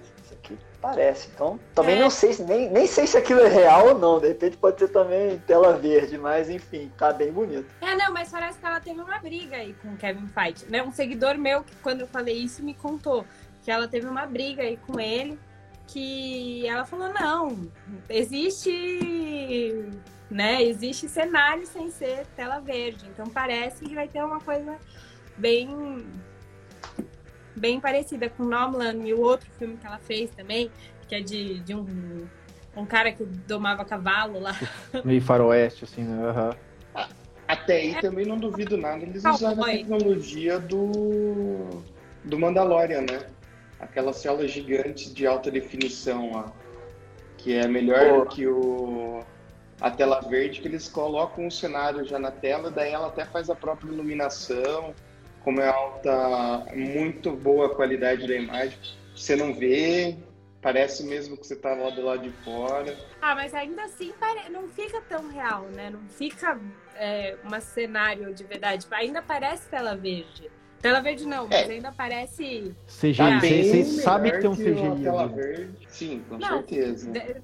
isso 0.84 0.90
aqui 0.90 0.96
parece. 0.96 1.28
Então, 1.34 1.58
também 1.74 1.96
É. 1.96 2.00
não 2.00 2.10
sei, 2.10 2.32
se- 2.32 2.42
nem, 2.44 2.70
nem 2.70 2.86
sei 2.86 3.06
se 3.06 3.16
aquilo 3.16 3.40
é 3.40 3.48
real 3.48 3.88
ou 3.88 3.98
não. 3.98 4.18
De 4.20 4.28
repente 4.28 4.56
pode 4.56 4.78
ser 4.78 4.88
também 4.88 5.38
tela 5.46 5.72
verde, 5.76 6.16
mas 6.18 6.48
enfim, 6.50 6.90
tá 6.96 7.12
bem 7.12 7.32
bonito. 7.32 7.66
É, 7.80 7.94
não, 7.96 8.12
mas 8.12 8.30
parece 8.30 8.58
que 8.58 8.66
ela 8.66 8.80
teve 8.80 9.00
uma 9.00 9.18
briga 9.18 9.56
aí 9.56 9.74
com 9.82 9.88
o 9.88 9.96
Kevin 9.96 10.26
Feige, 10.28 10.66
né? 10.68 10.82
Um 10.82 10.92
seguidor 10.92 11.36
meu, 11.36 11.62
que 11.62 11.74
quando 11.76 12.00
eu 12.02 12.06
falei 12.06 12.36
isso, 12.36 12.62
me 12.62 12.74
contou 12.74 13.24
que 13.62 13.70
ela 13.70 13.88
teve 13.88 14.06
uma 14.06 14.26
briga 14.26 14.62
aí 14.62 14.76
com 14.76 15.00
ele, 15.00 15.38
que 15.86 16.66
ela 16.66 16.84
falou, 16.84 17.10
não, 17.12 17.66
existe, 18.10 19.90
né, 20.30 20.62
existe 20.62 21.08
cenário 21.08 21.66
sem 21.66 21.90
ser 21.90 22.26
tela 22.36 22.58
verde, 22.60 23.06
então 23.12 23.26
parece 23.26 23.84
que 23.84 23.94
vai 23.94 24.08
ter 24.08 24.22
uma 24.22 24.40
coisa 24.40 24.76
bem 25.36 26.04
bem 27.56 27.80
parecida 27.80 28.28
com 28.28 28.44
Nomadland 28.44 29.06
e 29.06 29.14
o 29.14 29.20
outro 29.20 29.48
filme 29.58 29.76
que 29.76 29.86
ela 29.86 29.98
fez 29.98 30.30
também, 30.30 30.70
que 31.08 31.14
é 31.14 31.20
de, 31.20 31.60
de 31.60 31.74
um, 31.74 32.26
um 32.76 32.86
cara 32.86 33.12
que 33.12 33.24
domava 33.24 33.84
cavalo 33.84 34.40
lá. 34.40 34.56
Meio 35.04 35.22
faroeste, 35.22 35.84
assim, 35.84 36.02
né? 36.02 36.28
Aham. 36.28 36.56
Até 37.46 37.76
aí 37.76 38.00
também 38.00 38.24
não 38.24 38.38
duvido 38.38 38.76
nada 38.76 39.02
eles 39.02 39.22
Não, 39.22 39.34
usaram 39.34 39.62
a 39.62 39.66
tecnologia 39.66 40.58
do, 40.58 41.82
do 42.24 42.38
Mandalorian, 42.38 43.02
né? 43.02 43.26
Aquelas 43.78 44.22
telas 44.22 44.50
gigantes 44.50 45.12
de 45.12 45.26
alta 45.26 45.50
definição 45.50 46.32
lá. 46.32 46.52
Que 47.36 47.54
é 47.54 47.68
melhor 47.68 48.24
Pô. 48.24 48.26
que 48.30 48.46
o, 48.46 49.22
a 49.80 49.90
tela 49.90 50.20
verde, 50.20 50.62
que 50.62 50.68
eles 50.68 50.88
colocam 50.88 51.46
o 51.46 51.50
cenário 51.50 52.04
já 52.06 52.18
na 52.18 52.30
tela, 52.30 52.70
daí 52.70 52.92
ela 52.92 53.08
até 53.08 53.26
faz 53.26 53.50
a 53.50 53.54
própria 53.54 53.90
iluminação, 53.90 54.94
como 55.44 55.60
é 55.60 55.68
alta, 55.68 56.66
muito 56.74 57.30
boa 57.32 57.66
a 57.66 57.74
qualidade 57.74 58.26
da 58.26 58.34
imagem. 58.34 58.78
Você 59.14 59.36
não 59.36 59.52
vê, 59.52 60.16
parece 60.62 61.04
mesmo 61.04 61.36
que 61.36 61.46
você 61.46 61.54
tá 61.54 61.74
lá 61.74 61.90
do 61.90 62.02
lado 62.02 62.22
de 62.22 62.30
fora. 62.42 62.96
Ah, 63.20 63.34
mas 63.34 63.52
ainda 63.54 63.84
assim 63.84 64.12
não 64.50 64.66
fica 64.68 65.00
tão 65.02 65.28
real, 65.28 65.64
né? 65.64 65.90
Não 65.90 66.00
fica 66.08 66.58
é, 66.96 67.36
um 67.44 67.60
cenário 67.60 68.32
de 68.34 68.42
verdade. 68.44 68.86
Ainda 68.90 69.20
parece 69.20 69.68
tela 69.68 69.94
verde. 69.94 70.50
Tela 70.80 71.00
verde 71.00 71.26
não, 71.26 71.46
mas 71.46 71.68
ainda 71.68 71.92
parece. 71.92 72.74
CGI, 72.86 73.16
Tá 73.16 73.40
você 73.40 73.48
bem 73.48 73.84
sabe 73.84 74.32
que 74.32 74.38
tem 74.40 74.50
um 74.50 74.56
CGI 74.56 75.02
tela 75.02 75.26
né? 75.26 75.34
verde. 75.34 75.78
Sim, 75.88 76.24
com 76.28 76.38
Não, 76.38 76.48
certeza. 76.48 77.10
de- 77.10 77.42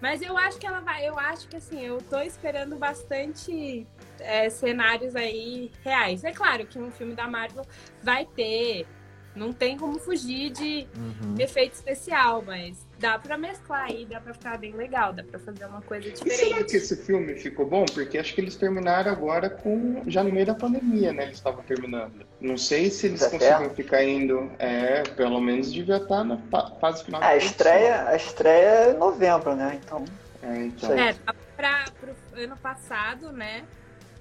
Mas 0.00 0.22
eu 0.22 0.36
acho 0.36 0.58
que 0.58 0.66
ela 0.66 0.80
vai. 0.80 1.08
Eu 1.08 1.18
acho 1.18 1.48
que 1.48 1.56
assim, 1.56 1.80
eu 1.84 1.98
tô 2.02 2.20
esperando 2.20 2.76
bastante 2.76 3.86
é, 4.20 4.48
cenários 4.50 5.14
aí 5.16 5.70
reais. 5.84 6.24
É 6.24 6.32
claro 6.32 6.66
que 6.66 6.78
um 6.78 6.90
filme 6.90 7.14
da 7.14 7.26
Marvel 7.26 7.64
vai 8.02 8.24
ter. 8.26 8.86
Não 9.36 9.52
tem 9.52 9.78
como 9.78 10.00
fugir 10.00 10.50
de 10.50 10.88
Uhum. 10.96 11.36
efeito 11.38 11.74
especial, 11.74 12.42
mas 12.44 12.84
dá 12.98 13.16
pra 13.20 13.38
mesclar 13.38 13.84
aí, 13.84 14.04
dá 14.04 14.20
pra 14.20 14.34
ficar 14.34 14.58
bem 14.58 14.72
legal, 14.72 15.12
dá 15.12 15.22
pra 15.22 15.38
fazer 15.38 15.64
uma 15.66 15.80
coisa 15.82 16.08
E 16.08 16.16
será 16.16 16.24
que 16.26 16.30
diferente. 16.46 16.76
esse 16.76 16.96
filme 16.96 17.34
ficou 17.36 17.64
bom? 17.64 17.84
Porque 17.84 18.18
acho 18.18 18.34
que 18.34 18.40
eles 18.40 18.56
terminaram 18.56 19.12
agora 19.12 19.48
com. 19.48 20.02
Já 20.08 20.24
no 20.24 20.32
meio 20.32 20.46
da 20.46 20.54
pandemia, 20.56 21.12
né? 21.12 21.24
Eles 21.24 21.36
estavam 21.36 21.62
terminando. 21.62 22.26
Não 22.40 22.56
sei 22.56 22.90
se 22.90 23.06
eles 23.06 23.20
Da 23.20 23.30
conseguem 23.30 23.70
ficar 23.70 24.02
indo. 24.02 24.50
É, 24.58 25.02
pelo 25.02 25.40
menos 25.40 25.72
devia 25.72 25.98
estar 25.98 26.24
na 26.24 26.38
fa- 26.50 26.72
fase 26.80 27.04
final. 27.04 27.20
da 27.20 27.28
A 27.28 27.36
estreia, 27.36 28.08
a 28.08 28.16
estreia 28.16 28.66
é 28.66 28.90
em 28.92 28.98
novembro, 28.98 29.54
né? 29.54 29.78
Então, 29.84 30.04
É, 30.42 30.56
então. 30.64 30.92
É, 30.98 31.12
tá 31.12 31.34
pra, 31.56 31.84
pro 32.00 32.42
ano 32.42 32.56
passado, 32.56 33.30
né? 33.30 33.62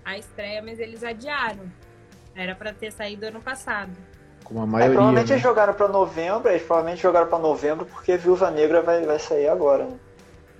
A 0.07 0.17
estreia, 0.17 0.61
mas 0.61 0.79
eles 0.79 1.03
adiaram. 1.03 1.65
Era 2.33 2.55
pra 2.55 2.71
ter 2.71 2.93
saído 2.93 3.25
ano 3.25 3.41
passado. 3.41 3.91
Como 4.41 4.61
a 4.61 4.63
é, 4.63 4.65
maioria. 4.65 4.93
provavelmente 4.93 5.27
né? 5.27 5.33
eles 5.33 5.43
jogaram 5.43 5.73
pra 5.73 5.89
novembro, 5.89 6.47
eles 6.47 6.63
provavelmente 6.63 7.01
jogaram 7.01 7.27
pra 7.27 7.37
novembro 7.37 7.85
porque 7.85 8.15
Viúva 8.15 8.49
Negra 8.49 8.81
vai, 8.81 9.05
vai 9.05 9.19
sair 9.19 9.49
agora. 9.49 9.83
né? 9.83 9.97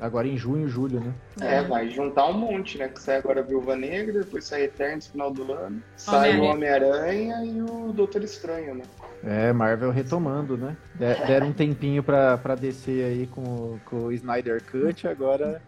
Agora 0.02 0.28
em 0.28 0.36
junho, 0.38 0.68
julho, 0.68 1.00
né? 1.00 1.14
É, 1.40 1.64
vai 1.64 1.90
juntar 1.90 2.26
um 2.28 2.34
monte, 2.34 2.78
né? 2.78 2.90
Que 2.90 3.02
sai 3.02 3.16
agora 3.20 3.40
a 3.40 3.44
Viúva 3.44 3.74
Negra, 3.78 4.20
depois 4.20 4.44
sai 4.44 4.64
Eternos 4.64 5.06
no 5.06 5.12
final 5.14 5.32
do 5.32 5.54
ano. 5.54 5.82
Sai 5.96 6.38
o 6.38 6.44
Homem-Aranha 6.44 7.46
e 7.46 7.62
o 7.62 7.94
Doutor 7.94 8.24
Estranho, 8.24 8.76
né? 8.76 8.84
É, 9.24 9.54
Marvel 9.54 9.92
retomando, 9.92 10.58
né? 10.58 10.76
De- 10.94 11.26
Deram 11.26 11.48
um 11.48 11.54
tempinho 11.54 12.04
pra, 12.04 12.38
pra 12.38 12.54
descer 12.54 13.06
aí 13.06 13.28
com, 13.28 13.80
com 13.86 13.96
o 14.08 14.12
Snyder 14.12 14.62
Cut, 14.70 15.08
agora 15.08 15.62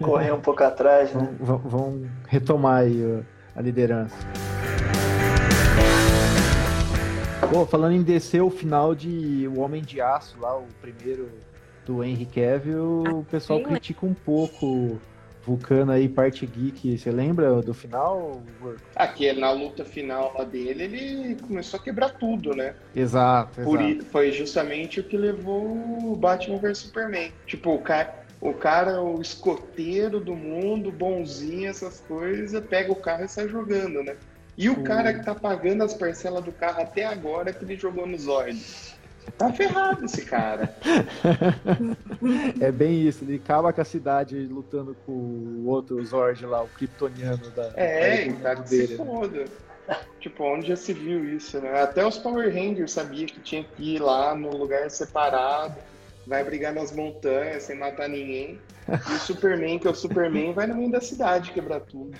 Correr 0.00 0.32
um 0.32 0.40
pouco 0.40 0.62
atrás, 0.62 1.12
né? 1.12 1.28
vão, 1.40 1.58
vão- 1.58 2.02
retomar 2.28 2.82
aí 2.82 3.22
a 3.56 3.60
liderança. 3.60 4.16
Pô, 7.52 7.64
falando 7.64 7.94
em 7.94 8.02
descer 8.02 8.42
o 8.42 8.50
final 8.50 8.94
de 8.94 9.48
O 9.48 9.60
Homem 9.60 9.82
de 9.82 10.00
Aço, 10.00 10.38
lá, 10.38 10.56
o 10.56 10.66
primeiro 10.82 11.30
do 11.86 12.04
Henry 12.04 12.26
Cavill, 12.26 13.20
o 13.20 13.26
pessoal 13.30 13.58
sim, 13.58 13.64
né? 13.64 13.70
critica 13.70 14.04
um 14.04 14.12
pouco 14.12 15.00
Vulcano 15.42 15.92
aí, 15.92 16.06
parte 16.10 16.44
geek. 16.44 16.98
Você 16.98 17.10
lembra 17.10 17.62
do 17.62 17.72
final? 17.72 18.42
Aqui, 18.94 19.32
na 19.32 19.50
luta 19.50 19.82
final 19.82 20.34
lá 20.36 20.44
dele, 20.44 20.84
ele 20.84 21.36
começou 21.36 21.80
a 21.80 21.82
quebrar 21.82 22.10
tudo, 22.10 22.54
né? 22.54 22.74
Exato, 22.94 23.62
Por 23.62 23.80
exato. 23.80 24.02
i- 24.02 24.04
foi 24.04 24.30
justamente 24.30 25.00
o 25.00 25.04
que 25.04 25.16
levou 25.16 25.64
o 25.64 26.14
Batman 26.14 26.58
vs 26.58 26.76
Superman. 26.78 27.32
Tipo, 27.46 27.72
o 27.74 27.78
cara, 27.78 28.14
o 28.40 28.52
cara, 28.54 29.00
o 29.02 29.20
escoteiro 29.20 30.20
do 30.20 30.34
mundo, 30.34 30.92
bonzinho, 30.92 31.68
essas 31.68 32.00
coisas, 32.00 32.64
pega 32.66 32.92
o 32.92 32.96
carro 32.96 33.24
e 33.24 33.28
sai 33.28 33.48
jogando, 33.48 34.02
né? 34.02 34.16
E 34.56 34.68
o 34.68 34.80
O- 34.80 34.82
cara 34.84 35.12
que 35.14 35.24
tá 35.24 35.34
pagando 35.34 35.82
as 35.84 35.94
parcelas 35.94 36.44
do 36.44 36.52
carro 36.52 36.82
até 36.82 37.04
agora 37.04 37.52
que 37.52 37.64
ele 37.64 37.76
jogou 37.76 38.06
no 38.06 38.18
Zord. 38.18 38.60
Tá 39.36 39.52
ferrado 39.52 40.04
esse 40.04 40.24
cara. 40.24 40.74
É 42.60 42.72
bem 42.72 43.06
isso, 43.06 43.24
ele 43.24 43.36
acaba 43.36 43.72
com 43.72 43.80
a 43.80 43.84
cidade 43.84 44.36
lutando 44.46 44.96
com 45.06 45.12
o 45.12 45.66
outro 45.68 46.04
Zord 46.04 46.44
lá, 46.46 46.62
o 46.62 46.68
Kryptoniano 46.68 47.50
da, 47.54 47.72
É, 47.76 48.24
da 48.24 48.26
e 48.26 48.32
tá 48.34 48.56
que 48.56 48.68
dele. 48.68 48.86
se 48.88 48.92
né? 48.98 49.04
foda. 49.04 49.44
Tipo, 50.20 50.44
onde 50.44 50.68
já 50.68 50.76
se 50.76 50.92
viu 50.92 51.24
isso, 51.24 51.60
né? 51.60 51.80
Até 51.80 52.04
os 52.04 52.18
Power 52.18 52.52
Rangers 52.52 52.92
sabia 52.92 53.26
que 53.26 53.40
tinha 53.40 53.62
que 53.64 53.94
ir 53.94 53.98
lá 54.00 54.34
no 54.34 54.50
lugar 54.56 54.90
separado, 54.90 55.76
vai 56.28 56.44
brigar 56.44 56.72
nas 56.74 56.92
montanhas 56.92 57.62
sem 57.64 57.76
matar 57.76 58.08
ninguém. 58.08 58.60
E 58.88 59.12
o 59.14 59.18
Superman, 59.18 59.78
que 59.78 59.88
é 59.88 59.90
o 59.90 59.94
Superman, 59.94 60.52
vai 60.52 60.66
no 60.66 60.74
meio 60.76 60.90
da 60.90 61.00
cidade 61.00 61.50
quebrar 61.52 61.80
tudo. 61.80 62.16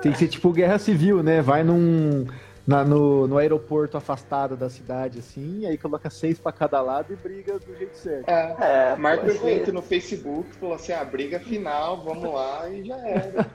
Tem 0.00 0.10
que 0.10 0.18
ser 0.18 0.28
tipo 0.28 0.50
guerra 0.52 0.78
civil, 0.78 1.22
né? 1.22 1.40
Vai 1.42 1.62
num, 1.62 2.26
na- 2.66 2.82
no, 2.84 3.26
no 3.28 3.38
aeroporto 3.38 3.96
afastado 3.96 4.56
da 4.56 4.68
cidade, 4.70 5.18
assim, 5.18 5.66
aí 5.66 5.76
coloca 5.78 6.08
seis 6.10 6.38
pra 6.38 6.50
cada 6.50 6.80
lado 6.80 7.12
e 7.12 7.16
briga 7.16 7.58
do 7.58 7.76
jeito 7.76 7.96
certo. 7.96 8.28
É, 8.28 8.56
É, 8.92 8.96
marca 8.96 9.26
o 9.26 9.30
evento 9.30 9.72
no 9.72 9.82
Facebook, 9.82 10.50
falou 10.56 10.74
assim, 10.74 10.92
ah, 10.92 11.04
briga 11.04 11.38
final, 11.38 12.02
vamos 12.02 12.32
lá 12.32 12.68
e 12.70 12.84
já 12.84 12.96
era. 13.06 13.46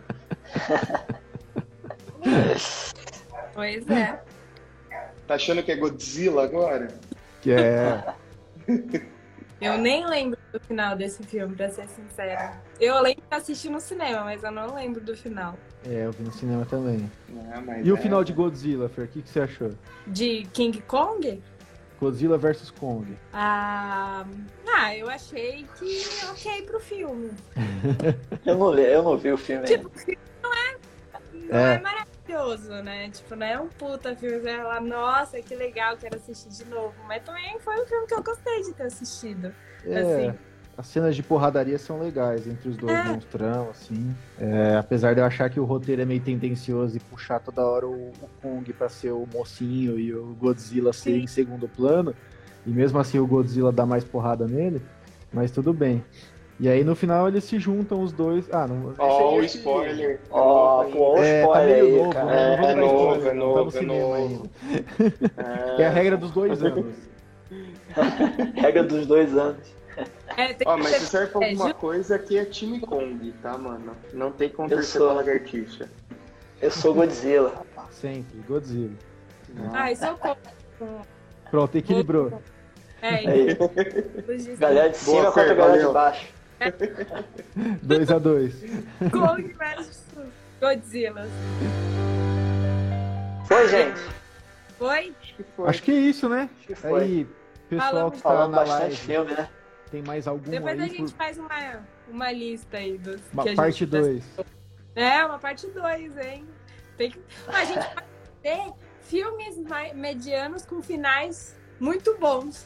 Pois 3.54 3.90
é. 3.90 4.20
Tá 5.28 5.36
achando 5.36 5.64
que 5.64 5.72
é 5.72 5.76
Godzilla 5.76 6.44
agora? 6.44 6.88
Que 7.42 7.52
é. 7.52 8.04
Eu 9.60 9.78
nem 9.78 10.06
lembro 10.08 10.38
do 10.54 10.60
final 10.60 10.96
desse 10.96 11.24
filme, 11.24 11.56
pra 11.56 11.70
ser 11.70 11.88
sincera. 11.88 12.62
Eu 12.80 13.02
lembro 13.02 13.24
de 13.30 13.36
assistir 13.36 13.70
no 13.70 13.80
cinema, 13.80 14.24
mas 14.24 14.44
eu 14.44 14.52
não 14.52 14.74
lembro 14.76 15.02
do 15.02 15.16
final. 15.18 15.56
É, 15.86 16.06
eu 16.06 16.12
vi 16.12 16.24
no 16.24 16.32
cinema 16.32 16.66
também. 16.66 17.10
Não, 17.28 17.62
mas 17.64 17.86
E 17.86 17.92
o 17.92 17.98
é. 17.98 18.00
final 18.02 18.24
de 18.24 18.34
Godzilla, 18.34 18.88
Fer, 18.90 19.06
o 19.06 19.08
que, 19.08 19.22
que 19.22 19.30
você 19.30 19.40
achou? 19.42 19.72
De 20.06 20.48
King 20.54 20.80
Kong? 20.82 21.42
Godzilla 22.00 22.38
vs 22.38 22.70
Kong. 22.70 23.18
Ah, 23.34 24.24
ah, 24.68 24.96
eu 24.96 25.10
achei 25.10 25.66
que 25.80 26.04
ok 26.30 26.62
pro 26.64 26.80
filme. 26.80 27.32
Eu 28.46 28.56
não, 28.58 28.78
eu 28.78 29.02
não 29.04 29.18
vi 29.18 29.32
o 29.32 29.38
filme 29.38 29.66
ainda. 29.68 29.78
Tipo, 29.78 29.88
o 29.90 30.00
filme 30.00 30.20
não 30.44 30.54
é, 30.54 30.76
não 31.34 31.58
É. 31.58 31.74
é. 31.76 31.80
maravilhoso, 31.80 32.17
né? 32.84 33.10
Tipo, 33.10 33.36
não 33.36 33.46
é 33.46 33.60
um 33.60 33.68
puta 33.68 34.16
filme, 34.16 34.40
vai 34.40 34.62
lá, 34.64 34.80
nossa, 34.82 35.42
que 35.42 35.56
legal, 35.56 35.96
quero 35.98 36.16
assistir 36.18 36.50
de 36.50 36.66
novo. 36.66 36.94
Mas 37.08 37.24
também 37.24 37.58
foi 37.60 37.82
um 37.82 37.86
filme 37.86 38.08
que 38.08 38.14
eu 38.14 38.24
gostei 38.24 38.64
de 38.64 38.74
ter 38.74 38.84
assistido. 38.84 39.54
É, 39.86 40.00
Assim. 40.00 40.38
as 40.78 40.88
cenas 40.88 41.16
de 41.16 41.24
porradaria 41.24 41.78
são 41.78 42.00
legais 42.00 42.46
entre 42.48 42.70
os 42.70 42.78
dois 42.78 42.94
É. 42.98 43.04
monstrão, 43.04 43.70
assim. 43.70 44.14
É, 44.40 44.76
apesar 44.78 45.14
de 45.14 45.22
eu 45.22 45.26
achar 45.26 45.50
que 45.50 45.60
o 45.60 45.66
roteiro 45.66 46.02
é 46.02 46.06
meio 46.06 46.22
tendencioso 46.22 46.98
e 46.98 47.00
puxar 47.00 47.40
toda 47.40 47.66
hora 47.66 47.88
o, 47.88 48.10
o 48.10 48.30
Kong 48.42 48.72
pra 48.74 48.90
ser 48.90 49.12
o 49.12 49.26
mocinho 49.34 49.98
e 49.98 50.14
o 50.14 50.36
Godzilla 50.36 50.92
ser 50.92 51.14
Sim. 51.14 51.24
em 51.24 51.28
segundo 51.28 51.68
plano, 51.68 52.14
e 52.66 52.70
mesmo 52.70 53.00
assim 53.00 53.20
o 53.20 53.26
Godzilla 53.28 53.72
dá 53.72 53.86
mais 53.86 54.04
porrada 54.04 54.46
nele, 54.46 54.82
mas 55.32 55.52
tudo 55.52 55.74
bem. 55.74 56.04
E 56.60 56.68
aí 56.68 56.84
no 56.84 56.96
final 56.96 57.28
eles 57.28 57.44
se 57.44 57.60
juntam 57.60 58.02
os 58.02 58.12
dois. 58.12 58.50
Ah, 58.52 58.66
não. 58.68 58.94
Ó, 58.98 59.36
o 59.36 59.44
esse- 59.44 59.58
spoiler. 59.60 60.20
Ó, 60.32 60.84
pô, 60.86 61.14
o 61.14 61.18
É, 61.24 61.42
tá 61.44 61.48
spoiler 61.50 61.84
aí, 61.84 61.92
novo, 61.98 62.14
cara. 62.14 62.26
né? 62.26 62.54
É 62.72 62.76
novo, 62.76 63.28
é 63.28 63.34
novo, 63.34 63.78
é 63.78 63.82
novo. 63.82 64.50
É 65.78 65.86
a 65.86 65.90
regra 65.90 66.18
dos 66.18 66.32
dois 66.32 66.64
anos. 66.64 66.96
Regra 68.56 68.84
dos 68.84 69.06
dois 69.06 69.38
anos. 69.38 69.76
É, 70.36 70.54
tem 70.54 70.68
Ó, 70.68 70.76
que 70.76 70.84
mas 70.84 70.96
se 70.96 71.06
serve 71.08 71.32
pra 71.32 71.46
é, 71.46 71.50
alguma 71.52 71.74
coisa, 71.74 72.16
aqui 72.16 72.38
é 72.38 72.46
time 72.46 72.80
Kong, 72.80 73.32
tá, 73.42 73.58
mano? 73.58 73.94
Não 74.14 74.32
tem 74.32 74.50
como 74.50 74.68
torcer 74.70 75.00
sou. 75.00 75.08
pra 75.08 75.16
lagartixa. 75.18 75.90
Eu 76.62 76.70
sou 76.72 76.94
Godzilla, 76.94 77.50
rapaz. 77.56 77.96
Sempre, 77.96 78.40
Godzilla. 78.48 78.92
Ai, 79.74 79.96
socorro. 79.96 80.38
Pronto, 81.50 81.76
equilibrou. 81.78 82.32
É, 83.02 83.10
Aí, 83.10 83.52
então, 83.52 83.70
galera 84.60 84.90
de 84.90 85.06
Boa, 85.06 85.20
cima 85.20 85.32
contra 85.32 85.52
a 85.52 85.56
galera 85.56 85.88
de 85.88 85.94
baixo. 85.94 86.28
2 87.84 88.12
a 88.12 88.18
2 88.20 88.54
Kong 89.12 89.54
versus 89.54 90.04
Godzilla. 90.60 91.28
Foi, 93.46 93.68
gente? 93.70 94.00
Foi? 94.78 95.16
Acho 95.22 95.36
que 95.36 95.44
foi. 95.44 95.70
Acho 95.70 95.84
que 95.84 95.92
é 95.92 95.96
isso, 95.96 96.30
né? 96.30 96.50
Acho 96.58 96.68
que 96.68 96.76
foi. 96.76 97.02
Aí, 97.04 97.28
pessoal 97.70 97.90
Falamos. 97.92 98.16
que 98.16 98.22
tá 98.22 98.30
Falando 98.30 98.52
na 98.52 98.64
live, 98.64 98.96
filme, 98.96 99.34
né? 99.34 99.50
tem 99.90 100.02
mais 100.02 100.28
algum 100.28 100.50
Depois 100.50 100.80
a 100.80 100.88
gente 100.88 101.12
por- 101.12 101.18
faz 101.18 101.38
uma, 101.38 101.80
uma 102.10 102.32
lista 102.32 102.78
aí 102.78 102.98
dos. 102.98 103.22
Uma 103.34 103.44
que 103.44 103.50
a 103.50 103.56
parte 103.56 103.80
gente... 103.80 103.90
2. 103.90 104.24
É, 104.96 105.26
uma 105.26 105.40
parte 105.40 105.68
2, 105.68 106.18
hein? 106.18 106.46
Tem 106.98 107.12
que... 107.12 107.22
A 107.48 107.64
gente 107.64 107.86
pode 107.86 108.08
ter 108.42 108.74
filmes 109.02 109.56
medianos 109.94 110.66
com 110.66 110.82
finais 110.82 111.56
muito 111.80 112.18
bons. 112.18 112.66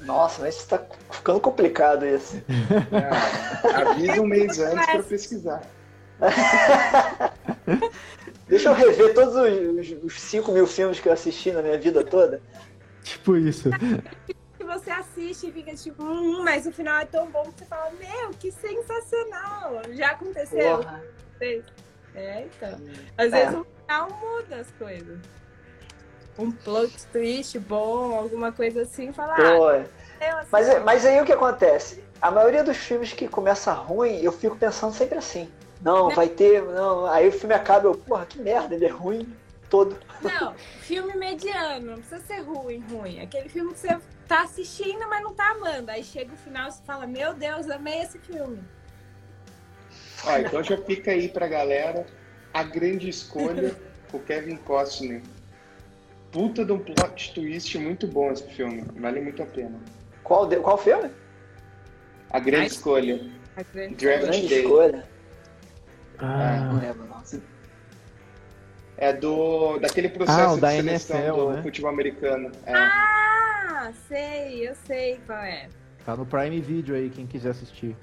Nossa, 0.00 0.42
mas 0.42 0.56
isso 0.56 0.68
tá 0.68 0.82
ficando 1.10 1.40
complicado 1.40 2.06
isso. 2.06 2.42
Ah, 2.92 3.90
avisa 3.90 4.20
um 4.22 4.26
mês 4.26 4.58
antes 4.58 4.86
pra 4.86 5.02
pesquisar. 5.02 5.62
Deixa 8.48 8.70
eu 8.70 8.74
rever 8.74 9.14
todos 9.14 9.34
os, 9.34 9.90
os, 9.92 10.04
os 10.04 10.20
5 10.20 10.50
mil 10.52 10.66
filmes 10.66 10.98
que 10.98 11.08
eu 11.08 11.12
assisti 11.12 11.52
na 11.52 11.60
minha 11.62 11.78
vida 11.78 12.02
toda. 12.02 12.40
Tipo 13.02 13.36
isso. 13.36 13.70
Que 14.58 14.64
você 14.64 14.90
assiste 14.90 15.48
e 15.48 15.52
fica 15.52 15.74
tipo, 15.74 16.02
hum, 16.02 16.42
mas 16.42 16.66
o 16.66 16.72
final 16.72 16.98
é 16.98 17.04
tão 17.04 17.30
bom 17.30 17.42
que 17.44 17.58
você 17.58 17.64
fala, 17.66 17.90
meu, 17.92 18.30
que 18.30 18.50
sensacional! 18.50 19.82
Já 19.92 20.10
aconteceu? 20.12 20.78
Porra. 20.78 21.02
É, 22.14 22.46
então. 22.46 22.80
Às 23.16 23.32
É. 23.32 23.44
vezes 23.44 23.54
o 23.60 23.66
final 23.82 24.08
muda 24.20 24.56
as 24.56 24.70
coisas. 24.72 25.18
Um 26.38 26.50
plot 26.52 26.92
twist 27.12 27.58
bom, 27.58 28.14
alguma 28.16 28.52
coisa 28.52 28.82
assim, 28.82 29.12
fala, 29.12 29.32
ah, 29.34 29.36
Pô, 29.36 29.70
eu 29.70 30.36
assisti. 30.36 30.48
Mas, 30.52 30.84
mas 30.84 31.06
aí 31.06 31.20
o 31.20 31.24
que 31.24 31.32
acontece? 31.32 32.02
A 32.22 32.30
maioria 32.30 32.62
dos 32.62 32.76
filmes 32.76 33.12
que 33.12 33.26
começa 33.28 33.72
ruim, 33.72 34.20
eu 34.22 34.32
fico 34.32 34.56
pensando 34.56 34.94
sempre 34.94 35.18
assim. 35.18 35.50
Não, 35.82 36.08
Né? 36.08 36.14
vai 36.14 36.28
ter. 36.28 36.62
Não. 36.62 37.06
Aí 37.06 37.28
o 37.28 37.32
filme 37.32 37.54
acaba, 37.54 37.86
eu, 37.86 37.94
porra, 37.94 38.26
que 38.26 38.40
merda, 38.40 38.74
ele 38.74 38.84
é 38.84 38.90
ruim 38.90 39.32
todo. 39.70 39.96
Não, 40.22 40.54
filme 40.80 41.14
mediano, 41.14 41.92
não 41.92 41.98
precisa 41.98 42.20
ser 42.20 42.40
ruim, 42.40 42.82
ruim. 42.90 43.20
Aquele 43.20 43.48
filme 43.48 43.72
que 43.72 43.78
você 43.80 43.98
tá 44.26 44.42
assistindo, 44.42 45.08
mas 45.08 45.22
não 45.22 45.32
tá 45.34 45.50
amando. 45.50 45.90
Aí 45.90 46.02
chega 46.02 46.32
o 46.34 46.36
final 46.36 46.68
e 46.68 46.72
você 46.72 46.82
fala, 46.84 47.06
meu 47.06 47.34
Deus, 47.34 47.68
amei 47.70 48.00
esse 48.02 48.18
filme. 48.18 48.58
Ó, 50.24 50.36
então 50.38 50.62
já 50.62 50.76
fica 50.78 51.12
aí 51.12 51.28
pra 51.28 51.46
galera 51.46 52.06
a 52.52 52.62
grande 52.62 53.08
escolha, 53.08 53.76
o 54.12 54.18
Kevin 54.18 54.56
Costner. 54.56 55.22
Puta 56.30 56.64
de 56.64 56.72
um 56.72 56.78
plot 56.78 57.32
twist 57.34 57.78
muito 57.78 58.06
bom 58.06 58.30
esse 58.30 58.44
filme. 58.44 58.84
Vale 58.96 59.20
muito 59.20 59.42
a 59.42 59.46
pena. 59.46 59.78
Qual, 60.22 60.46
de- 60.46 60.56
qual 60.60 60.76
filme? 60.76 61.10
A 62.30 62.38
grande 62.38 62.62
Ai. 62.62 62.66
escolha. 62.66 63.26
A 63.56 63.62
grande 63.62 63.94
Draft 63.94 64.20
Grande 64.22 64.48
Day. 64.48 64.60
escolha. 64.62 65.04
Ah, 66.18 66.60
Não 66.72 66.80
lembro, 66.80 67.06
não. 67.06 67.18
É 69.00 69.12
do 69.12 69.78
daquele 69.78 70.08
Ah, 70.08 70.10
processo 70.10 70.52
o 70.52 70.54
de 70.56 70.60
da 70.60 70.70
seleção 70.70 71.16
NFL, 71.18 71.36
do 71.36 71.50
né? 71.52 71.62
futebol 71.62 71.90
americano. 71.90 72.52
É. 72.66 72.72
Ah, 72.74 73.92
sei, 74.08 74.68
eu 74.68 74.74
sei 74.86 75.20
qual 75.24 75.38
é. 75.38 75.68
tá 76.04 76.16
no 76.16 76.26
Prime 76.26 76.60
Video 76.60 76.94
aí, 76.96 77.08
quem 77.08 77.26
quiser 77.26 77.50
assistir. 77.50 77.96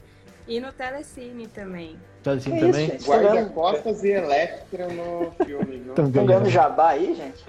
E 0.48 0.60
no 0.60 0.72
Telecine 0.72 1.48
também. 1.48 1.98
Assim 2.26 2.52
Que 2.52 2.60
também? 2.60 2.70
isso, 2.70 2.80
gente? 2.92 3.00
Estão 3.02 3.18
ganhando, 3.18 3.36
Guarda-costas 3.36 4.04
e 4.04 4.10
Electra 4.12 4.88
no 4.88 5.32
filme, 5.46 5.78
viu? 5.80 5.94
Tão 5.96 6.12
tão 6.12 6.26
ganhando 6.26 6.50
jabá 6.50 6.90
aí, 6.92 7.14
gente? 7.16 7.44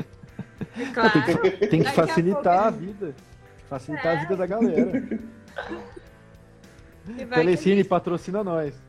Claro. 0.93 1.13
Tem 1.59 1.69
que 1.69 1.77
Daqui 1.79 1.87
a 1.89 1.93
facilitar 1.93 2.59
a, 2.59 2.73
pouco 2.73 2.79
vida. 2.79 3.15
Facilitar 3.69 4.07
a 4.07 4.15
É. 4.17 4.21
vida 4.21 4.37
da 4.37 4.47
galera. 4.47 4.93
Telecine 7.35 7.85
patrocina 7.85 8.43
nós. 8.45 8.75
que- 8.75 8.87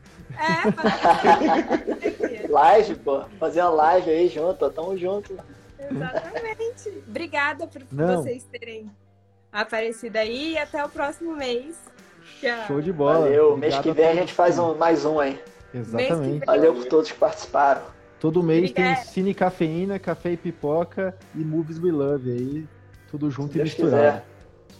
É, 2.44 2.46
Live, 2.48 2.94
pô. 2.96 3.24
Fazer 3.38 3.60
uma 3.62 3.70
live 3.70 4.10
aí 4.10 4.28
junto, 4.28 4.64
ó, 4.64 4.70
tamo 4.70 4.96
junto. 4.96 5.38
Exatamente. 5.78 7.02
Obrigada 7.08 7.66
por 7.66 7.82
Não. 7.90 8.16
vocês 8.22 8.44
terem 8.44 8.90
aparecido 9.52 10.16
aí 10.18 10.52
e 10.52 10.58
até 10.58 10.84
o 10.84 10.88
próximo 10.88 11.34
mês. 11.36 11.76
Tchau. 12.40 12.66
Show 12.66 12.80
de 12.82 12.92
bola. 12.92 13.20
Valeu. 13.20 13.56
Mês 13.56 13.74
Obrigado 13.74 13.82
que 13.82 13.90
a 13.90 13.92
vem 13.94 14.08
a 14.08 14.14
gente 14.20 14.34
faz 14.34 14.56
que- 14.56 14.60
um, 14.60 14.74
mais 14.76 15.04
um 15.04 15.18
aí. 15.20 15.40
Exatamente. 15.72 16.44
Valeu 16.44 16.74
por 16.74 16.84
todos 16.86 17.10
que 17.10 17.18
participaram. 17.18 17.82
Todo 18.20 18.42
mês 18.42 18.72
tem. 18.72 18.96
Cine 18.96 19.32
Cafeína, 19.34 19.98
Café 19.98 20.32
e 20.32 20.36
Pipoca 20.36 21.14
e 21.34 21.38
Movies 21.38 21.78
We 21.78 21.92
Love 21.92 22.30
aí. 22.30 22.66
Tudo 23.10 23.30
junto 23.30 23.52
Se 23.52 23.58
e 23.58 23.62
Deus 23.62 23.74
misturado. 23.76 24.22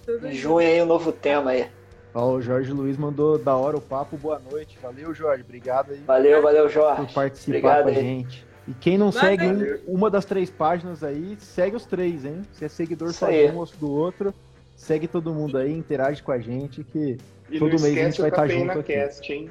quiser. 0.05 0.30
Em 0.30 0.34
junho 0.34 0.59
aí 0.66 0.82
um 0.82 0.86
novo 0.86 1.12
tema 1.12 1.51
aí. 1.53 1.66
Ó, 2.14 2.32
o 2.32 2.41
Jorge 2.43 2.72
Luiz 2.72 2.97
mandou 2.97 3.39
da 3.39 3.55
hora 3.55 3.76
o 3.76 3.80
papo, 3.80 4.16
boa 4.16 4.41
noite. 4.51 4.78
Valeu, 4.82 5.14
Jorge. 5.14 5.43
Obrigado 5.43 5.93
aí 5.93 5.99
Valeu, 6.07 6.43
valeu, 6.43 6.64
por 6.64 6.72
Jorge. 6.72 7.14
participar 7.14 7.51
Obrigado 7.51 7.82
com 7.84 7.89
a 7.91 7.93
gente. 7.93 8.47
E 8.66 8.72
quem 8.74 8.99
não 8.99 9.12
segue 9.12 9.47
um- 9.47 9.78
uma 9.86 10.11
das 10.11 10.24
três 10.24 10.51
páginas 10.51 11.05
aí, 11.05 11.36
segue 11.39 11.76
os 11.76 11.86
três, 11.86 12.24
hein? 12.24 12.43
Se 12.53 12.64
é 12.64 12.68
seguidor 12.68 13.11
Isso 13.11 13.18
só 13.20 13.30
de 13.30 13.45
um 13.47 13.57
ou 13.57 13.66
do 13.78 13.91
outro, 13.91 14.34
segue 14.76 15.07
todo 15.07 15.32
mundo 15.32 15.57
aí, 15.59 15.72
interage 15.72 16.22
com 16.22 16.32
a 16.32 16.39
gente 16.39 16.82
que 16.84 17.16
E 17.51 17.59
Todo 17.59 17.80
mês 17.80 17.84
a 17.84 17.89
gente 18.03 18.20
vai 18.20 18.28
o 18.28 18.32
tá 18.32 18.43
Cafeína 18.43 18.66
junto 18.74 18.78
aqui. 18.80 18.93
Cast, 18.93 19.32
hein? 19.32 19.49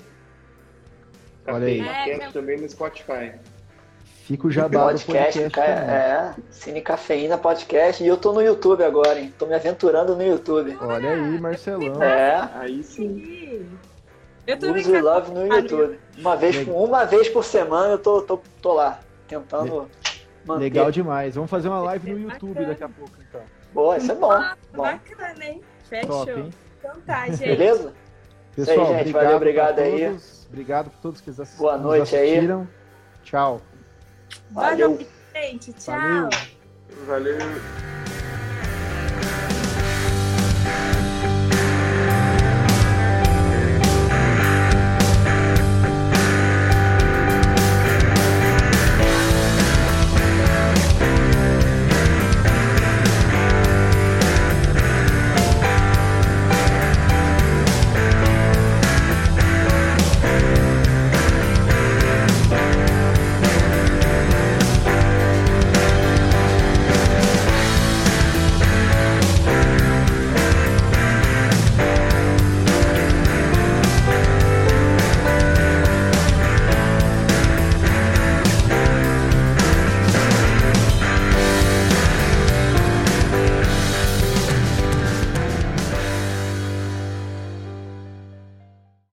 Olha 1.47 1.65
aí. 1.67 1.79
É, 1.79 2.17
Cast 2.19 2.33
também 2.33 2.59
no 2.59 2.69
Spotify. 2.69 3.31
Fica 4.27 4.47
o 4.47 4.51
jabá 4.51 4.67
do 4.91 4.99
Podcast, 4.99 5.39
podcast. 5.39 5.49
ca- 5.51 5.61
também. 5.81 5.95
é, 5.95 6.33
Cine 6.51 6.81
Cafeína 6.81 7.37
Podcast. 7.37 8.03
E 8.03 8.07
eu 8.07 8.17
tô 8.17 8.33
no 8.33 8.41
YouTube 8.41 8.83
agora, 8.83 9.19
hein? 9.19 9.33
Tô 9.37 9.45
me 9.45 9.53
aventurando 9.55 10.15
no 10.15 10.23
YouTube. 10.23 10.77
Olha 10.81 11.11
aí, 11.11 11.39
Marcelão. 11.39 12.03
É, 12.03 12.49
Aí 12.55 12.83
sim. 12.83 13.65
Eu 14.45 14.71
We 14.73 14.83
quero- 14.83 15.03
Love 15.05 15.31
no 15.33 15.47
YouTube. 15.47 15.99
Uma 16.17 16.35
vez, 16.35 16.67
uma 16.67 17.05
vez 17.05 17.27
por 17.29 17.43
semana 17.43 17.93
eu 17.93 17.97
tô, 17.99 18.21
tô, 18.21 18.39
tô 18.61 18.73
lá, 18.73 18.99
tentando 19.27 19.89
manter. 20.45 20.59
Legal 20.61 20.91
demais. 20.91 21.35
Vamos 21.35 21.49
fazer 21.49 21.67
uma 21.67 21.81
live 21.81 22.11
no 22.13 22.17
É 22.17 22.33
YouTube 22.33 22.49
bacana. 22.53 22.67
daqui 22.69 22.83
a 22.83 22.89
pouco, 22.89 23.11
então. 23.27 23.41
Boa, 23.73 23.97
isso 23.97 24.11
é 24.11 24.15
bom. 24.15 24.29
Nossa, 24.29 24.57
bom. 24.73 24.83
bacana, 24.83 25.45
hein? 25.45 25.61
Fechou. 25.89 26.25
Top, 26.25 26.31
hein? 26.31 26.49
Então 26.79 26.95
tá, 27.05 27.25
gente. 27.27 27.39
Beleza? 27.45 27.93
Pessoal, 28.55 28.77
gente. 28.87 28.99
obrigado, 29.01 29.23
Valeu, 29.23 29.35
obrigado 29.37 29.79
aí. 29.79 30.05
todos. 30.07 30.47
Obrigado 30.49 30.89
por 30.91 30.99
todos 31.01 31.21
que 31.21 31.29
assis- 31.29 31.57
Boa 31.57 31.77
noite 31.77 32.15
aí. 32.15 32.29
assistiram. 32.31 32.67
Boa 34.49 34.69
Valeu. 34.69 34.89
noite, 34.89 35.07
gente. 35.35 35.73
Tchau. 35.73 35.95
Valeu. 35.95 36.29
Valeu. 37.05 37.37